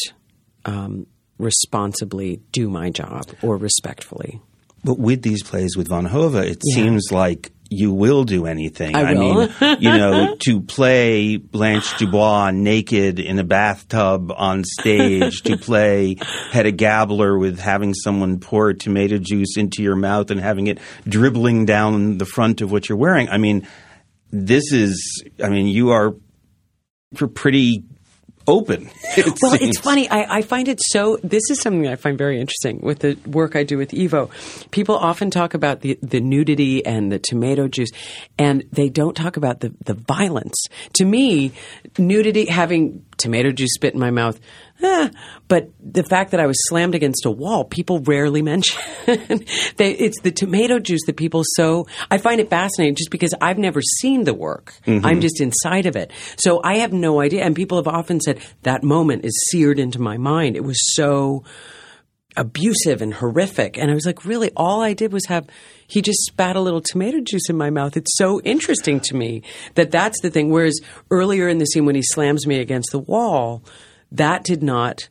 um, 0.66 1.07
responsibly 1.38 2.41
do 2.51 2.70
my 2.70 2.89
job 2.89 3.24
or 3.41 3.57
respectfully. 3.57 4.41
But 4.84 4.99
with 4.99 5.24
these 5.24 5.41
plays 5.41 5.76
with 5.76 5.88
Van 5.88 6.05
Hove, 6.05 6.36
it 6.36 6.61
yeah. 6.63 6.76
seems 6.76 7.11
like 7.11 7.51
you 7.70 7.91
will 7.91 8.24
do 8.24 8.45
anything. 8.45 8.95
I, 8.95 9.03
I 9.03 9.13
mean, 9.13 9.49
you 9.80 9.89
know, 9.89 10.36
to 10.39 10.61
play 10.61 11.38
Blanche 11.38 11.97
Dubois 11.97 12.51
naked 12.51 13.20
in 13.20 13.39
a 13.39 13.43
bathtub 13.43 14.32
on 14.32 14.63
stage, 14.63 15.41
to 15.43 15.57
play 15.57 16.18
Hedda 16.51 16.72
Gabler 16.72 17.38
with 17.38 17.59
having 17.59 17.93
someone 17.93 18.39
pour 18.39 18.74
tomato 18.74 19.18
juice 19.18 19.57
into 19.57 19.82
your 19.82 19.95
mouth 19.95 20.32
and 20.32 20.39
having 20.39 20.68
it 20.68 20.80
dribbling 21.07 21.66
down 21.66 22.18
the 22.18 22.26
front 22.26 22.61
of 22.61 22.72
what 22.72 22.88
you're 22.88 22.97
wearing. 22.97 23.30
I 23.30 23.38
mean, 23.38 23.68
this 24.32 24.72
is, 24.72 25.24
I 25.43 25.49
mean, 25.49 25.68
you 25.68 25.89
are 25.89 26.16
pretty 27.34 27.84
open. 28.47 28.89
It 29.17 29.25
well, 29.41 29.53
seems. 29.53 29.69
it's 29.69 29.79
funny. 29.79 30.09
I, 30.09 30.39
I, 30.39 30.41
find 30.41 30.67
it 30.67 30.81
so. 30.91 31.17
This 31.23 31.43
is 31.49 31.61
something 31.61 31.87
I 31.87 31.95
find 31.95 32.17
very 32.17 32.37
interesting 32.41 32.81
with 32.81 32.99
the 32.99 33.17
work 33.25 33.55
I 33.55 33.63
do 33.63 33.77
with 33.77 33.93
Ivo. 33.93 34.29
People 34.71 34.97
often 34.97 35.31
talk 35.31 35.53
about 35.53 35.79
the, 35.79 35.97
the 36.01 36.19
nudity 36.19 36.85
and 36.85 37.09
the 37.09 37.17
tomato 37.17 37.69
juice, 37.69 37.91
and 38.37 38.65
they 38.73 38.89
don't 38.89 39.15
talk 39.15 39.37
about 39.37 39.61
the, 39.61 39.73
the 39.85 39.93
violence. 39.93 40.65
To 40.95 41.05
me, 41.05 41.53
nudity, 41.97 42.45
having 42.47 43.05
tomato 43.18 43.51
juice 43.51 43.74
spit 43.74 43.93
in 43.93 43.99
my 43.99 44.11
mouth, 44.11 44.39
eh, 44.82 45.09
but 45.47 45.70
the 45.80 46.03
fact 46.03 46.32
that 46.32 46.39
I 46.39 46.47
was 46.47 46.57
slammed 46.68 46.95
against 46.95 47.26
a 47.26 47.32
wall, 47.32 47.63
people 47.63 47.99
rarely 47.99 48.41
mention. 48.53 48.82
they, 49.05 49.91
it's 49.91 50.20
the 50.22 50.32
tomato 50.32 50.80
juice 50.80 51.01
that 51.05 51.18
people 51.18 51.43
so. 51.55 51.88
I 52.09 52.18
find 52.18 52.39
it 52.39 52.49
fascinating 52.49 52.95
just 52.95 53.11
because 53.11 53.34
I've 53.41 53.57
never 53.57 53.82
seen 53.99 54.24
the 54.24 54.34
work. 54.34 54.74
Mm-hmm. 54.86 55.05
I'm 55.05 55.22
just 55.22 55.41
inside 55.41 55.86
of 55.86 55.95
it, 55.95 56.11
so 56.38 56.61
I 56.63 56.78
have 56.78 56.93
no 56.93 57.22
idea. 57.22 57.43
And 57.43 57.55
people 57.55 57.78
have 57.78 57.88
often 57.88 58.20
said 58.20 58.39
that 58.63 58.84
moment 58.84 59.26
is 59.26 59.34
seared 59.49 59.80
into 59.80 60.01
my 60.01 60.18
mind. 60.18 60.55
It 60.55 60.63
was 60.63 60.78
so 60.95 61.43
abusive 62.38 63.01
and 63.01 63.13
horrific. 63.13 63.77
And 63.77 63.89
I 63.89 63.93
was 63.93 64.05
like, 64.05 64.25
really, 64.25 64.51
all 64.55 64.81
I 64.81 64.93
did 64.93 65.13
was 65.13 65.25
have, 65.27 65.47
he 65.88 66.01
just 66.01 66.19
spat 66.25 66.55
a 66.55 66.61
little 66.61 66.81
tomato 66.81 67.19
juice 67.21 67.49
in 67.49 67.57
my 67.57 67.69
mouth. 67.69 67.97
It's 67.97 68.17
so 68.17 68.41
interesting 68.41 68.99
to 69.01 69.15
me 69.15 69.43
that 69.75 69.91
that's 69.91 70.21
the 70.21 70.29
thing. 70.29 70.49
Whereas 70.49 70.79
earlier 71.11 71.47
in 71.47 71.57
the 71.57 71.65
scene 71.65 71.86
when 71.86 71.95
he 71.95 72.03
slams 72.03 72.45
me 72.45 72.59
against 72.59 72.91
the 72.91 72.99
wall, 72.99 73.63
that 74.11 74.43
did 74.43 74.63
not 74.63 75.09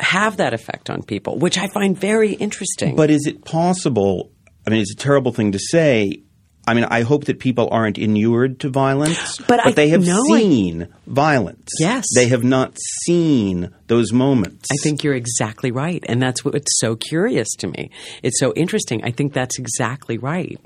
have 0.00 0.38
that 0.38 0.52
effect 0.52 0.90
on 0.90 1.02
people, 1.02 1.38
which 1.38 1.58
I 1.58 1.68
find 1.68 1.96
very 1.96 2.32
interesting. 2.32 2.96
But 2.96 3.10
is 3.10 3.26
it 3.26 3.44
possible? 3.44 4.32
I 4.66 4.70
mean, 4.70 4.80
it's 4.80 4.92
a 4.92 4.96
terrible 4.96 5.32
thing 5.32 5.52
to 5.52 5.58
say. 5.58 6.22
I 6.66 6.74
mean, 6.74 6.84
I 6.84 7.02
hope 7.02 7.24
that 7.24 7.40
people 7.40 7.68
aren't 7.72 7.98
inured 7.98 8.60
to 8.60 8.68
violence, 8.68 9.38
but, 9.38 9.48
but 9.48 9.66
I, 9.66 9.72
they 9.72 9.88
have 9.88 10.04
seen 10.04 10.84
I, 10.84 10.88
violence. 11.06 11.70
Yes. 11.80 12.04
They 12.14 12.28
have 12.28 12.44
not 12.44 12.76
seen 13.04 13.74
those 13.88 14.12
moments. 14.12 14.68
I 14.72 14.76
think 14.82 15.02
you're 15.02 15.14
exactly 15.14 15.72
right. 15.72 16.04
And 16.08 16.22
that's 16.22 16.44
what's 16.44 16.78
so 16.78 16.94
curious 16.94 17.48
to 17.58 17.66
me. 17.66 17.90
It's 18.22 18.38
so 18.38 18.52
interesting. 18.54 19.04
I 19.04 19.10
think 19.10 19.32
that's 19.32 19.58
exactly 19.58 20.18
right. 20.18 20.60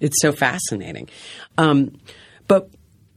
It's 0.00 0.20
so 0.20 0.32
fascinating. 0.32 1.08
Um, 1.58 1.98
but 2.48 2.70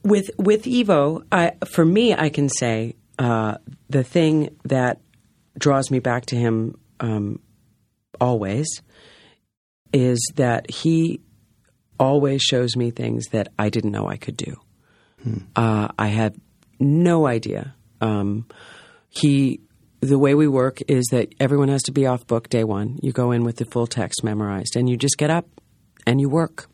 with, 0.04 0.30
with 0.38 0.68
Ivo, 0.68 1.24
I, 1.32 1.54
for 1.66 1.86
me, 1.86 2.14
I 2.14 2.30
can 2.30 2.50
say 2.50 2.96
uh, 3.18 3.58
the 3.90 4.04
thing 4.04 4.56
that 4.66 5.00
draws 5.58 5.90
me 5.90 6.00
back 6.00 6.28
to 6.28 6.36
him 6.36 6.78
um, 7.00 7.40
always 8.20 8.82
is 9.94 10.20
that 10.36 10.70
he 10.70 11.22
always 12.00 12.42
shows 12.42 12.76
me 12.76 12.92
things 12.92 13.28
that 13.28 13.50
I 13.58 13.70
didn't 13.70 13.92
know 13.92 14.08
I 14.08 14.18
could 14.18 14.38
do. 14.38 14.56
Hmm. 15.24 15.38
Uh, 15.56 15.88
I 15.98 16.08
had 16.08 16.36
no 16.80 17.28
idea. 17.28 17.76
Um, 18.02 18.48
he, 19.10 19.62
the 20.02 20.20
way 20.20 20.36
we 20.36 20.48
work 20.48 20.80
is 20.88 21.06
that 21.12 21.34
everyone 21.40 21.70
has 21.70 21.84
to 21.84 21.92
be 21.92 22.06
off 22.06 22.28
book 22.28 22.50
day 22.50 22.64
one. 22.64 23.00
You 23.02 23.12
go 23.12 23.32
in 23.32 23.44
with 23.44 23.58
the 23.58 23.66
full 23.66 23.88
text 23.88 24.24
memorized, 24.24 24.76
and 24.76 24.90
you 24.90 24.98
just 24.98 25.18
get 25.18 25.30
up 25.30 25.48
and 26.06 26.20
you 26.20 26.30
work. 26.30 26.68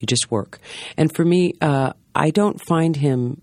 You 0.00 0.06
just 0.06 0.30
work. 0.30 0.58
And 0.96 1.14
for 1.14 1.24
me, 1.24 1.52
uh, 1.60 1.92
I 2.14 2.30
don't 2.30 2.60
find 2.60 2.96
him 2.96 3.42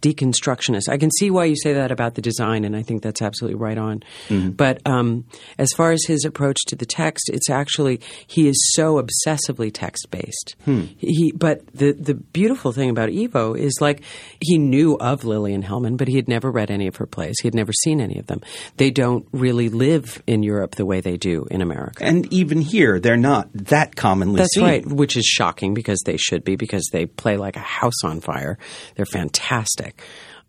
deconstructionist. 0.00 0.88
I 0.88 0.98
can 0.98 1.10
see 1.10 1.30
why 1.30 1.44
you 1.44 1.56
say 1.56 1.72
that 1.74 1.90
about 1.90 2.14
the 2.14 2.22
design, 2.22 2.64
and 2.64 2.76
I 2.76 2.82
think 2.82 3.02
that's 3.02 3.22
absolutely 3.22 3.58
right 3.58 3.78
on. 3.78 4.02
Mm-hmm. 4.28 4.50
But 4.50 4.80
um, 4.86 5.24
as 5.58 5.70
far 5.76 5.92
as 5.92 6.04
his 6.06 6.24
approach 6.24 6.58
to 6.68 6.76
the 6.76 6.86
text, 6.86 7.30
it's 7.32 7.50
actually 7.50 8.00
he 8.26 8.48
is 8.48 8.72
so 8.74 9.02
obsessively 9.02 9.70
text 9.72 10.08
based. 10.10 10.56
Hmm. 10.64 10.86
He, 10.98 11.32
but 11.32 11.66
the 11.74 11.92
the 11.92 12.14
beautiful 12.14 12.72
thing 12.72 12.90
about 12.90 13.10
Ivo 13.10 13.54
is 13.54 13.78
like 13.80 14.02
he 14.40 14.58
knew 14.58 14.96
of 14.98 15.24
Lillian 15.24 15.62
Hellman, 15.62 15.96
but 15.96 16.08
he 16.08 16.16
had 16.16 16.28
never 16.28 16.50
read 16.50 16.70
any 16.70 16.86
of 16.86 16.96
her 16.96 17.06
plays. 17.06 17.36
He 17.40 17.46
had 17.46 17.54
never 17.54 17.72
seen 17.72 18.00
any 18.00 18.18
of 18.18 18.26
them. 18.26 18.40
They 18.76 18.90
don't 18.90 19.26
really 19.32 19.68
live 19.68 20.22
in 20.26 20.42
Europe 20.42 20.76
the 20.76 20.86
way 20.86 21.00
they 21.00 21.16
do 21.16 21.46
in 21.50 21.62
America, 21.62 22.04
and 22.04 22.32
even 22.32 22.60
here, 22.60 23.00
they're 23.00 23.16
not 23.16 23.48
that 23.52 23.96
commonly. 23.96 24.38
That's 24.38 24.54
seen. 24.54 24.64
right, 24.64 24.86
which 24.86 25.16
is 25.16 25.24
shocking 25.24 25.74
because 25.74 26.00
they 26.04 26.16
should 26.16 26.44
be 26.44 26.56
because 26.56 26.88
they 26.92 27.06
play 27.06 27.36
like 27.36 27.56
a 27.56 27.60
house 27.60 28.04
on 28.04 28.20
fire. 28.20 28.58
They're 28.94 29.06
fantastic. 29.06 29.87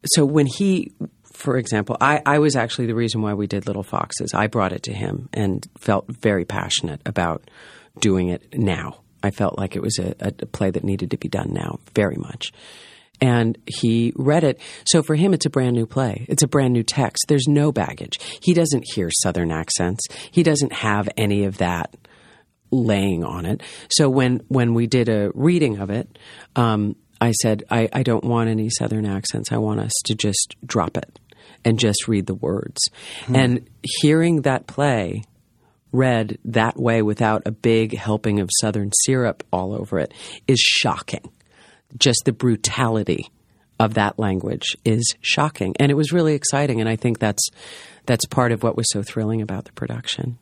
So 0.06 0.26
when 0.26 0.46
he, 0.46 0.94
for 1.34 1.58
example, 1.58 1.98
I, 2.00 2.22
I 2.26 2.40
was 2.40 2.56
actually 2.56 2.88
the 2.88 2.96
reason 2.96 3.22
why 3.22 3.34
we 3.34 3.48
did 3.48 3.68
Little 3.68 3.84
Foxes. 3.84 4.34
I 4.34 4.48
brought 4.48 4.74
it 4.74 4.84
to 4.84 4.94
him 4.94 5.30
and 5.34 5.66
felt 5.78 6.06
very 6.08 6.46
passionate 6.46 7.02
about 7.06 7.50
doing 8.00 8.30
it 8.30 8.58
now. 8.58 9.02
I 9.22 9.32
felt 9.32 9.58
like 9.58 9.76
it 9.76 9.82
was 9.82 10.00
a, 10.00 10.16
a 10.20 10.32
play 10.32 10.72
that 10.72 10.84
needed 10.84 11.12
to 11.12 11.18
be 11.18 11.28
done 11.28 11.52
now, 11.54 11.80
very 11.94 12.16
much 12.16 12.54
and 13.22 13.58
he 13.66 14.14
read 14.16 14.44
it. 14.44 14.60
So 14.86 15.04
for 15.04 15.16
him, 15.16 15.34
it's 15.34 15.46
a 15.46 15.50
brand 15.50 15.76
new 15.76 15.86
play. 15.86 16.26
It's 16.30 16.44
a 16.44 16.48
brand 16.48 16.74
new 16.74 16.84
text. 16.84 17.26
There's 17.28 17.48
no 17.48 17.72
baggage. 17.72 18.20
He 18.42 18.54
doesn't 18.54 18.86
hear 18.94 19.10
Southern 19.22 19.52
accents. 19.52 20.06
He 20.32 20.44
doesn't 20.44 20.74
have 20.74 21.10
any 21.18 21.46
of 21.46 21.58
that 21.58 21.96
laying 22.72 23.24
on 23.24 23.46
it. 23.46 23.62
So 23.90 24.10
when 24.10 24.42
when 24.48 24.74
we 24.74 24.88
did 24.88 25.10
a 25.10 25.32
reading 25.34 25.80
of 25.80 25.90
it, 25.90 26.18
um, 26.56 26.96
I 27.22 27.32
said, 27.32 27.64
I, 27.70 27.90
I 27.92 28.04
don't 28.04 28.24
want 28.24 28.50
any 28.50 28.70
Southern 28.70 29.06
accents. 29.06 29.52
I 29.52 29.58
want 29.58 29.80
us 29.80 29.94
to 30.06 30.16
just 30.16 30.56
drop 30.66 30.98
it 30.98 31.20
and 31.66 31.80
just 31.80 32.08
read 32.08 32.26
the 32.26 32.36
words. 32.36 32.82
Hmm. 33.26 33.36
And 33.36 33.70
hearing 34.02 34.44
that 34.44 34.68
play 34.68 35.24
read 35.92 36.38
that 36.46 36.80
way 36.80 37.02
without 37.02 37.44
a 37.46 37.52
big 37.52 37.98
helping 37.98 38.40
of 38.40 38.50
southern 38.62 38.92
syrup 39.06 39.44
all 39.52 39.74
over 39.74 40.00
it 40.00 40.14
is 40.48 40.60
shocking. 40.60 41.32
Just 41.98 42.22
the 42.26 42.32
brutality 42.32 43.32
of 43.80 43.96
that 43.96 44.20
language 44.20 44.78
is 44.86 45.16
shocking. 45.22 45.76
And 45.80 45.92
it 45.92 45.96
was 45.96 46.12
really 46.12 46.36
exciting 46.36 46.80
and 46.80 46.90
I 46.90 46.96
think 46.96 47.20
that's 47.20 47.50
that's 48.06 48.26
part 48.26 48.52
of 48.52 48.64
what 48.64 48.76
was 48.76 48.88
so 48.92 49.04
thrilling 49.04 49.42
about 49.42 49.66
the 49.66 49.72
production. 49.72 50.38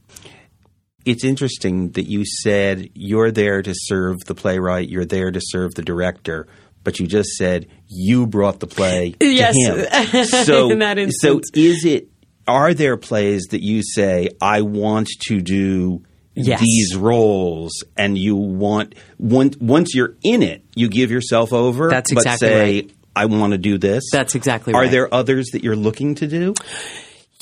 It's 1.06 1.24
interesting 1.24 1.92
that 1.92 2.08
you 2.08 2.26
said 2.26 2.90
you're 2.94 3.32
there 3.32 3.62
to 3.62 3.74
serve 3.74 4.18
the 4.26 4.36
playwright, 4.36 4.90
you're 4.90 5.06
there 5.06 5.32
to 5.32 5.40
serve 5.42 5.74
the 5.76 5.82
director, 5.82 6.48
but 6.88 7.02
you 7.02 7.06
just 7.06 7.32
said 7.32 7.68
you 7.90 8.26
brought 8.26 8.62
the 8.62 8.66
play 8.66 9.14
yes. 9.22 9.54
to 9.56 9.90
him. 9.90 10.26
So, 10.28 10.70
so 11.12 11.42
is 11.54 11.84
it 11.84 12.08
are 12.48 12.74
there 12.74 12.96
plays 12.96 13.48
that 13.52 13.62
you 13.62 13.84
say 13.84 14.30
I 14.42 14.62
want 14.62 15.10
to 15.24 15.42
do 15.42 16.06
yes. 16.34 16.62
these 16.62 16.96
roles 16.96 17.84
and 17.98 18.18
you 18.18 18.38
want 18.38 18.96
once 19.20 19.58
once 19.58 19.94
you're 19.94 20.16
in 20.24 20.42
it 20.44 20.64
you 20.76 20.88
give 20.88 21.12
yourself 21.12 21.52
over 21.52 21.90
That's 21.90 22.14
exactly 22.14 22.48
but 22.48 22.54
say 22.54 22.74
right. 22.76 22.92
I 23.18 23.26
want 23.26 23.52
to 23.52 23.58
do 23.58 23.78
this 23.78 24.06
That's 24.10 24.36
exactly 24.36 24.72
right. 24.72 24.80
are 24.80 24.84
right. 24.84 24.92
there 24.92 25.14
others 25.14 25.48
that 25.48 25.66
you're 25.66 25.76
looking 25.76 26.16
to 26.16 26.28
do 26.28 26.54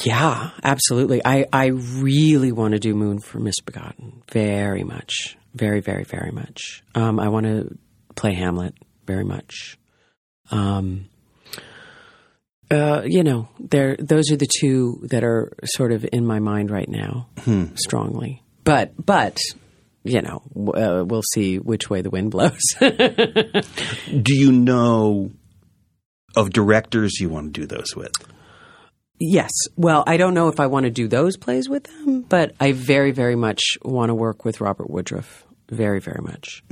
Yeah, 0.04 0.50
absolutely. 0.64 1.22
I, 1.24 1.46
I 1.54 1.68
really 1.68 2.52
want 2.52 2.74
to 2.74 2.80
do 2.80 2.96
Moon 2.96 3.20
for 3.20 3.38
Misbegotten 3.40 4.24
very 4.32 4.84
much. 4.84 5.38
Very, 5.54 5.82
very, 5.82 6.04
very 6.04 6.32
much. 6.32 6.84
Um, 6.96 7.20
I 7.20 7.30
want 7.30 7.46
to 7.46 7.78
play 8.16 8.34
Hamlet 8.34 8.74
very 9.06 9.24
much. 9.24 9.78
Um, 10.52 11.10
uh, 12.72 13.04
you 13.06 13.24
know, 13.24 13.48
there. 13.60 13.96
Those 13.98 14.32
are 14.32 14.38
the 14.38 14.50
two 14.60 15.02
that 15.10 15.24
are 15.24 15.54
sort 15.64 15.92
of 15.92 16.06
in 16.12 16.26
my 16.26 16.40
mind 16.40 16.72
right 16.72 16.90
now, 16.90 17.28
strongly. 17.76 18.44
But, 18.64 18.94
but, 19.04 19.38
you 20.04 20.22
know, 20.22 20.42
uh, 20.74 21.06
we'll 21.06 21.22
see 21.34 21.60
which 21.60 21.90
way 21.90 22.02
the 22.02 22.10
wind 22.10 22.32
blows. 22.32 22.62
do 22.80 24.36
you 24.36 24.52
know 24.52 25.32
of 26.36 26.50
directors 26.50 27.20
you 27.20 27.30
want 27.30 27.54
to 27.54 27.62
do 27.62 27.68
those 27.68 27.96
with 27.96 28.12
Yes. 29.20 29.52
Well, 29.78 30.04
I 30.06 30.18
don't 30.18 30.34
know 30.34 30.50
if 30.50 30.60
I 30.60 30.68
want 30.68 30.86
to 30.86 30.90
do 30.90 31.08
those 31.08 31.38
plays 31.38 31.70
with 31.70 31.86
them, 31.86 32.22
but 32.22 32.54
I 32.60 32.74
very, 32.74 33.12
very 33.12 33.36
much 33.36 33.62
want 33.82 34.10
to 34.10 34.14
work 34.16 34.44
with 34.44 34.60
Robert 34.60 34.90
Woodruff. 34.90 35.46
Very, 35.70 36.00
very 36.00 36.22
much. 36.22 36.64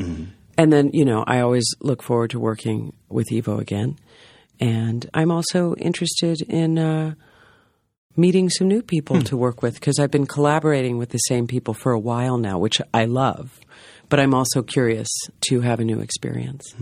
And 0.57 0.71
then, 0.71 0.91
you 0.93 1.05
know, 1.05 1.23
I 1.25 1.39
always 1.39 1.65
look 1.81 2.03
forward 2.03 2.31
to 2.31 2.39
working 2.39 2.93
with 3.09 3.31
Ivo 3.33 3.59
again. 3.59 3.97
And 4.59 5.09
I'm 5.13 5.31
also 5.31 5.73
interested 5.75 6.41
in 6.43 6.77
uh, 6.77 7.15
meeting 8.15 8.49
some 8.49 8.67
new 8.67 8.81
people 8.81 9.21
to 9.23 9.35
work 9.37 9.61
with 9.61 9.73
because 9.75 9.99
I've 9.99 10.11
been 10.11 10.27
collaborating 10.27 10.97
with 10.97 11.09
the 11.09 11.17
same 11.17 11.47
people 11.47 11.73
for 11.73 11.91
a 11.91 11.99
while 11.99 12.37
now, 12.37 12.59
which 12.59 12.81
I 12.93 13.05
love. 13.05 13.59
But 14.09 14.19
I'm 14.19 14.33
also 14.33 14.61
curious 14.61 15.09
to 15.49 15.61
have 15.61 15.79
a 15.79 15.83
new 15.85 15.99
experience. 15.99 16.75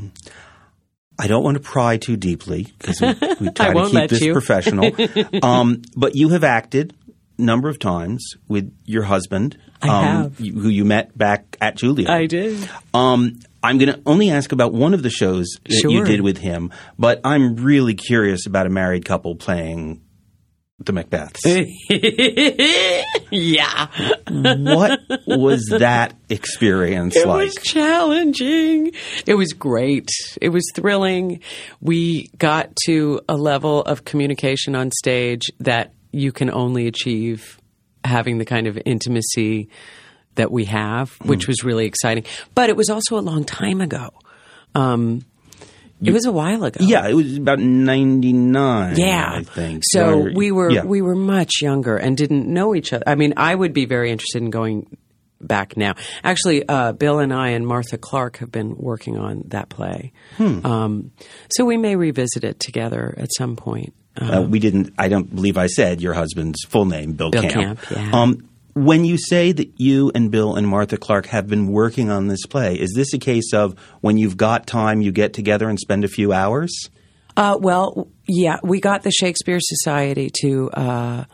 I 1.18 1.28
don't 1.28 1.44
want 1.44 1.56
to 1.56 1.64
pry 1.64 1.98
too 1.98 2.18
deeply 2.18 2.68
because 2.78 3.00
we, 3.00 3.08
we 3.40 3.52
try 3.54 3.74
to 3.74 3.90
keep 3.90 4.10
this 4.10 4.22
you. 4.22 4.34
professional. 4.34 4.92
um, 5.44 5.82
but 5.96 6.16
you 6.16 6.30
have 6.30 6.44
acted 6.44 6.94
a 7.38 7.42
number 7.42 7.70
of 7.70 7.80
times 7.80 8.34
with 8.48 8.76
your 8.86 9.04
husband, 9.04 9.58
I 9.82 9.88
um, 10.24 10.36
you- 10.40 10.60
who 10.60 10.68
you 10.68 10.84
met 10.84 11.18
back 11.18 11.58
at 11.62 11.78
Juilliard. 11.78 12.28
did. 12.28 12.70
Um, 12.94 13.40
I'm 13.64 13.78
going 13.78 13.94
to 13.94 14.02
only 14.06 14.30
ask 14.32 14.52
about 14.52 14.74
one 14.74 14.94
of 14.94 15.04
the 15.04 15.10
shows 15.10 15.48
that 15.66 15.84
you 15.84 16.04
did 16.04 16.22
with 16.22 16.38
him, 16.38 16.72
but 16.98 17.22
I'm 17.24 17.56
really 17.58 17.94
curious 17.94 18.46
about 18.46 18.66
a 18.66 18.70
married 18.70 19.06
couple 19.06 19.36
playing 19.36 20.02
the 20.86 20.94
Macbeths. 20.94 21.42
yeah. 23.32 23.88
what 24.28 25.00
was 25.28 25.66
that 25.80 26.16
experience 26.30 27.16
It 27.16 27.28
like? 27.28 27.42
It 27.42 27.46
was 27.46 27.56
challenging. 27.64 28.92
It 29.26 29.36
was 29.36 29.54
great. 29.54 30.10
It 30.42 30.50
was 30.50 30.64
thrilling. 30.74 31.42
We 31.80 32.30
got 32.38 32.76
to 32.86 33.22
a 33.30 33.36
level 33.36 33.82
of 33.82 34.06
communication 34.06 34.76
on 34.76 34.92
stage 34.92 35.44
that 35.60 35.94
you 36.12 36.32
can 36.32 36.50
only 36.50 36.88
achieve 36.88 37.60
having 38.04 38.40
the 38.40 38.46
kind 38.46 38.68
of 38.68 38.80
intimacy 38.86 39.70
that 40.36 40.52
we 40.52 40.66
have, 40.66 41.12
which 41.24 41.48
was 41.48 41.64
really 41.64 41.86
exciting. 41.86 42.26
But 42.56 42.70
it 42.70 42.76
was 42.78 42.90
also 42.90 43.18
a 43.18 43.22
long 43.22 43.44
time 43.44 43.82
ago. 43.82 44.10
Um, 44.76 45.26
it 46.04 46.12
was 46.14 46.26
a 46.26 46.32
while 46.32 46.64
ago. 46.64 46.84
yeah, 46.84 47.08
it 47.08 47.14
was 47.14 47.38
about 47.38 47.60
99, 47.60 48.96
Yeah. 48.98 49.32
I 49.34 49.44
think. 49.44 49.84
So 49.86 50.30
we 50.34 50.52
were 50.52 50.72
yeah. 50.72 50.84
we 50.84 51.02
were 51.02 51.16
much 51.16 51.62
younger 51.62 51.96
and 51.98 52.18
didn't 52.18 52.48
know 52.52 52.74
each 52.74 52.92
other. 52.94 53.04
I 53.06 53.16
mean, 53.16 53.34
I 53.38 53.54
would 53.54 53.74
be 53.74 53.86
very 53.86 54.12
interested 54.12 54.42
in 54.42 54.50
going 54.50 54.98
back 55.40 55.78
now. 55.78 55.94
Actually, 56.24 56.68
uh, 56.68 56.94
Bill 56.94 57.20
and 57.20 57.34
I 57.34 57.50
and 57.50 57.68
Martha 57.68 57.98
Clarke 57.98 58.38
have 58.38 58.52
been 58.52 58.76
working 58.78 59.18
on 59.18 59.44
that 59.48 59.70
play. 59.70 60.12
Hmm. 60.38 60.66
Um, 60.66 61.12
so 61.50 61.66
we 61.66 61.78
may 61.78 61.96
revisit 61.96 62.44
it 62.44 62.60
together 62.60 63.14
at 63.18 63.30
some 63.38 63.56
point. 63.56 63.94
Uh, 64.20 64.38
Uh, 64.38 64.42
we 64.42 64.60
didn't. 64.60 64.94
I 64.98 65.08
don't 65.08 65.34
believe 65.34 65.58
I 65.58 65.68
said 65.68 66.02
your 66.02 66.14
husband's 66.14 66.64
full 66.66 66.86
name, 66.86 67.14
Bill, 67.14 67.30
Bill 67.32 67.44
Camp. 67.44 67.54
Camp, 67.54 67.80
yeah. 67.92 68.10
Um, 68.12 68.48
when 68.74 69.06
you 69.06 69.18
say 69.18 69.52
that 69.52 69.72
you 69.78 70.12
and 70.16 70.32
Bill 70.32 70.56
and 70.56 70.68
Martha 70.68 70.98
Clarke 70.98 71.28
have 71.28 71.48
been 71.48 71.68
working 71.68 72.10
on 72.10 72.28
this 72.28 72.46
play, 72.46 72.76
is 72.76 72.94
this 72.96 73.14
a 73.14 73.18
case 73.18 73.54
of 73.54 73.78
when 74.02 74.18
you've 74.18 74.38
got 74.38 74.68
time, 74.68 75.02
you 75.02 75.12
get 75.12 75.34
together 75.34 75.70
and 75.70 75.80
spend 75.80 76.04
a 76.04 76.08
few 76.08 76.32
hours? 76.34 76.90
Uh, 77.36 77.58
well, 77.60 78.08
yeah, 78.28 78.58
we 78.64 78.80
got 78.82 79.04
the 79.04 79.12
Shakespeare 79.12 79.60
Society 79.62 80.30
to 80.42 80.70
uh, 80.72 81.26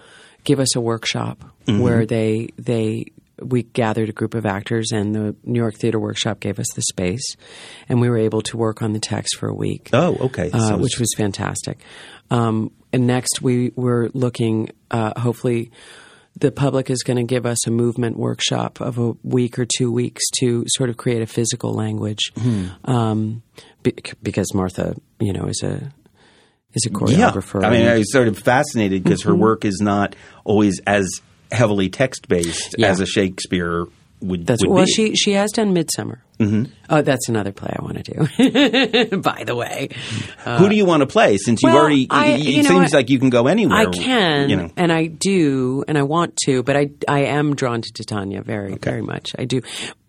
give 0.43 0.59
us 0.59 0.75
a 0.75 0.81
workshop 0.81 1.43
where 1.65 2.05
they 2.05 2.47
they 2.57 3.05
we 3.41 3.63
gathered 3.63 4.09
a 4.09 4.13
group 4.13 4.33
of 4.33 4.45
actors, 4.45 4.91
and 4.91 5.13
the 5.13 5.35
New 5.43 5.59
York 5.59 5.75
Theater 5.75 5.99
Workshop 5.99 6.39
gave 6.39 6.59
us 6.59 6.67
the 6.75 6.81
space, 6.83 7.35
and 7.89 7.99
we 8.01 8.09
were 8.09 8.17
able 8.17 8.41
to 8.43 8.57
work 8.57 8.81
on 8.81 8.93
the 8.93 8.99
text 8.99 9.37
for 9.37 9.47
a 9.49 9.53
week. 9.53 9.89
Oh, 9.93 10.15
okay. 10.21 10.49
uh, 10.51 10.69
So 10.69 10.77
which 10.77 10.99
was 10.99 11.13
fantastic. 11.15 11.79
Um, 12.31 12.71
and 12.93 13.05
next, 13.05 13.41
we 13.41 13.73
were 13.75 14.09
looking. 14.13 14.69
Uh, 14.89 15.19
hopefully, 15.19 15.71
the 16.39 16.51
public 16.51 16.89
is 16.89 17.03
going 17.03 17.17
to 17.17 17.23
give 17.23 17.45
us 17.45 17.65
a 17.67 17.71
movement 17.71 18.17
workshop 18.17 18.79
of 18.81 18.97
a 18.97 19.13
week 19.23 19.57
or 19.57 19.65
two 19.77 19.91
weeks 19.91 20.23
to 20.39 20.63
sort 20.67 20.89
of 20.89 20.97
create 20.97 21.21
a 21.21 21.27
physical 21.27 21.73
language. 21.73 22.31
Um, 22.85 23.41
be- 23.83 23.95
because 24.21 24.53
Martha, 24.53 24.95
you 25.19 25.33
know, 25.33 25.45
is 25.45 25.61
a 25.63 25.91
is 26.73 26.85
a 26.85 26.89
yeah. 26.89 27.31
choreographer. 27.31 27.63
I 27.63 27.69
mean, 27.71 27.87
I 27.87 27.97
was 27.97 28.11
sort 28.11 28.27
of 28.27 28.37
fascinated 28.37 29.03
because 29.03 29.23
her 29.23 29.35
work 29.35 29.65
is 29.65 29.79
not 29.81 30.15
always 30.43 30.79
as 30.85 31.21
heavily 31.51 31.89
text 31.89 32.27
based 32.27 32.75
Yeah. 32.77 32.87
as 32.89 32.99
a 32.99 33.05
Shakespeare 33.05 33.85
would. 34.21 34.45
That's 34.47 34.63
would 34.65 34.71
well, 34.73 34.85
be. 34.85 34.91
she 34.91 35.15
she 35.15 35.33
has 35.33 35.51
done 35.51 35.73
Midsummer. 35.73 36.21
Mm-hmm. 36.39 36.65
Oh, 36.89 37.01
that's 37.01 37.29
another 37.29 37.51
play 37.51 37.75
I 37.77 37.81
want 37.83 38.03
to 38.05 38.13
do. 38.13 39.17
By 39.21 39.43
the 39.43 39.55
way, 39.55 39.89
Who 40.59 40.69
do 40.69 40.75
you 40.75 40.85
want 40.85 41.01
to 41.01 41.07
play? 41.07 41.37
Since 41.37 41.63
you've 41.63 41.73
already, 41.73 42.05
I- 42.11 42.27
it 42.27 42.39
you 42.41 42.61
know, 42.63 42.69
seems 42.69 42.93
I- 42.93 42.97
like 42.97 43.09
you 43.09 43.17
can 43.17 43.31
go 43.31 43.47
anywhere. 43.47 43.75
I 43.77 43.85
can, 43.87 44.49
You 44.49 44.55
know. 44.57 44.69
and 44.77 44.91
I 44.93 45.07
do, 45.07 45.83
and 45.87 45.97
I 45.97 46.03
want 46.03 46.37
to, 46.45 46.61
but 46.63 46.75
I 46.77 46.89
I 47.07 47.21
am 47.25 47.55
drawn 47.55 47.81
to 47.81 47.91
Titania 47.91 48.43
very 48.43 48.75
very 48.75 49.01
much. 49.01 49.31
I 49.37 49.45
do, 49.45 49.61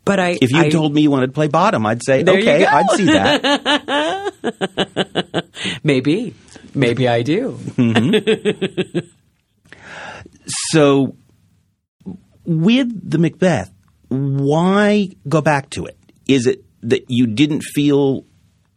but 0.05 0.21
I 0.21 0.37
If 0.41 0.51
you 0.53 0.61
I, 0.61 0.69
told 0.69 0.93
me 0.95 1.01
you 1.03 1.11
wanted 1.11 1.29
to 1.29 1.33
play 1.33 1.49
bottom, 1.49 1.87
I'd 1.87 2.03
say 2.05 2.23
okay. 2.23 2.67
I'd 2.67 2.91
see 2.91 3.07
that. 3.07 3.41
maybe 5.83 6.35
maybe 6.75 7.09
I 7.09 7.23
do. 7.23 7.59
So, 10.71 11.15
with 12.47 13.11
the 13.11 13.19
Macbeth, 13.19 13.71
why 14.09 15.11
go 15.29 15.41
back 15.41 15.71
to 15.71 15.87
it? 15.87 15.97
Is 16.27 16.47
it 16.47 16.65
that 16.83 17.07
you 17.09 17.27
didn't 17.27 17.63
feel 17.63 18.25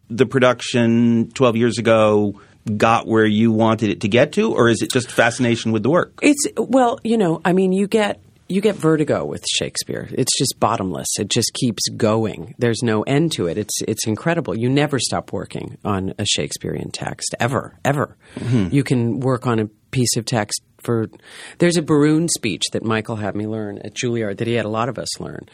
the 0.10 0.26
production 0.26 1.32
12 1.34 1.56
years 1.56 1.78
ago 1.78 2.40
got 2.78 3.08
where 3.08 3.26
you 3.26 3.52
wanted 3.52 3.90
it 3.90 4.02
to 4.02 4.08
get 4.08 4.34
to, 4.34 4.54
or 4.54 4.70
is 4.70 4.82
it 4.82 4.92
just 4.92 5.12
fascination 5.12 5.72
with 5.72 5.84
the 5.84 5.90
work? 5.90 6.20
It's 6.22 6.46
well, 6.58 7.00
you 7.04 7.18
know, 7.18 7.42
I 7.44 7.54
mean, 7.54 7.72
you 7.72 7.88
get 7.88 8.22
you 8.52 8.62
get 8.62 8.76
vertigo 8.76 9.26
with 9.26 9.46
Shakespeare. 9.48 10.10
It's 10.12 10.38
just 10.38 10.60
bottomless. 10.60 11.08
It 11.18 11.30
just 11.30 11.54
keeps 11.54 11.88
going. 11.96 12.54
There's 12.60 12.84
no 12.84 13.02
end 13.04 13.32
to 13.34 13.48
it. 13.48 13.58
It's 13.58 13.82
it's 13.88 14.06
incredible. 14.06 14.58
You 14.58 14.70
never 14.70 15.00
stop 15.00 15.32
working 15.32 15.78
on 15.86 16.14
a 16.20 16.26
Shakespearean 16.26 16.92
text 16.92 17.34
ever, 17.40 17.78
ever. 17.86 18.18
Mm-hmm. 18.36 18.76
You 18.76 18.84
can 18.84 19.20
work 19.22 19.48
on 19.48 19.60
a 19.60 19.68
piece 19.92 20.16
of 20.18 20.26
text 20.26 20.62
for. 20.84 21.10
There's 21.58 21.78
a 21.78 21.82
Berowne 21.82 22.30
speech 22.30 22.64
that 22.74 22.84
Michael 22.84 23.16
had 23.16 23.36
me 23.36 23.48
learn 23.48 23.80
at 23.80 23.94
Juilliard 23.94 24.38
that 24.38 24.48
he 24.48 24.54
had 24.54 24.66
a 24.66 24.70
lot 24.70 24.90
of 24.90 24.98
us 24.98 25.20
learn. 25.20 25.48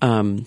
Um, 0.00 0.46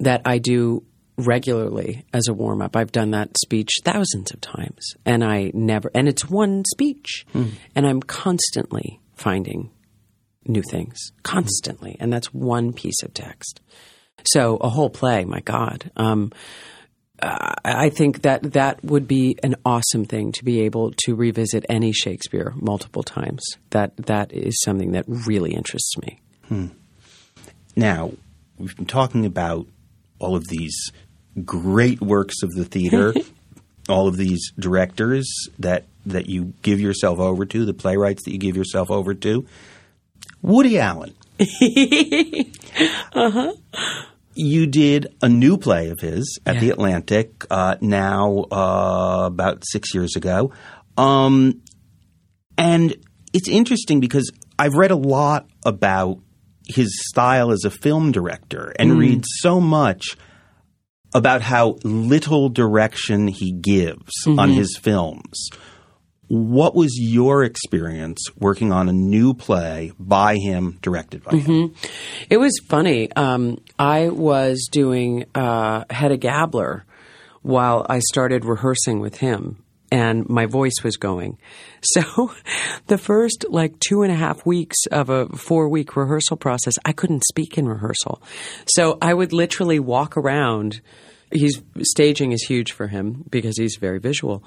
that 0.00 0.22
I 0.24 0.38
do 0.38 0.84
regularly 1.16 2.04
as 2.12 2.28
a 2.28 2.34
warm 2.34 2.62
up. 2.62 2.76
I've 2.76 2.92
done 2.92 3.10
that 3.12 3.36
speech 3.38 3.70
thousands 3.84 4.30
of 4.32 4.40
times, 4.40 4.94
and 5.04 5.22
I 5.22 5.50
never. 5.54 5.90
And 5.94 6.08
it's 6.08 6.28
one 6.28 6.64
speech, 6.72 7.26
and 7.74 7.86
I'm 7.86 8.00
constantly 8.00 9.00
finding 9.14 9.70
new 10.46 10.62
things, 10.62 11.12
constantly, 11.22 11.96
and 12.00 12.12
that's 12.12 12.32
one 12.32 12.72
piece 12.72 13.02
of 13.02 13.12
text. 13.14 13.60
So 14.24 14.56
a 14.56 14.68
whole 14.68 14.90
play, 14.90 15.24
my 15.24 15.40
God. 15.40 15.90
Um, 15.96 16.32
uh, 17.22 17.54
I 17.64 17.90
think 17.90 18.22
that 18.22 18.52
that 18.52 18.82
would 18.84 19.06
be 19.06 19.36
an 19.42 19.56
awesome 19.64 20.04
thing 20.04 20.32
to 20.32 20.44
be 20.44 20.60
able 20.60 20.92
to 21.04 21.14
revisit 21.14 21.64
any 21.68 21.92
Shakespeare 21.92 22.52
multiple 22.56 23.02
times. 23.02 23.42
That 23.70 23.96
that 23.96 24.32
is 24.32 24.60
something 24.62 24.92
that 24.92 25.04
really 25.06 25.52
interests 25.52 25.96
me. 25.98 26.20
Now, 27.76 28.12
we've 28.58 28.76
been 28.76 28.86
talking 28.86 29.26
about 29.26 29.66
all 30.18 30.34
of 30.36 30.48
these 30.48 30.90
great 31.44 32.00
works 32.00 32.42
of 32.42 32.50
the 32.52 32.64
theater, 32.64 33.14
all 33.88 34.08
of 34.08 34.16
these 34.16 34.52
directors 34.58 35.30
that 35.58 35.84
that 36.06 36.28
you 36.28 36.54
give 36.62 36.80
yourself 36.80 37.18
over 37.18 37.44
to, 37.44 37.64
the 37.64 37.74
playwrights 37.74 38.24
that 38.24 38.32
you 38.32 38.38
give 38.38 38.56
yourself 38.56 38.90
over 38.90 39.14
to. 39.14 39.46
Woody 40.42 40.78
Allen. 40.78 41.14
uh-huh. 43.12 43.52
You 44.42 44.66
did 44.66 45.14
a 45.20 45.28
new 45.28 45.58
play 45.58 45.90
of 45.90 46.00
his 46.00 46.38
at 46.46 46.54
Yeah. 46.54 46.60
the 46.60 46.70
Atlantic 46.70 47.44
uh, 47.50 47.76
now 47.82 48.46
uh, 48.50 49.24
about 49.26 49.64
six 49.70 49.92
years 49.94 50.16
ago. 50.16 50.50
Um, 50.96 51.60
and 52.56 52.96
it's 53.34 53.48
interesting 53.48 54.00
because 54.00 54.30
I've 54.58 54.74
read 54.74 54.90
a 54.92 54.96
lot 54.96 55.46
about 55.64 56.20
his 56.66 56.88
style 57.08 57.50
as 57.50 57.64
a 57.64 57.70
film 57.70 58.12
director 58.12 58.72
and 58.78 58.98
read 58.98 59.24
so 59.26 59.60
much 59.60 60.16
about 61.14 61.42
how 61.42 61.76
little 61.84 62.48
direction 62.48 63.26
he 63.28 63.52
gives 63.52 64.12
on 64.26 64.50
his 64.50 64.76
films. 64.80 65.48
What 66.30 66.76
was 66.76 66.96
your 66.96 67.42
experience 67.42 68.20
working 68.38 68.70
on 68.70 68.88
a 68.88 68.92
new 68.92 69.34
play 69.34 69.90
by 69.98 70.36
him, 70.36 70.78
directed 70.80 71.24
by 71.24 71.38
him? 71.38 71.74
It 72.30 72.36
was 72.36 72.56
funny. 72.68 73.10
Um, 73.10 73.60
I 73.80 74.10
was 74.10 74.68
doing 74.70 75.24
uh, 75.34 75.86
Hedda 75.90 76.18
Gabler 76.18 76.84
while 77.42 77.84
I 77.90 77.98
started 77.98 78.44
rehearsing 78.44 79.00
with 79.00 79.16
him, 79.16 79.64
and 79.90 80.28
my 80.28 80.46
voice 80.46 80.84
was 80.84 80.96
going. 80.96 81.36
So, 81.82 82.30
the 82.86 82.98
first 82.98 83.46
like 83.48 83.80
two 83.80 84.02
and 84.02 84.12
a 84.12 84.14
half 84.14 84.44
weeks 84.44 84.76
of 84.92 85.08
a 85.08 85.26
four 85.30 85.68
week 85.68 85.96
rehearsal 85.96 86.36
process, 86.36 86.74
I 86.84 86.92
couldn't 86.92 87.24
speak 87.24 87.58
in 87.58 87.66
rehearsal. 87.66 88.22
So, 88.66 88.98
I 89.02 89.14
would 89.14 89.32
literally 89.32 89.80
walk 89.80 90.16
around. 90.16 90.80
He's 91.32 91.62
staging 91.82 92.32
is 92.32 92.42
huge 92.42 92.72
for 92.72 92.86
him 92.86 93.24
because 93.30 93.56
he's 93.56 93.78
very 93.80 93.98
visual. 93.98 94.44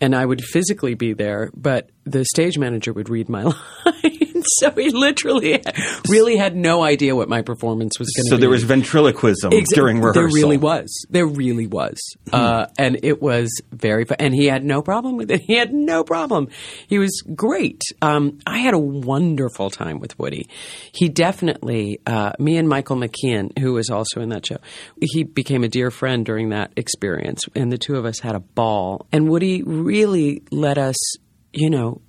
And 0.00 0.14
I 0.14 0.24
would 0.24 0.42
physically 0.42 0.94
be 0.94 1.12
there, 1.12 1.50
but 1.54 1.90
the 2.04 2.24
stage 2.24 2.56
manager 2.56 2.92
would 2.92 3.08
read 3.08 3.28
my 3.28 3.42
lines. 3.84 4.09
so 4.58 4.70
he 4.70 4.90
literally 4.90 5.62
really 6.08 6.36
had 6.36 6.56
no 6.56 6.82
idea 6.82 7.14
what 7.14 7.28
my 7.28 7.42
performance 7.42 7.98
was 7.98 8.08
going 8.16 8.24
to 8.24 8.30
So 8.30 8.36
be. 8.36 8.38
So 8.38 8.40
there 8.40 8.50
was 8.50 8.64
ventriloquism 8.64 9.52
Exa- 9.52 9.74
during 9.74 9.98
rehearsal. 9.98 10.22
There 10.22 10.30
really 10.32 10.56
was. 10.56 11.06
There 11.10 11.26
really 11.26 11.66
was. 11.66 11.98
Uh, 12.32 12.66
and 12.78 12.98
it 13.02 13.20
was 13.20 13.50
very 13.70 14.04
fun. 14.04 14.16
And 14.20 14.34
he 14.34 14.46
had 14.46 14.64
no 14.64 14.82
problem 14.82 15.16
with 15.16 15.30
it. 15.30 15.42
He 15.50 15.56
had 15.56 15.72
no 15.72 16.04
problem. 16.04 16.48
He 16.86 17.00
was 17.00 17.22
great. 17.34 17.82
Um, 18.02 18.38
I 18.46 18.58
had 18.58 18.72
a 18.72 18.78
wonderful 18.78 19.68
time 19.68 19.98
with 19.98 20.16
Woody. 20.16 20.48
He 20.92 21.08
definitely, 21.08 22.00
uh, 22.06 22.32
me 22.38 22.56
and 22.56 22.68
Michael 22.68 22.96
McKean, 22.96 23.58
who 23.58 23.72
was 23.72 23.90
also 23.90 24.20
in 24.20 24.28
that 24.28 24.46
show, 24.46 24.58
he 25.00 25.24
became 25.24 25.64
a 25.64 25.68
dear 25.68 25.90
friend 25.90 26.24
during 26.24 26.50
that 26.50 26.72
experience. 26.76 27.42
And 27.56 27.72
the 27.72 27.78
two 27.78 27.96
of 27.96 28.04
us 28.04 28.20
had 28.20 28.36
a 28.36 28.40
ball. 28.40 29.08
And 29.10 29.28
Woody 29.28 29.64
really 29.64 30.42
let 30.52 30.78
us, 30.78 30.96
you 31.52 31.68
know, 31.68 32.00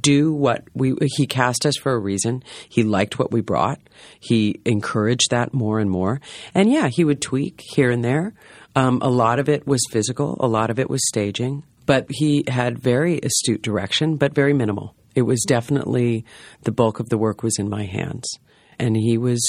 do 0.00 0.32
what 0.32 0.64
we 0.74 0.94
he 1.16 1.26
cast 1.26 1.66
us 1.66 1.76
for 1.76 1.92
a 1.92 1.98
reason. 1.98 2.42
He 2.68 2.82
liked 2.82 3.18
what 3.18 3.32
we 3.32 3.40
brought. 3.40 3.80
He 4.20 4.60
encouraged 4.64 5.30
that 5.30 5.52
more 5.52 5.78
and 5.78 5.90
more. 5.90 6.20
And 6.54 6.70
yeah, 6.70 6.88
he 6.88 7.04
would 7.04 7.20
tweak 7.20 7.60
here 7.74 7.90
and 7.90 8.04
there. 8.04 8.34
Um, 8.74 9.00
a 9.02 9.10
lot 9.10 9.38
of 9.38 9.48
it 9.48 9.66
was 9.66 9.84
physical. 9.90 10.36
A 10.40 10.46
lot 10.46 10.70
of 10.70 10.78
it 10.78 10.88
was 10.88 11.06
staging. 11.08 11.64
But 11.84 12.06
he 12.08 12.44
had 12.48 12.78
very 12.78 13.18
astute 13.20 13.62
direction, 13.62 14.16
but 14.16 14.34
very 14.34 14.52
minimal. 14.52 14.94
It 15.14 15.22
was 15.22 15.44
definitely 15.46 16.24
the 16.62 16.72
bulk 16.72 17.00
of 17.00 17.08
the 17.08 17.18
work 17.18 17.42
was 17.42 17.58
in 17.58 17.68
my 17.68 17.84
hands, 17.84 18.26
and 18.78 18.96
he 18.96 19.18
was 19.18 19.42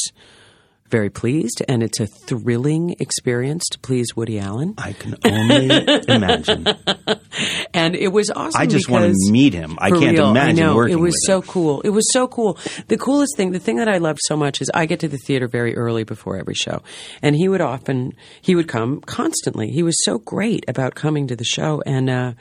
very 0.93 1.09
pleased. 1.09 1.63
And 1.67 1.81
it's 1.81 1.99
a 1.99 2.05
thrilling 2.05 2.95
experience 2.99 3.63
to 3.71 3.79
please 3.79 4.15
Woody 4.15 4.39
Allen. 4.39 4.75
I 4.77 4.93
can 4.93 5.15
only 5.25 5.65
imagine. 6.07 6.67
And 7.73 7.95
it 7.95 8.09
was 8.09 8.29
awesome. 8.29 8.61
I 8.61 8.67
just 8.67 8.87
want 8.87 9.11
to 9.11 9.31
meet 9.31 9.53
him. 9.53 9.75
I 9.81 9.89
can't 9.89 10.15
real, 10.15 10.29
imagine 10.29 10.63
I 10.63 10.67
know. 10.67 10.75
working 10.75 10.99
It 10.99 11.01
was 11.01 11.15
so 11.25 11.41
him. 11.41 11.47
cool. 11.47 11.81
It 11.81 11.89
was 11.89 12.05
so 12.13 12.27
cool. 12.27 12.59
The 12.87 12.97
coolest 12.97 13.35
thing, 13.35 13.51
the 13.51 13.59
thing 13.59 13.77
that 13.77 13.89
I 13.89 13.97
loved 13.97 14.19
so 14.27 14.37
much 14.37 14.61
is 14.61 14.69
I 14.75 14.85
get 14.85 14.99
to 14.99 15.07
the 15.07 15.17
theater 15.17 15.47
very 15.47 15.75
early 15.75 16.03
before 16.03 16.37
every 16.37 16.53
show. 16.53 16.83
And 17.23 17.35
he 17.35 17.49
would 17.49 17.61
often, 17.61 18.13
he 18.41 18.53
would 18.53 18.67
come 18.67 19.01
constantly. 19.01 19.71
He 19.71 19.81
was 19.81 19.95
so 20.05 20.19
great 20.19 20.63
about 20.67 20.93
coming 20.93 21.25
to 21.27 21.35
the 21.35 21.43
show. 21.43 21.81
And, 21.87 22.07
uh, 22.09 22.33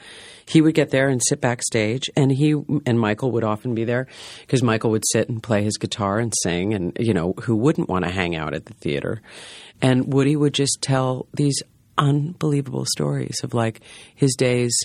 he 0.45 0.61
would 0.61 0.75
get 0.75 0.89
there 0.89 1.09
and 1.09 1.21
sit 1.27 1.41
backstage 1.41 2.09
and 2.15 2.31
he 2.31 2.55
and 2.85 2.99
Michael 2.99 3.31
would 3.31 3.43
often 3.43 3.75
be 3.75 3.83
there 3.83 4.07
because 4.41 4.63
Michael 4.63 4.91
would 4.91 5.03
sit 5.11 5.29
and 5.29 5.41
play 5.41 5.63
his 5.63 5.77
guitar 5.77 6.19
and 6.19 6.33
sing 6.43 6.73
and 6.73 6.95
you 6.99 7.13
know 7.13 7.33
who 7.43 7.55
wouldn't 7.55 7.89
want 7.89 8.05
to 8.05 8.11
hang 8.11 8.35
out 8.35 8.53
at 8.53 8.65
the 8.65 8.73
theater. 8.73 9.21
And 9.81 10.13
Woody 10.13 10.35
would 10.35 10.53
just 10.53 10.79
tell 10.81 11.27
these 11.33 11.61
unbelievable 11.97 12.85
stories 12.85 13.41
of 13.43 13.53
like 13.53 13.81
his 14.15 14.33
days 14.35 14.75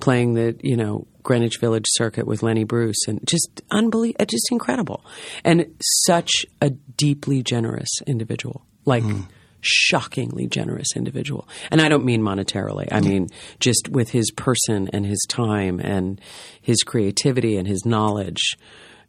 playing 0.00 0.34
the 0.34 0.56
you 0.62 0.76
know 0.76 1.06
Greenwich 1.22 1.58
Village 1.60 1.84
circuit 1.88 2.26
with 2.26 2.42
Lenny 2.42 2.64
Bruce 2.64 3.06
and 3.06 3.20
just 3.26 3.62
unbelievable, 3.70 4.24
just 4.26 4.48
incredible, 4.50 5.04
and 5.44 5.66
such 6.06 6.30
a 6.60 6.70
deeply 6.70 7.42
generous 7.42 7.90
individual, 8.06 8.64
like 8.84 9.02
hmm. 9.02 9.22
Shockingly 9.60 10.46
generous 10.46 10.88
individual. 10.96 11.48
And 11.70 11.80
I 11.80 11.88
don't 11.88 12.04
mean 12.04 12.22
monetarily. 12.22 12.88
I 12.92 13.00
mean 13.00 13.28
just 13.60 13.88
with 13.88 14.10
his 14.10 14.30
person 14.30 14.88
and 14.92 15.04
his 15.04 15.24
time 15.28 15.80
and 15.80 16.20
his 16.60 16.82
creativity 16.82 17.56
and 17.56 17.66
his 17.66 17.84
knowledge. 17.84 18.56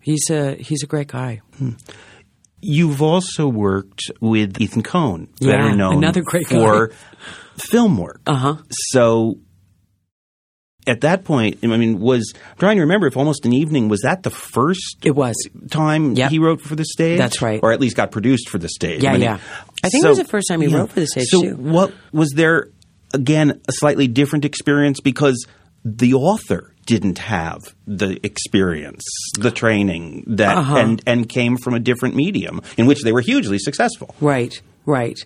He's 0.01 0.29
a 0.29 0.55
he's 0.55 0.81
a 0.83 0.87
great 0.87 1.07
guy. 1.09 1.41
You've 2.61 3.01
also 3.01 3.47
worked 3.47 4.11
with 4.19 4.59
Ethan 4.59 4.83
Coen, 4.83 5.27
better 5.39 5.69
Yeah, 5.69 5.75
known 5.75 5.97
another 5.97 6.21
great 6.21 6.47
for 6.47 6.87
guy. 6.87 6.95
film 7.57 7.97
work. 7.97 8.21
Uh 8.27 8.35
huh. 8.35 8.55
So 8.91 9.37
at 10.87 11.01
that 11.01 11.23
point, 11.23 11.59
I 11.63 11.67
mean, 11.67 11.99
was 11.99 12.33
I'm 12.35 12.57
trying 12.57 12.77
to 12.77 12.81
remember 12.81 13.05
if 13.07 13.15
almost 13.17 13.45
an 13.45 13.53
evening 13.53 13.89
was 13.89 14.01
that 14.01 14.23
the 14.23 14.29
first 14.31 14.97
It 15.03 15.11
was. 15.15 15.35
time 15.69 16.15
Yep. 16.15 16.31
he 16.31 16.39
wrote 16.39 16.61
for 16.61 16.75
the 16.75 16.85
stage? 16.85 17.17
That's 17.19 17.41
right. 17.41 17.59
or 17.61 17.71
at 17.71 17.79
least 17.79 17.95
got 17.95 18.11
produced 18.11 18.49
for 18.49 18.57
the 18.57 18.69
stage. 18.69 19.03
Yeah, 19.03 19.09
I 19.09 19.13
mean, 19.13 19.21
yeah. 19.21 19.39
I 19.83 19.89
think 19.89 20.03
it 20.05 20.09
was 20.09 20.17
the 20.17 20.25
first 20.25 20.47
time 20.47 20.61
he 20.61 20.67
wrote 20.67 20.91
for 20.91 20.99
the 20.99 21.07
stage, 21.07 21.27
So 21.27 21.41
too. 21.41 21.55
what 21.55 21.93
was 22.11 22.29
there 22.35 22.69
again 23.13 23.59
a 23.67 23.71
slightly 23.73 24.07
different 24.07 24.45
experience 24.45 24.99
because 24.99 25.45
the 25.85 26.13
author 26.15 26.73
didn't 26.85 27.19
have 27.19 27.59
the 27.85 28.19
experience, 28.25 29.03
the 29.39 29.51
training 29.51 30.23
that 30.27 30.57
Uh-huh. 30.57 30.75
and 30.77 31.01
and 31.05 31.29
came 31.29 31.55
from 31.57 31.73
a 31.75 31.79
different 31.79 32.15
medium 32.15 32.61
in 32.77 32.85
which 32.87 33.03
they 33.03 33.11
were 33.11 33.21
hugely 33.21 33.59
successful. 33.59 34.15
Right, 34.19 34.59
right. 34.85 35.17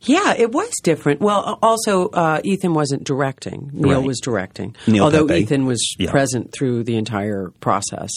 Yeah, 0.00 0.34
it 0.36 0.52
was 0.52 0.70
different. 0.82 1.20
Well, 1.20 1.58
also, 1.62 2.08
uh, 2.08 2.40
Ethan 2.44 2.72
wasn't 2.74 3.04
directing. 3.04 3.70
Neil 3.72 3.98
Right. 3.98 4.06
was 4.06 4.18
directing. 4.20 4.74
Neil 4.86 5.04
although 5.04 5.26
Pepe. 5.26 5.42
Ethan 5.42 5.66
was 5.66 5.94
Yeah. 5.98 6.10
present 6.10 6.52
through 6.52 6.84
the 6.84 6.96
entire 6.96 7.50
process. 7.60 8.10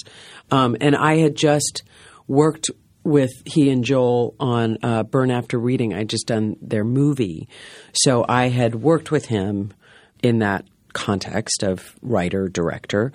Um, 0.51 0.77
and 0.79 0.95
I 0.95 1.17
had 1.17 1.35
just 1.35 1.83
worked 2.27 2.69
with 3.03 3.31
he 3.45 3.69
and 3.69 3.83
Joel 3.83 4.33
on 4.39 4.77
uh, 4.81 5.03
Burn 5.03 5.29
After 5.29 5.59
Reading. 5.59 5.93
I'd 5.93 6.07
just 6.09 6.27
done 6.27 6.55
their 6.61 6.85
movie. 6.85 7.49
So 7.91 8.23
I 8.29 8.47
had 8.47 8.75
worked 8.75 9.11
with 9.11 9.25
him 9.25 9.73
in 10.21 10.39
that 10.39 10.63
context 10.93 11.63
of 11.63 11.95
writer, 12.01 12.47
director. 12.47 13.11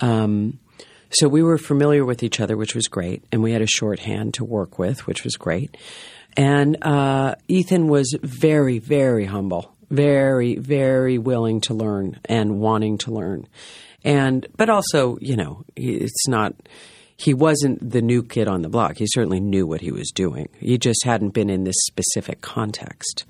Um, 0.00 0.58
so 1.10 1.28
we 1.28 1.42
were 1.42 1.58
familiar 1.58 2.04
with 2.04 2.22
each 2.22 2.40
other, 2.40 2.56
which 2.56 2.74
was 2.74 2.86
great, 2.88 3.24
and 3.30 3.42
we 3.42 3.52
had 3.52 3.60
a 3.62 3.66
shorthand 3.66 4.32
to 4.34 4.44
work 4.44 4.78
with, 4.78 5.06
which 5.06 5.22
was 5.22 5.34
great. 5.36 5.76
And 6.36 6.76
uh, 6.82 7.36
Ethan 7.48 7.88
was 7.88 8.14
very, 8.22 8.78
very 8.78 9.24
humble, 9.24 9.74
very, 9.90 10.56
very 10.56 11.18
willing 11.18 11.60
to 11.62 11.74
learn 11.74 12.20
and 12.26 12.60
wanting 12.60 12.98
to 12.98 13.10
learn, 13.10 13.48
and 14.04 14.46
but 14.56 14.68
also, 14.68 15.16
you 15.20 15.36
know, 15.36 15.64
it's 15.76 16.28
not. 16.28 16.54
He 17.18 17.32
wasn't 17.32 17.90
the 17.90 18.02
new 18.02 18.22
kid 18.22 18.46
on 18.46 18.60
the 18.60 18.68
block. 18.68 18.98
He 18.98 19.06
certainly 19.08 19.40
knew 19.40 19.66
what 19.66 19.80
he 19.80 19.90
was 19.90 20.10
doing. 20.14 20.50
He 20.60 20.76
just 20.76 21.02
hadn't 21.02 21.30
been 21.30 21.48
in 21.48 21.64
this 21.64 21.76
specific 21.86 22.42
context. 22.42 23.24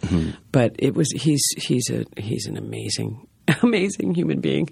But 0.51 0.75
it 0.81 0.95
was 0.97 1.09
he's 1.13 1.45
he's 1.57 1.89
a 1.91 2.05
he's 2.21 2.47
an 2.47 2.57
amazing 2.57 3.29
amazing 3.63 4.15
human 4.15 4.41
being. 4.41 4.71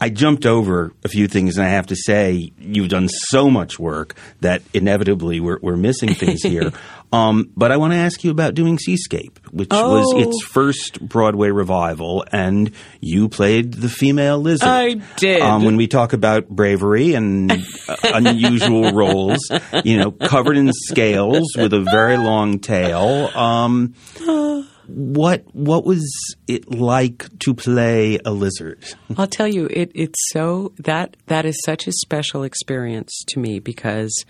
I 0.00 0.10
jumped 0.10 0.46
over 0.46 0.92
a 1.04 1.08
few 1.08 1.26
things, 1.28 1.56
and 1.56 1.66
I 1.66 1.70
have 1.70 1.86
to 1.88 1.96
say, 1.96 2.52
you've 2.58 2.88
done 2.88 3.08
so 3.08 3.50
much 3.50 3.78
work 3.78 4.14
that 4.40 4.62
inevitably 4.72 5.40
we're, 5.40 5.58
we're 5.60 5.76
missing 5.76 6.14
things 6.14 6.42
here. 6.42 6.72
um, 7.12 7.50
but 7.56 7.72
I 7.72 7.76
want 7.76 7.92
to 7.92 7.98
ask 7.98 8.22
you 8.24 8.30
about 8.30 8.54
doing 8.54 8.78
Seascape, 8.78 9.38
which 9.50 9.70
was 9.70 10.06
Oh. 10.14 10.20
its 10.20 10.42
first 10.44 11.00
Broadway 11.00 11.50
revival, 11.50 12.24
and 12.32 12.70
you 13.00 13.28
played 13.28 13.74
the 13.74 13.88
female 13.88 14.38
lizard. 14.38 14.68
I 14.68 14.94
did. 15.16 15.40
Um, 15.40 15.64
when 15.64 15.76
we 15.76 15.86
talk 15.86 16.12
about 16.12 16.48
bravery 16.48 17.14
and 17.14 17.50
uh, 17.52 17.56
unusual 18.04 18.92
roles, 18.92 19.40
you 19.84 19.98
know, 19.98 20.10
covered 20.12 20.56
in 20.56 20.70
scales 20.72 21.52
with 21.56 21.72
a 21.72 21.80
very 21.80 22.16
long 22.16 22.58
tail. 22.60 23.30
Um, 23.34 23.94
what 24.86 25.44
what 25.54 25.84
was 25.84 26.04
it 26.46 26.70
like 26.70 27.26
to 27.40 27.54
play 27.54 28.18
a 28.24 28.30
lizard? 28.30 28.84
I'll 29.16 29.26
tell 29.26 29.48
you, 29.48 29.66
it, 29.70 29.90
it's 29.94 30.18
so 30.30 30.72
that 30.78 31.16
that 31.26 31.44
is 31.44 31.60
such 31.64 31.86
a 31.86 31.92
special 31.92 32.42
experience 32.42 33.24
to 33.28 33.40
me 33.40 33.58
because 33.58 34.24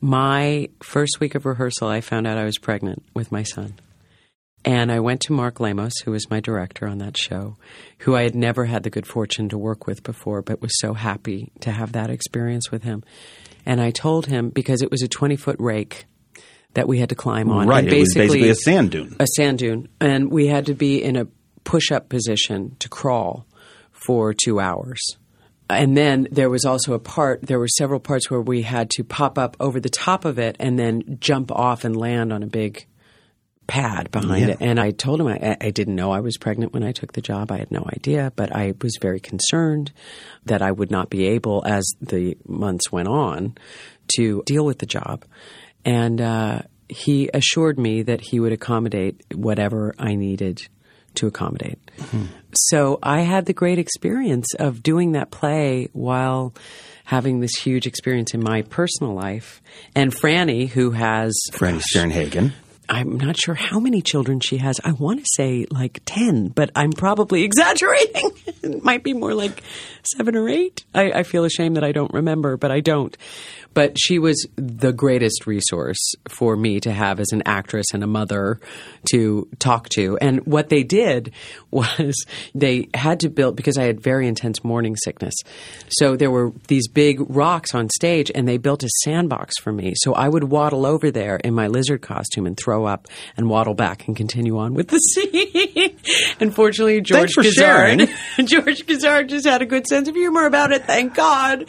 my 0.00 0.68
first 0.82 1.20
week 1.20 1.34
of 1.34 1.44
rehearsal, 1.46 1.88
I 1.88 2.00
found 2.00 2.26
out 2.26 2.38
I 2.38 2.44
was 2.44 2.58
pregnant 2.58 3.02
with 3.14 3.32
my 3.32 3.42
son. 3.42 3.74
And 4.64 4.90
I 4.90 5.00
went 5.00 5.20
to 5.22 5.32
Mark 5.32 5.60
Lamos, 5.60 5.94
who 6.04 6.10
was 6.10 6.30
my 6.30 6.40
director 6.40 6.86
on 6.86 6.98
that 6.98 7.16
show, 7.16 7.56
who 7.98 8.16
I 8.16 8.22
had 8.22 8.34
never 8.34 8.64
had 8.64 8.82
the 8.82 8.90
good 8.90 9.06
fortune 9.06 9.48
to 9.50 9.58
work 9.58 9.86
with 9.86 10.02
before, 10.02 10.42
but 10.42 10.60
was 10.60 10.72
so 10.80 10.94
happy 10.94 11.52
to 11.60 11.70
have 11.70 11.92
that 11.92 12.10
experience 12.10 12.70
with 12.70 12.82
him. 12.82 13.04
And 13.64 13.80
I 13.80 13.92
told 13.92 14.26
him 14.26 14.50
because 14.50 14.82
it 14.82 14.90
was 14.90 15.02
a 15.02 15.08
20 15.08 15.36
foot 15.36 15.56
rake 15.58 16.06
that 16.74 16.86
we 16.88 16.98
had 16.98 17.08
to 17.08 17.14
climb 17.14 17.50
on. 17.50 17.66
Right. 17.66 17.84
And 17.84 17.92
it 17.92 17.98
was 18.00 18.14
basically 18.14 18.50
a 18.50 18.54
sand 18.54 18.90
dune. 18.90 19.16
a 19.18 19.26
sand 19.36 19.58
dune. 19.58 19.88
And 20.00 20.30
we 20.30 20.46
had 20.46 20.66
to 20.66 20.74
be 20.74 21.02
in 21.02 21.16
a 21.16 21.26
push 21.64 21.90
up 21.90 22.08
position 22.08 22.76
to 22.80 22.88
crawl 22.88 23.46
for 23.90 24.32
two 24.34 24.60
hours. 24.60 25.00
And 25.70 25.96
then 25.96 26.28
there 26.30 26.48
was 26.48 26.64
also 26.64 26.94
a 26.94 26.98
part, 26.98 27.42
there 27.42 27.58
were 27.58 27.68
several 27.68 28.00
parts 28.00 28.30
where 28.30 28.40
we 28.40 28.62
had 28.62 28.88
to 28.90 29.04
pop 29.04 29.36
up 29.38 29.56
over 29.60 29.80
the 29.80 29.90
top 29.90 30.24
of 30.24 30.38
it 30.38 30.56
and 30.58 30.78
then 30.78 31.18
jump 31.20 31.50
off 31.52 31.84
and 31.84 31.94
land 31.94 32.32
on 32.32 32.42
a 32.42 32.46
big 32.46 32.86
pad 33.66 34.10
behind 34.10 34.46
Yeah. 34.46 34.52
it. 34.52 34.58
And 34.62 34.80
I 34.80 34.92
told 34.92 35.20
him 35.20 35.26
I, 35.26 35.58
I 35.60 35.70
didn't 35.70 35.94
know 35.94 36.10
I 36.10 36.20
was 36.20 36.38
pregnant 36.38 36.72
when 36.72 36.82
I 36.82 36.92
took 36.92 37.12
the 37.12 37.20
job. 37.20 37.52
I 37.52 37.58
had 37.58 37.70
no 37.70 37.84
idea, 37.92 38.32
but 38.34 38.54
I 38.54 38.72
was 38.80 38.96
very 38.98 39.20
concerned 39.20 39.92
that 40.46 40.62
I 40.62 40.72
would 40.72 40.90
not 40.90 41.10
be 41.10 41.26
able, 41.26 41.62
as 41.66 41.86
the 42.00 42.38
months 42.46 42.90
went 42.90 43.08
on, 43.08 43.58
to 44.16 44.42
deal 44.46 44.64
with 44.64 44.78
the 44.78 44.86
job. 44.86 45.26
And 45.88 46.20
uh, 46.20 46.62
he 46.88 47.30
assured 47.32 47.78
me 47.78 48.02
that 48.02 48.20
he 48.20 48.40
would 48.40 48.52
accommodate 48.52 49.24
whatever 49.34 49.94
I 49.98 50.16
needed 50.16 50.68
to 51.14 51.26
accommodate. 51.26 51.78
So 52.54 52.98
I 53.02 53.22
had 53.22 53.46
the 53.46 53.54
great 53.54 53.78
experience 53.78 54.46
of 54.58 54.82
doing 54.82 55.12
that 55.12 55.30
play 55.30 55.88
while 55.92 56.54
having 57.04 57.40
this 57.40 57.54
huge 57.56 57.86
experience 57.86 58.34
in 58.34 58.42
my 58.44 58.62
personal 58.62 59.14
life. 59.14 59.62
And 59.94 60.14
Franny, 60.14 60.68
who 60.68 60.90
has 60.90 61.32
Franny 61.52 61.82
Sternhagen. 61.94 62.52
I'm 62.90 63.18
not 63.18 63.36
sure 63.36 63.54
how 63.54 63.80
many 63.80 64.00
children 64.00 64.40
she 64.40 64.58
has. 64.58 64.80
I 64.82 64.92
want 64.92 65.20
to 65.20 65.26
say 65.36 65.66
like 65.70 66.00
10, 66.06 66.48
but 66.48 66.70
I'm 66.74 66.92
probably 66.92 67.42
exaggerating. 67.44 68.30
it 68.62 68.84
might 68.84 69.02
be 69.02 69.14
more 69.14 69.34
like 69.34 69.62
seven 70.02 70.36
or 70.36 70.48
eight. 70.48 70.84
I, 70.94 71.12
I 71.12 71.22
feel 71.22 71.44
ashamed 71.44 71.76
that 71.76 71.84
I 71.84 71.92
don't 71.92 72.12
remember, 72.12 72.56
but 72.56 72.70
I 72.70 72.80
don't. 72.80 73.16
But 73.78 73.96
she 73.96 74.18
was 74.18 74.44
the 74.56 74.92
greatest 74.92 75.46
resource 75.46 76.00
for 76.28 76.56
me 76.56 76.80
to 76.80 76.90
have 76.90 77.20
as 77.20 77.30
an 77.30 77.44
actress 77.46 77.86
and 77.94 78.02
a 78.02 78.08
mother 78.08 78.58
to 79.12 79.46
talk 79.60 79.88
to. 79.90 80.18
And 80.20 80.44
what 80.46 80.68
they 80.68 80.82
did 80.82 81.32
was 81.70 82.26
they 82.56 82.88
had 82.92 83.20
to 83.20 83.28
build, 83.28 83.54
because 83.54 83.78
I 83.78 83.84
had 83.84 84.00
very 84.00 84.26
intense 84.26 84.64
morning 84.64 84.96
sickness. 84.96 85.32
So 85.90 86.16
there 86.16 86.32
were 86.32 86.52
these 86.66 86.88
big 86.88 87.20
rocks 87.30 87.72
on 87.72 87.88
stage, 87.90 88.32
and 88.34 88.48
they 88.48 88.56
built 88.56 88.82
a 88.82 88.88
sandbox 89.04 89.54
for 89.60 89.72
me. 89.72 89.92
So 89.98 90.12
I 90.12 90.28
would 90.28 90.42
waddle 90.42 90.84
over 90.84 91.12
there 91.12 91.36
in 91.36 91.54
my 91.54 91.68
lizard 91.68 92.02
costume 92.02 92.46
and 92.46 92.58
throw 92.58 92.84
up 92.84 93.06
and 93.36 93.48
waddle 93.48 93.74
back 93.74 94.08
and 94.08 94.16
continue 94.16 94.58
on 94.58 94.74
with 94.74 94.88
the 94.88 94.98
scene. 95.14 95.96
Unfortunately, 96.40 97.00
George 97.00 97.32
Thanks 97.32 97.34
for 97.34 97.44
sharing. 97.44 97.98
Gizzard, 97.98 98.16
George 98.48 98.86
Grizzard 98.86 99.28
just 99.28 99.46
had 99.46 99.62
a 99.62 99.66
good 99.66 99.86
sense 99.86 100.08
of 100.08 100.16
humor 100.16 100.46
about 100.46 100.72
it, 100.72 100.84
thank 100.84 101.14
God. 101.14 101.66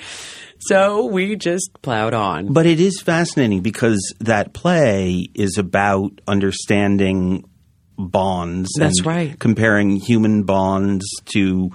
So 0.59 1.05
we 1.05 1.35
just 1.35 1.69
plowed 1.81 2.13
on. 2.13 2.53
But 2.53 2.65
it 2.65 2.79
is 2.79 3.01
fascinating 3.01 3.61
because 3.61 4.13
that 4.19 4.53
play 4.53 5.29
is 5.33 5.57
about 5.57 6.19
understanding 6.27 7.45
bonds. 7.97 8.71
That's 8.77 8.99
and 8.99 9.07
right. 9.07 9.39
Comparing 9.39 9.97
human 9.97 10.43
bonds 10.43 11.05
to 11.33 11.71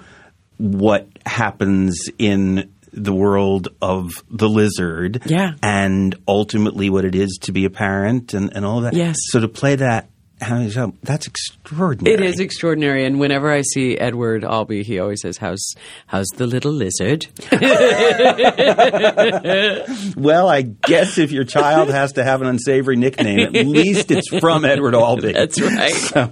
what 0.58 1.08
happens 1.26 2.08
in 2.18 2.70
the 2.92 3.12
world 3.12 3.68
of 3.82 4.12
the 4.30 4.48
lizard. 4.48 5.22
Yeah. 5.26 5.54
And 5.62 6.14
ultimately 6.28 6.90
what 6.90 7.04
it 7.04 7.14
is 7.14 7.38
to 7.42 7.52
be 7.52 7.64
a 7.64 7.70
parent 7.70 8.34
and, 8.34 8.54
and 8.54 8.64
all 8.64 8.82
that. 8.82 8.94
Yes. 8.94 9.16
So 9.30 9.40
to 9.40 9.48
play 9.48 9.76
that- 9.76 10.08
that's 10.40 11.26
extraordinary. 11.26 12.14
It 12.14 12.20
is 12.20 12.40
extraordinary, 12.40 13.04
and 13.04 13.18
whenever 13.18 13.50
I 13.50 13.62
see 13.62 13.96
Edward 13.96 14.44
Albee, 14.44 14.82
he 14.82 14.98
always 14.98 15.22
says, 15.22 15.38
"How's 15.38 15.64
how's 16.06 16.26
the 16.36 16.46
little 16.46 16.72
lizard?" 16.72 17.26
Well, 20.16 20.48
I 20.48 20.62
guess 20.62 21.18
if 21.18 21.32
your 21.32 21.44
child 21.44 21.90
has 21.90 22.12
to 22.12 22.24
have 22.24 22.40
an 22.40 22.48
unsavory 22.48 22.96
nickname, 22.96 23.40
at 23.40 23.66
least 23.66 24.10
it's 24.10 24.28
from 24.40 24.64
Edward 24.64 24.94
Albee. 24.94 25.32
That's 25.32 25.60
right. 25.60 25.92
So, 25.92 26.28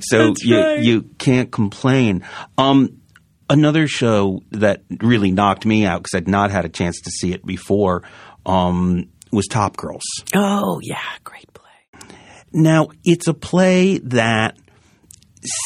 so 0.00 0.28
That's 0.28 0.44
you 0.44 0.58
right. 0.58 0.82
you 0.82 1.02
can't 1.18 1.50
complain. 1.50 2.24
Um, 2.58 3.00
another 3.48 3.86
show 3.88 4.40
that 4.52 4.82
really 5.00 5.30
knocked 5.30 5.66
me 5.66 5.86
out 5.86 6.02
because 6.02 6.16
I'd 6.16 6.28
not 6.28 6.50
had 6.50 6.64
a 6.64 6.68
chance 6.68 7.00
to 7.02 7.10
see 7.10 7.32
it 7.32 7.44
before 7.44 8.02
um, 8.44 9.08
was 9.32 9.46
Top 9.46 9.76
Girls. 9.76 10.04
oh 10.34 10.80
yeah, 10.82 11.00
great. 11.24 11.45
Now, 12.56 12.88
it's 13.04 13.28
a 13.28 13.34
play 13.34 13.98
that 13.98 14.56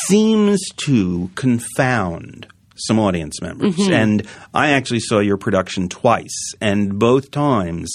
seems 0.09 0.61
to 0.87 1.31
confound 1.37 2.49
some 2.75 2.99
audience 2.99 3.41
members. 3.41 3.77
Mm-hmm. 3.77 3.93
And 3.93 4.27
I 4.53 4.71
actually 4.71 4.99
saw 4.99 5.21
your 5.21 5.37
production 5.37 5.89
twice, 5.89 6.55
and 6.61 6.99
both 6.99 7.31
times 7.31 7.93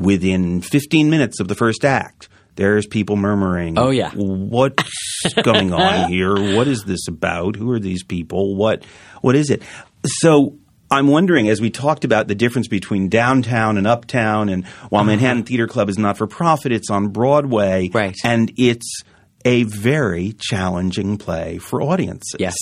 within 0.00 0.62
15 0.62 1.10
minutes 1.10 1.38
of 1.38 1.48
the 1.48 1.54
first 1.54 1.84
act. 1.84 2.28
There's 2.56 2.86
people 2.86 3.16
murmuring. 3.16 3.78
Oh, 3.78 3.90
yeah. 3.90 4.10
what's 4.14 4.82
going 5.42 5.72
on 5.72 6.10
here? 6.10 6.34
What 6.34 6.66
is 6.66 6.84
this 6.84 7.08
about? 7.08 7.56
Who 7.56 7.70
are 7.70 7.78
these 7.78 8.02
people? 8.02 8.56
What 8.56 8.84
what 9.20 9.36
is 9.36 9.50
it? 9.50 9.62
So 10.04 10.56
I'm 10.90 11.06
wondering, 11.06 11.48
as 11.48 11.60
we 11.60 11.70
talked 11.70 12.04
about 12.04 12.26
the 12.26 12.34
difference 12.34 12.66
between 12.68 13.08
downtown 13.08 13.78
and 13.78 13.86
uptown, 13.86 14.48
and 14.48 14.66
while 14.88 15.04
Manhattan 15.04 15.44
Theater 15.44 15.66
Club 15.68 15.88
is 15.88 15.98
not 15.98 16.18
for 16.18 16.26
profit, 16.26 16.72
it's 16.72 16.90
on 16.90 17.08
Broadway, 17.08 17.90
Right. 17.92 18.16
And 18.24 18.52
it's 18.56 19.02
a 19.44 19.62
very 19.62 20.34
challenging 20.38 21.16
play 21.16 21.58
for 21.58 21.80
audiences. 21.80 22.36
Yes, 22.38 22.56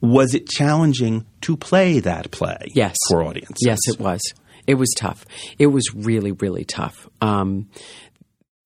Was 0.00 0.34
it 0.34 0.48
challenging 0.48 1.26
to 1.42 1.56
play 1.56 2.00
that 2.00 2.30
play? 2.30 2.58
Yes. 2.74 2.96
For 3.10 3.22
audiences. 3.22 3.62
yes, 3.64 3.78
it 3.88 3.98
was. 3.98 4.20
It 4.66 4.74
was 4.74 4.92
tough. 4.96 5.24
It 5.58 5.66
was 5.68 5.94
really, 5.94 6.32
really 6.32 6.64
tough. 6.64 7.08
Um, 7.20 7.68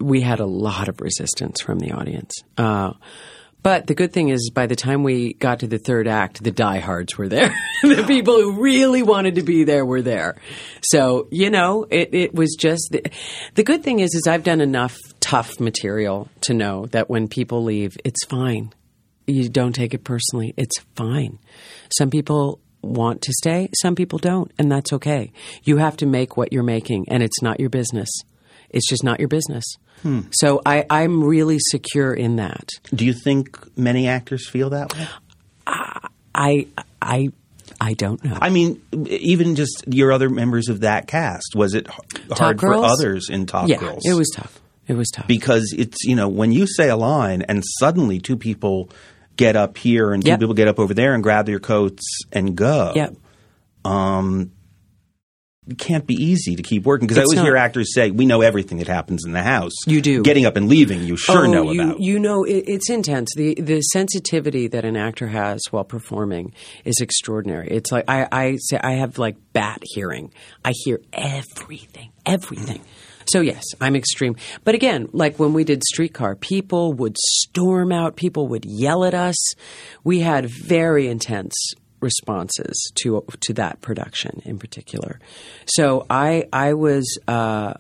we 0.01 0.21
had 0.21 0.39
a 0.41 0.47
lot 0.47 0.89
of 0.89 1.01
resistance 1.01 1.61
from 1.61 1.81
the 1.81 1.91
audience. 1.93 2.33
Uh, 2.57 2.93
but 3.63 3.87
the 3.87 3.95
good 3.95 4.13
thing 4.13 4.29
is, 4.29 4.51
by 4.55 4.67
the 4.67 4.77
time 4.77 5.03
we 5.03 5.35
got 5.35 5.61
to 5.61 5.67
the 5.67 5.79
third 5.79 6.07
act, 6.07 6.43
the 6.43 6.51
diehards 6.51 7.19
were 7.19 7.29
there. 7.29 7.55
the 7.83 8.05
people 8.07 8.35
who 8.35 8.61
really 8.61 9.03
wanted 9.03 9.37
to 9.37 9.43
be 9.43 9.65
there 9.65 9.85
were 9.85 10.03
there. 10.03 10.37
So 10.83 11.29
you 11.31 11.51
know, 11.51 11.87
it, 11.91 12.15
it 12.15 12.35
was 12.35 12.57
just 12.59 12.89
the, 12.91 13.11
the 13.55 13.65
good 13.65 13.83
thing 13.83 14.01
is, 14.01 14.15
is 14.15 14.27
I've 14.27 14.45
done 14.45 14.61
enough 14.61 14.97
tough 15.21 15.59
material 15.61 16.29
to 16.43 16.55
know 16.55 16.87
that 16.87 17.11
when 17.11 17.29
people 17.29 17.65
leave, 17.65 17.97
it's 18.05 18.25
fine. 18.27 18.73
You 19.27 19.49
don't 19.49 19.75
take 19.75 19.93
it 19.93 20.05
personally. 20.05 20.55
It's 20.57 20.79
fine. 20.97 21.39
Some 21.99 22.11
people 22.11 22.61
want 22.83 23.23
to 23.23 23.33
stay, 23.33 23.69
some 23.81 23.95
people 23.95 24.19
don't, 24.19 24.51
and 24.59 24.71
that's 24.71 24.93
okay. 24.95 25.33
You 25.65 25.79
have 25.79 25.97
to 25.99 26.07
make 26.07 26.37
what 26.37 26.53
you're 26.53 26.63
making, 26.63 27.07
and 27.09 27.23
it's 27.23 27.43
not 27.43 27.61
your 27.61 27.71
business. 27.71 28.09
It's 28.71 28.89
just 28.89 29.05
not 29.05 29.19
your 29.19 29.29
business. 29.29 29.65
Hmm. 30.03 30.21
So 30.33 30.61
I, 30.65 30.85
I'm 30.91 31.25
really 31.25 31.59
secure 31.59 32.13
in 32.15 32.37
that. 32.37 32.69
Do 32.95 33.05
you 33.05 33.13
think 33.13 33.59
many 33.77 34.07
actors 34.09 34.49
feel 34.49 34.71
that 34.71 34.95
way? 34.95 35.07
I 36.35 36.67
I 37.03 37.29
I 37.81 37.95
don't 37.95 38.23
know. 38.25 38.37
I 38.41 38.51
mean, 38.51 38.81
even 39.07 39.55
just 39.57 39.85
your 39.89 40.13
other 40.13 40.31
members 40.31 40.69
of 40.69 40.81
that 40.81 41.07
cast, 41.07 41.55
was 41.55 41.75
it 41.75 41.87
hard 42.31 42.61
for 42.61 42.75
others 42.75 43.29
in 43.31 43.47
Top 43.47 43.69
yeah, 43.69 43.77
Girls? 43.79 44.03
it 44.07 44.15
was 44.15 44.31
tough. 44.35 44.61
It 44.87 44.95
was 44.95 45.09
tough. 45.11 45.27
because 45.27 45.75
it's 45.77 46.05
you 46.05 46.17
know 46.17 46.29
when 46.29 46.51
you 46.53 46.67
say 46.67 46.89
a 46.89 46.97
line 46.97 47.43
and 47.43 47.63
suddenly 47.79 48.21
two 48.21 48.37
people 48.37 48.91
get 49.37 49.55
up 49.55 49.77
here 49.77 50.13
and 50.13 50.23
two 50.25 50.31
Yep. 50.31 50.41
people 50.41 50.55
get 50.55 50.67
up 50.69 50.79
over 50.81 50.95
there 50.95 51.15
and 51.15 51.23
grab 51.23 51.47
their 51.47 51.61
coats 51.61 52.03
and 52.33 52.57
go. 52.57 52.93
yeah, 52.97 53.09
It 53.11 53.17
um, 53.85 54.51
can't 55.77 56.07
be 56.07 56.15
easy 56.15 56.57
to 56.57 56.63
keep 56.63 56.85
working 56.85 57.07
because 57.07 57.19
I 57.19 57.23
always 57.23 57.41
hear 57.41 57.57
actors 57.57 57.95
say, 57.95 58.11
"We 58.11 58.25
know 58.27 58.41
everything 58.41 58.79
that 58.79 58.87
happens 58.87 59.25
in 59.25 59.33
the 59.33 59.43
house." 59.43 59.73
You 59.87 60.01
do. 60.01 60.23
Getting 60.23 60.47
up 60.47 60.57
and 60.57 60.69
leaving, 60.69 61.03
you 61.03 61.17
sure 61.17 61.47
oh, 61.47 61.51
know 61.51 61.71
you, 61.71 61.83
about. 61.83 62.01
You 62.01 62.19
know, 62.19 62.45
it, 62.45 62.65
it's 62.67 62.91
intense. 62.91 63.31
The 63.37 63.55
the 63.55 63.81
sensitivity 63.81 64.69
that 64.69 64.85
an 64.85 64.97
actor 64.97 65.29
has 65.29 65.61
while 65.71 65.85
performing 65.85 66.55
is 66.85 67.01
extraordinary. 67.01 67.69
It's 67.69 67.93
like 67.93 68.05
I, 68.09 68.29
I 68.31 68.57
say 68.59 68.79
I 68.83 68.93
have 68.93 69.19
like 69.19 69.37
bat 69.53 69.83
hearing. 69.83 70.33
I 70.65 70.73
hear 70.85 71.01
everything, 71.13 72.13
everything. 72.25 72.81
So 73.31 73.41
yes, 73.41 73.65
I'm 73.81 73.95
extreme. 73.95 74.37
But 74.65 74.75
again, 74.75 75.09
like 75.13 75.39
when 75.39 75.53
we 75.53 75.65
did 75.65 75.83
Streetcar, 75.85 76.37
people 76.37 76.95
would 76.95 77.17
storm 77.19 77.93
out. 77.93 78.17
People 78.17 78.49
would 78.49 78.65
yell 78.65 79.05
at 79.05 79.13
us. 79.13 79.37
We 80.03 80.21
had 80.21 80.47
very 80.49 81.09
intense 81.09 81.53
responses 82.01 82.93
to 83.03 83.25
to 83.41 83.53
that 83.55 83.81
production 83.81 84.43
in 84.45 84.59
particular. 84.59 85.19
So 85.67 86.07
I 86.09 86.49
I 86.53 86.75
was. 86.75 87.19
Uh, 87.27 87.75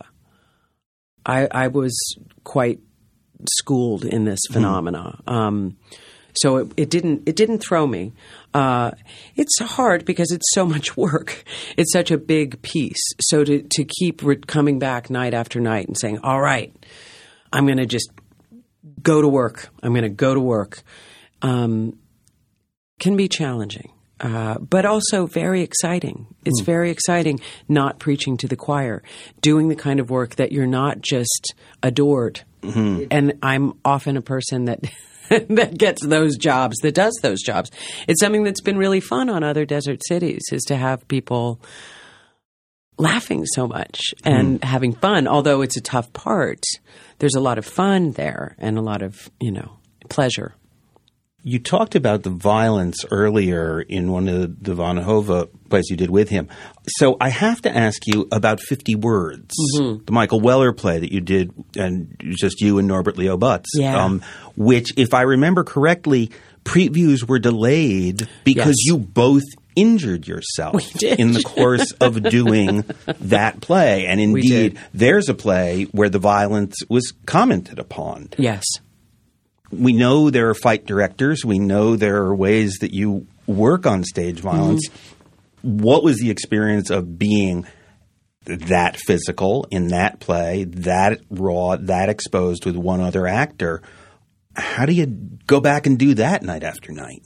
I, 1.27 1.47
I 1.53 1.69
was 1.69 1.95
quite 2.45 2.81
schooled 3.59 4.05
in 4.07 4.25
this 4.25 4.41
phenomena. 4.51 5.21
Um, 5.27 5.77
So 6.43 6.57
it, 6.59 6.73
it 6.77 6.91
didn't 6.91 7.29
it 7.29 7.37
didn't 7.37 7.59
throw 7.59 7.87
me. 7.87 8.13
Uh, 8.55 8.93
it's 9.37 9.59
hard 9.61 10.05
because 10.05 10.31
it's 10.31 10.47
so 10.55 10.65
much 10.65 10.97
work. 10.97 11.45
It's 11.77 11.93
such 11.93 12.11
a 12.11 12.17
big 12.19 12.63
piece. 12.63 13.03
So 13.21 13.45
to 13.45 13.63
to 13.63 13.85
keep 13.85 14.23
re- 14.23 14.37
coming 14.37 14.79
back 14.79 15.11
night 15.11 15.35
after 15.35 15.61
night 15.61 15.87
and 15.89 15.99
saying, 15.99 16.21
"All 16.23 16.41
right, 16.41 16.73
I'm 17.53 17.67
going 17.67 17.79
to 17.79 17.87
just 17.87 18.11
go 19.03 19.21
to 19.21 19.29
work. 19.29 19.69
I'm 19.83 19.93
going 19.93 20.03
to 20.05 20.25
go 20.27 20.33
to 20.33 20.41
work," 20.41 20.83
um, 21.43 21.99
can 23.01 23.17
be 23.17 23.29
challenging. 23.29 23.91
Uh, 24.21 24.59
but 24.59 24.85
also 24.85 25.27
very 25.27 25.63
exciting. 25.63 26.27
It's 26.45 26.61
mm. 26.63 26.67
very 26.67 26.91
exciting 26.91 27.41
not 27.69 28.01
preaching 28.01 28.37
to 28.39 28.49
the 28.49 28.57
choir, 28.57 29.03
doing 29.41 29.69
the 29.69 29.77
kind 29.77 30.01
of 30.01 30.11
work 30.11 30.37
that 30.37 30.51
you're 30.51 30.67
not 30.67 31.01
just 31.01 31.55
adored. 31.83 32.43
Mm-hmm. 32.63 33.05
And 33.13 33.35
I'm 33.43 33.75
often 33.85 34.17
a 34.17 34.23
person 34.23 34.65
that 34.65 34.81
that 35.29 35.77
gets 35.77 36.05
those 36.05 36.37
jobs, 36.37 36.79
that 36.79 36.95
does 36.95 37.15
those 37.23 37.43
jobs. 37.43 37.71
It's 38.07 38.21
something 38.21 38.45
that's 38.45 38.61
been 38.61 38.79
really 38.79 39.01
fun 39.01 39.31
on 39.31 39.45
other 39.45 39.65
desert 39.65 40.01
cities 40.07 40.43
is 40.51 40.63
to 40.65 40.77
have 40.77 41.07
people 41.07 41.61
laughing 42.97 43.47
so 43.47 43.69
much 43.69 44.01
and 44.25 44.61
mm. 44.61 44.65
having 44.65 44.95
fun. 44.95 45.29
Although 45.29 45.63
it's 45.63 45.77
a 45.77 45.83
tough 45.83 46.13
part, 46.13 46.65
there's 47.19 47.35
a 47.35 47.41
lot 47.41 47.59
of 47.59 47.65
fun 47.65 48.13
there 48.13 48.57
and 48.59 48.79
a 48.79 48.83
lot 48.83 49.03
of 49.03 49.31
you 49.41 49.53
know 49.53 49.79
pleasure. 50.09 50.55
You 51.49 51.59
talked 51.59 51.95
about 51.95 52.25
the 52.25 52.31
violence 52.31 53.07
earlier 53.11 53.81
in 53.81 54.13
one 54.13 54.29
of 54.29 54.63
the 54.63 54.75
Van 54.75 54.99
Hove 54.99 55.49
plays 55.71 55.89
you 55.89 55.97
did 55.97 56.11
with 56.11 56.29
him. 56.29 56.47
So 56.99 57.17
I 57.19 57.31
have 57.31 57.63
to 57.63 57.75
ask 57.75 58.07
you 58.07 58.29
about 58.31 58.61
50 58.61 58.97
Words, 58.97 59.55
mm-hmm. 59.75 60.05
the 60.05 60.13
Michael 60.13 60.41
Weller 60.41 60.75
play 60.75 60.99
that 60.99 61.11
you 61.11 61.23
did, 61.23 61.55
and 61.75 62.15
just 62.21 62.61
you 62.61 62.79
and 62.79 62.87
Norbert 62.87 63.17
Leo 63.17 63.39
Butz, 63.39 63.65
yeah. 63.73 64.05
um, 64.05 64.23
which, 64.57 64.93
if 64.99 65.15
I 65.15 65.23
remember 65.23 65.65
correctly, 65.65 66.31
previews 66.65 67.27
were 67.27 67.39
delayed 67.39 68.29
because 68.45 68.77
yes. 68.85 68.87
you 68.87 68.99
both 68.99 69.45
injured 69.75 70.29
yourself 70.29 71.03
in 71.03 71.33
the 71.33 71.43
course 71.43 71.93
of 71.93 72.23
doing 72.31 72.85
that 73.21 73.63
play. 73.63 74.05
And 74.05 74.21
indeed, 74.21 74.79
there's 74.93 75.31
a 75.31 75.35
play 75.35 75.85
where 75.93 76.11
the 76.11 76.19
violence 76.19 76.77
was 76.91 77.15
commented 77.25 77.79
upon. 77.79 78.29
Yes 78.37 78.67
we 79.71 79.93
know 79.93 80.31
there 80.31 80.49
are 80.49 80.55
fight 80.55 80.87
directors. 80.87 81.45
We 81.45 81.59
know 81.59 81.97
there 81.97 82.23
are 82.25 82.35
ways 82.35 82.79
that 82.81 82.93
you 82.93 83.27
work 83.47 83.87
on 83.87 84.05
stage 84.05 84.41
violence. 84.41 84.89
Mm-hmm. 84.89 85.79
What 85.79 86.05
was 86.05 86.19
the 86.19 86.31
experience 86.31 86.91
of 86.91 87.19
being 87.19 87.67
that 88.45 88.97
physical 88.97 89.67
in 89.71 89.89
that 89.89 90.21
play, 90.21 90.65
that 90.65 91.21
raw, 91.31 91.77
that 91.77 92.09
exposed 92.09 92.65
with 92.65 92.77
one 92.77 93.01
other 93.01 93.27
actor? 93.27 93.83
How 94.57 94.87
do 94.87 94.93
you 94.93 95.07
go 95.47 95.61
back 95.61 95.87
and 95.87 95.99
do 95.99 96.15
that 96.15 96.43
night 96.43 96.63
after 96.63 96.93
night? 96.93 97.23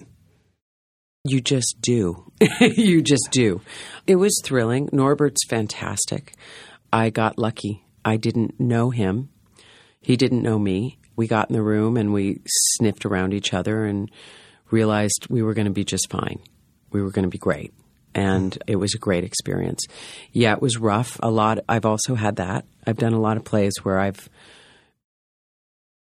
You 1.25 1.41
just 1.41 1.77
do. 1.81 2.33
you 2.61 3.01
just 3.01 3.29
do. 3.31 3.61
It 4.07 4.17
was 4.17 4.41
thrilling. 4.43 4.89
Norbert's 4.93 5.47
fantastic. 5.49 6.35
I 6.93 7.11
got 7.11 7.39
lucky. 7.39 7.85
I 8.05 8.17
didn't 8.17 8.59
know 8.59 8.91
him. 8.91 9.31
He 10.01 10.17
didn't 10.17 10.43
know 10.43 10.59
me 10.59 10.99
we 11.17 11.27
got 11.27 11.51
in 11.51 11.55
the 11.55 11.63
room 11.63 11.97
and 11.97 12.13
we 12.13 12.41
sniffed 12.47 13.05
around 13.05 13.35
each 13.35 13.53
other 13.53 13.85
and 13.85 14.11
realized 14.71 15.27
we 15.29 15.43
were 15.43 15.55
going 15.55 15.67
to 15.67 15.73
be 15.73 15.85
just 15.85 16.11
fine. 16.11 16.41
We 16.91 17.03
were 17.03 17.11
going 17.11 17.25
to 17.25 17.31
be 17.31 17.39
great. 17.39 17.73
And 18.15 18.57
it 18.67 18.77
was 18.77 18.95
a 18.95 18.99
great 18.99 19.25
experience. 19.25 19.85
Yeah, 20.33 20.53
it 20.53 20.61
was 20.61 20.77
rough. 20.77 21.19
A 21.23 21.31
lot. 21.31 21.61
I've 21.69 21.87
also 21.87 22.15
had 22.15 22.37
that. 22.37 22.67
I've 22.87 22.99
done 22.99 23.15
a 23.15 23.21
lot 23.21 23.39
of 23.39 23.45
plays 23.45 23.73
where 23.83 23.99
I've 23.99 24.29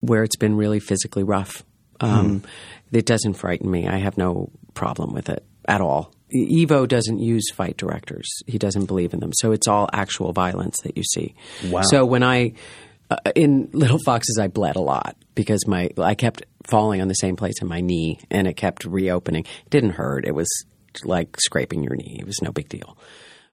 where 0.00 0.24
it's 0.24 0.36
been 0.36 0.56
really 0.56 0.80
physically 0.80 1.22
rough. 1.22 1.62
Um, 2.00 2.40
mm. 2.40 2.48
It 2.90 3.06
doesn't 3.06 3.34
frighten 3.34 3.70
me. 3.70 3.86
I 3.86 3.98
have 3.98 4.16
no 4.16 4.50
problem 4.74 5.12
with 5.12 5.28
it 5.28 5.44
at 5.66 5.80
all. 5.80 6.12
Ivo 6.32 6.86
doesn't 6.86 7.18
use 7.18 7.50
fight 7.52 7.76
directors. 7.76 8.28
He 8.46 8.58
doesn't 8.58 8.86
believe 8.86 9.12
in 9.12 9.20
them. 9.20 9.32
So 9.34 9.52
it's 9.52 9.68
all 9.68 9.88
actual 9.92 10.32
violence 10.32 10.76
that 10.84 10.96
you 10.96 11.02
see. 11.04 11.34
Wow. 11.66 11.82
So 11.82 12.04
when 12.04 12.22
I 12.22 12.54
uh, 13.10 13.32
in 13.34 13.70
Little 13.72 13.98
Foxes, 14.04 14.38
I 14.38 14.48
bled 14.48 14.76
a 14.76 14.80
lot 14.80 15.16
because 15.34 15.66
my 15.66 15.90
I 15.98 16.14
kept 16.14 16.44
falling 16.64 17.00
on 17.00 17.08
the 17.08 17.14
same 17.14 17.36
place 17.36 17.60
in 17.60 17.68
my 17.68 17.80
knee, 17.80 18.20
and 18.30 18.46
it 18.46 18.54
kept 18.54 18.84
reopening. 18.84 19.44
It 19.44 19.70
didn't 19.70 19.90
hurt. 19.90 20.24
It 20.24 20.34
was 20.34 20.48
like 21.04 21.40
scraping 21.40 21.82
your 21.82 21.96
knee. 21.96 22.18
It 22.20 22.26
was 22.26 22.40
no 22.42 22.52
big 22.52 22.68
deal. 22.68 22.96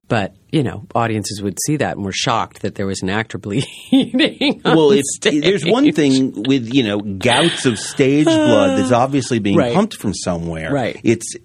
But 0.07 0.35
you 0.51 0.63
know, 0.63 0.85
audiences 0.95 1.41
would 1.41 1.57
see 1.65 1.77
that 1.77 1.97
and 1.97 2.05
were 2.05 2.13
shocked 2.13 2.61
that 2.61 2.75
there 2.75 2.85
was 2.85 3.01
an 3.01 3.09
actor 3.09 3.37
bleeding. 3.39 4.61
well, 4.63 4.91
it's, 4.91 5.17
there's 5.21 5.65
one 5.65 5.91
thing 5.91 6.43
with 6.43 6.73
you 6.73 6.83
know 6.83 6.99
gouts 6.99 7.65
of 7.65 7.77
stage 7.77 8.25
blood 8.25 8.79
that's 8.79 8.91
obviously 8.91 9.39
being 9.39 9.57
right. 9.57 9.73
pumped 9.73 9.95
from 9.95 10.13
somewhere. 10.13 10.71
Right. 10.71 10.99
It's 11.03 11.35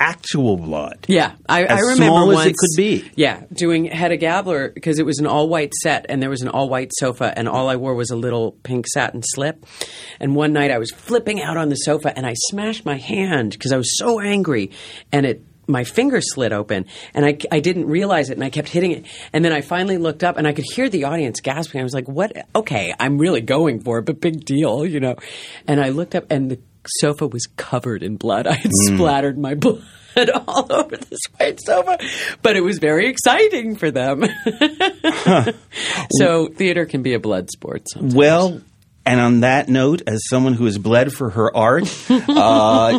actual 0.00 0.56
blood. 0.56 1.06
Yeah, 1.08 1.34
I, 1.48 1.64
I 1.64 1.78
remember 1.78 2.04
small 2.04 2.26
once, 2.26 2.40
as 2.40 2.46
it 2.46 2.56
could 2.56 2.76
be. 2.76 3.10
Yeah, 3.16 3.42
doing 3.52 3.86
Hedda 3.86 4.16
Gabler 4.16 4.70
because 4.70 4.98
it 4.98 5.06
was 5.06 5.18
an 5.18 5.26
all 5.26 5.48
white 5.48 5.74
set 5.74 6.06
and 6.08 6.22
there 6.22 6.30
was 6.30 6.42
an 6.42 6.48
all 6.48 6.68
white 6.68 6.92
sofa 6.94 7.32
and 7.36 7.48
all 7.48 7.68
I 7.68 7.76
wore 7.76 7.94
was 7.94 8.10
a 8.10 8.16
little 8.16 8.52
pink 8.62 8.86
satin 8.86 9.22
slip. 9.22 9.64
And 10.20 10.34
one 10.34 10.52
night 10.52 10.70
I 10.70 10.78
was 10.78 10.90
flipping 10.90 11.42
out 11.42 11.56
on 11.56 11.68
the 11.68 11.76
sofa 11.76 12.16
and 12.16 12.26
I 12.26 12.34
smashed 12.34 12.84
my 12.84 12.96
hand 12.96 13.52
because 13.52 13.72
I 13.72 13.76
was 13.76 13.96
so 13.98 14.20
angry 14.20 14.70
and 15.12 15.26
it 15.26 15.44
my 15.66 15.84
finger 15.84 16.20
slid 16.20 16.52
open 16.52 16.86
and 17.14 17.24
I, 17.24 17.38
I 17.50 17.60
didn't 17.60 17.86
realize 17.86 18.30
it 18.30 18.34
and 18.34 18.44
I 18.44 18.50
kept 18.50 18.68
hitting 18.68 18.92
it. 18.92 19.06
And 19.32 19.44
then 19.44 19.52
I 19.52 19.60
finally 19.60 19.96
looked 19.96 20.22
up 20.22 20.36
and 20.36 20.46
I 20.46 20.52
could 20.52 20.66
hear 20.74 20.88
the 20.88 21.04
audience 21.04 21.40
gasping. 21.40 21.80
I 21.80 21.84
was 21.84 21.94
like, 21.94 22.08
what? 22.08 22.32
Okay, 22.54 22.94
I'm 22.98 23.18
really 23.18 23.40
going 23.40 23.80
for 23.80 23.98
it, 23.98 24.04
but 24.04 24.20
big 24.20 24.44
deal, 24.44 24.84
you 24.84 25.00
know. 25.00 25.16
And 25.66 25.80
I 25.80 25.90
looked 25.90 26.14
up 26.14 26.26
and 26.30 26.50
the 26.50 26.60
sofa 26.88 27.26
was 27.26 27.46
covered 27.56 28.02
in 28.02 28.16
blood. 28.16 28.46
I 28.46 28.54
had 28.54 28.70
mm. 28.70 28.96
splattered 28.96 29.38
my 29.38 29.54
blood 29.54 29.82
all 30.46 30.72
over 30.72 30.96
this 30.96 31.20
white 31.36 31.60
sofa, 31.60 31.98
but 32.42 32.56
it 32.56 32.60
was 32.60 32.78
very 32.78 33.08
exciting 33.08 33.76
for 33.76 33.90
them. 33.90 34.24
so 36.12 36.48
theater 36.48 36.86
can 36.86 37.02
be 37.02 37.14
a 37.14 37.20
blood 37.20 37.50
sport 37.50 37.82
sometimes. 37.88 38.14
Well, 38.14 38.60
and 39.06 39.20
on 39.20 39.40
that 39.40 39.68
note, 39.68 40.02
as 40.06 40.22
someone 40.28 40.54
who 40.54 40.64
has 40.64 40.78
bled 40.78 41.12
for 41.12 41.28
her 41.30 41.54
art, 41.54 41.84
uh, 42.08 42.98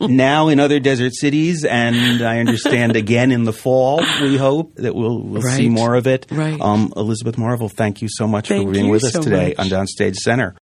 now 0.00 0.48
in 0.48 0.58
other 0.58 0.80
desert 0.80 1.14
cities, 1.14 1.64
and 1.64 2.22
I 2.22 2.40
understand 2.40 2.96
again 2.96 3.30
in 3.30 3.44
the 3.44 3.52
fall, 3.52 4.02
we 4.20 4.36
hope 4.36 4.74
that 4.76 4.96
we'll, 4.96 5.22
we'll 5.22 5.42
right. 5.42 5.56
see 5.56 5.68
more 5.68 5.94
of 5.94 6.08
it. 6.08 6.26
Right. 6.30 6.60
Um, 6.60 6.92
Elizabeth 6.96 7.38
Marvel, 7.38 7.68
thank 7.68 8.02
you 8.02 8.08
so 8.10 8.26
much 8.26 8.48
thank 8.48 8.66
for 8.66 8.72
being 8.72 8.88
with 8.88 9.04
us 9.04 9.12
so 9.12 9.22
today 9.22 9.54
much. 9.56 9.72
on 9.72 9.86
Downstage 9.86 10.16
Center. 10.16 10.56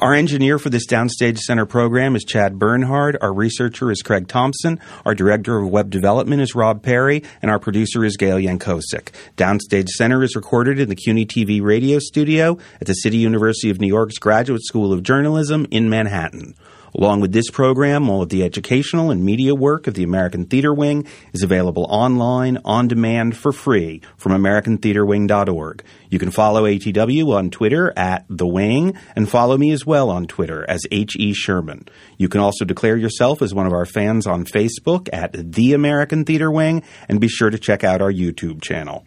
Our 0.00 0.14
engineer 0.14 0.60
for 0.60 0.70
this 0.70 0.86
Downstage 0.86 1.38
Center 1.38 1.66
program 1.66 2.14
is 2.14 2.22
Chad 2.22 2.56
Bernhard. 2.56 3.18
Our 3.20 3.32
researcher 3.32 3.90
is 3.90 4.00
Craig 4.00 4.28
Thompson. 4.28 4.78
Our 5.04 5.12
director 5.12 5.58
of 5.58 5.70
web 5.70 5.90
development 5.90 6.40
is 6.40 6.54
Rob 6.54 6.84
Perry. 6.84 7.24
And 7.42 7.50
our 7.50 7.58
producer 7.58 8.04
is 8.04 8.16
Gail 8.16 8.36
Yancosek. 8.36 9.10
Downstage 9.36 9.88
Center 9.88 10.22
is 10.22 10.36
recorded 10.36 10.78
in 10.78 10.88
the 10.88 10.94
CUNY 10.94 11.26
TV 11.26 11.60
radio 11.60 11.98
studio 11.98 12.58
at 12.80 12.86
the 12.86 12.92
City 12.92 13.16
University 13.16 13.70
of 13.70 13.80
New 13.80 13.88
York's 13.88 14.18
Graduate 14.18 14.64
School 14.64 14.92
of 14.92 15.02
Journalism 15.02 15.66
in 15.72 15.90
Manhattan. 15.90 16.54
Along 16.98 17.20
with 17.20 17.30
this 17.30 17.48
program, 17.48 18.10
all 18.10 18.22
of 18.22 18.28
the 18.28 18.42
educational 18.42 19.12
and 19.12 19.24
media 19.24 19.54
work 19.54 19.86
of 19.86 19.94
the 19.94 20.02
American 20.02 20.46
Theater 20.46 20.74
Wing 20.74 21.06
is 21.32 21.44
available 21.44 21.86
online, 21.88 22.58
on 22.64 22.88
demand, 22.88 23.36
for 23.36 23.52
free 23.52 24.02
from 24.16 24.32
AmericanTheaterWing.org. 24.32 25.84
You 26.10 26.18
can 26.18 26.32
follow 26.32 26.64
ATW 26.64 27.36
on 27.36 27.50
Twitter 27.50 27.96
at 27.96 28.24
The 28.28 28.48
Wing 28.48 28.98
and 29.14 29.28
follow 29.28 29.56
me 29.56 29.70
as 29.70 29.86
well 29.86 30.10
on 30.10 30.26
Twitter 30.26 30.68
as 30.68 30.82
H.E. 30.90 31.34
Sherman. 31.34 31.86
You 32.16 32.28
can 32.28 32.40
also 32.40 32.64
declare 32.64 32.96
yourself 32.96 33.42
as 33.42 33.54
one 33.54 33.68
of 33.68 33.72
our 33.72 33.86
fans 33.86 34.26
on 34.26 34.44
Facebook 34.44 35.08
at 35.12 35.52
The 35.52 35.74
American 35.74 36.24
Theater 36.24 36.50
Wing 36.50 36.82
and 37.08 37.20
be 37.20 37.28
sure 37.28 37.50
to 37.50 37.60
check 37.60 37.84
out 37.84 38.02
our 38.02 38.12
YouTube 38.12 38.60
channel. 38.60 39.06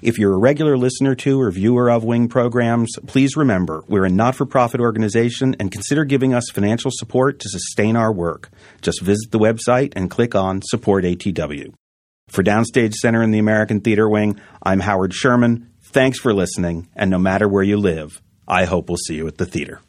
If 0.00 0.16
you're 0.16 0.34
a 0.34 0.38
regular 0.38 0.78
listener 0.78 1.14
to 1.16 1.40
or 1.40 1.50
viewer 1.50 1.90
of 1.90 2.04
Wing 2.04 2.28
programs, 2.28 2.90
please 3.06 3.36
remember 3.36 3.84
we're 3.88 4.04
a 4.04 4.10
not 4.10 4.34
for 4.34 4.46
profit 4.46 4.80
organization 4.80 5.56
and 5.58 5.72
consider 5.72 6.04
giving 6.04 6.32
us 6.32 6.50
financial 6.50 6.90
support 6.94 7.40
to 7.40 7.48
sustain 7.48 7.96
our 7.96 8.12
work. 8.12 8.50
Just 8.80 9.02
visit 9.02 9.30
the 9.30 9.38
website 9.38 9.92
and 9.96 10.10
click 10.10 10.34
on 10.34 10.62
Support 10.62 11.04
ATW. 11.04 11.74
For 12.28 12.42
Downstage 12.42 12.94
Center 12.94 13.22
in 13.22 13.30
the 13.30 13.38
American 13.38 13.80
Theater 13.80 14.08
Wing, 14.08 14.40
I'm 14.62 14.80
Howard 14.80 15.12
Sherman. 15.12 15.70
Thanks 15.82 16.18
for 16.18 16.32
listening, 16.32 16.88
and 16.94 17.10
no 17.10 17.18
matter 17.18 17.48
where 17.48 17.62
you 17.62 17.76
live, 17.76 18.22
I 18.46 18.66
hope 18.66 18.88
we'll 18.88 18.98
see 18.98 19.16
you 19.16 19.26
at 19.26 19.38
the 19.38 19.46
theater. 19.46 19.80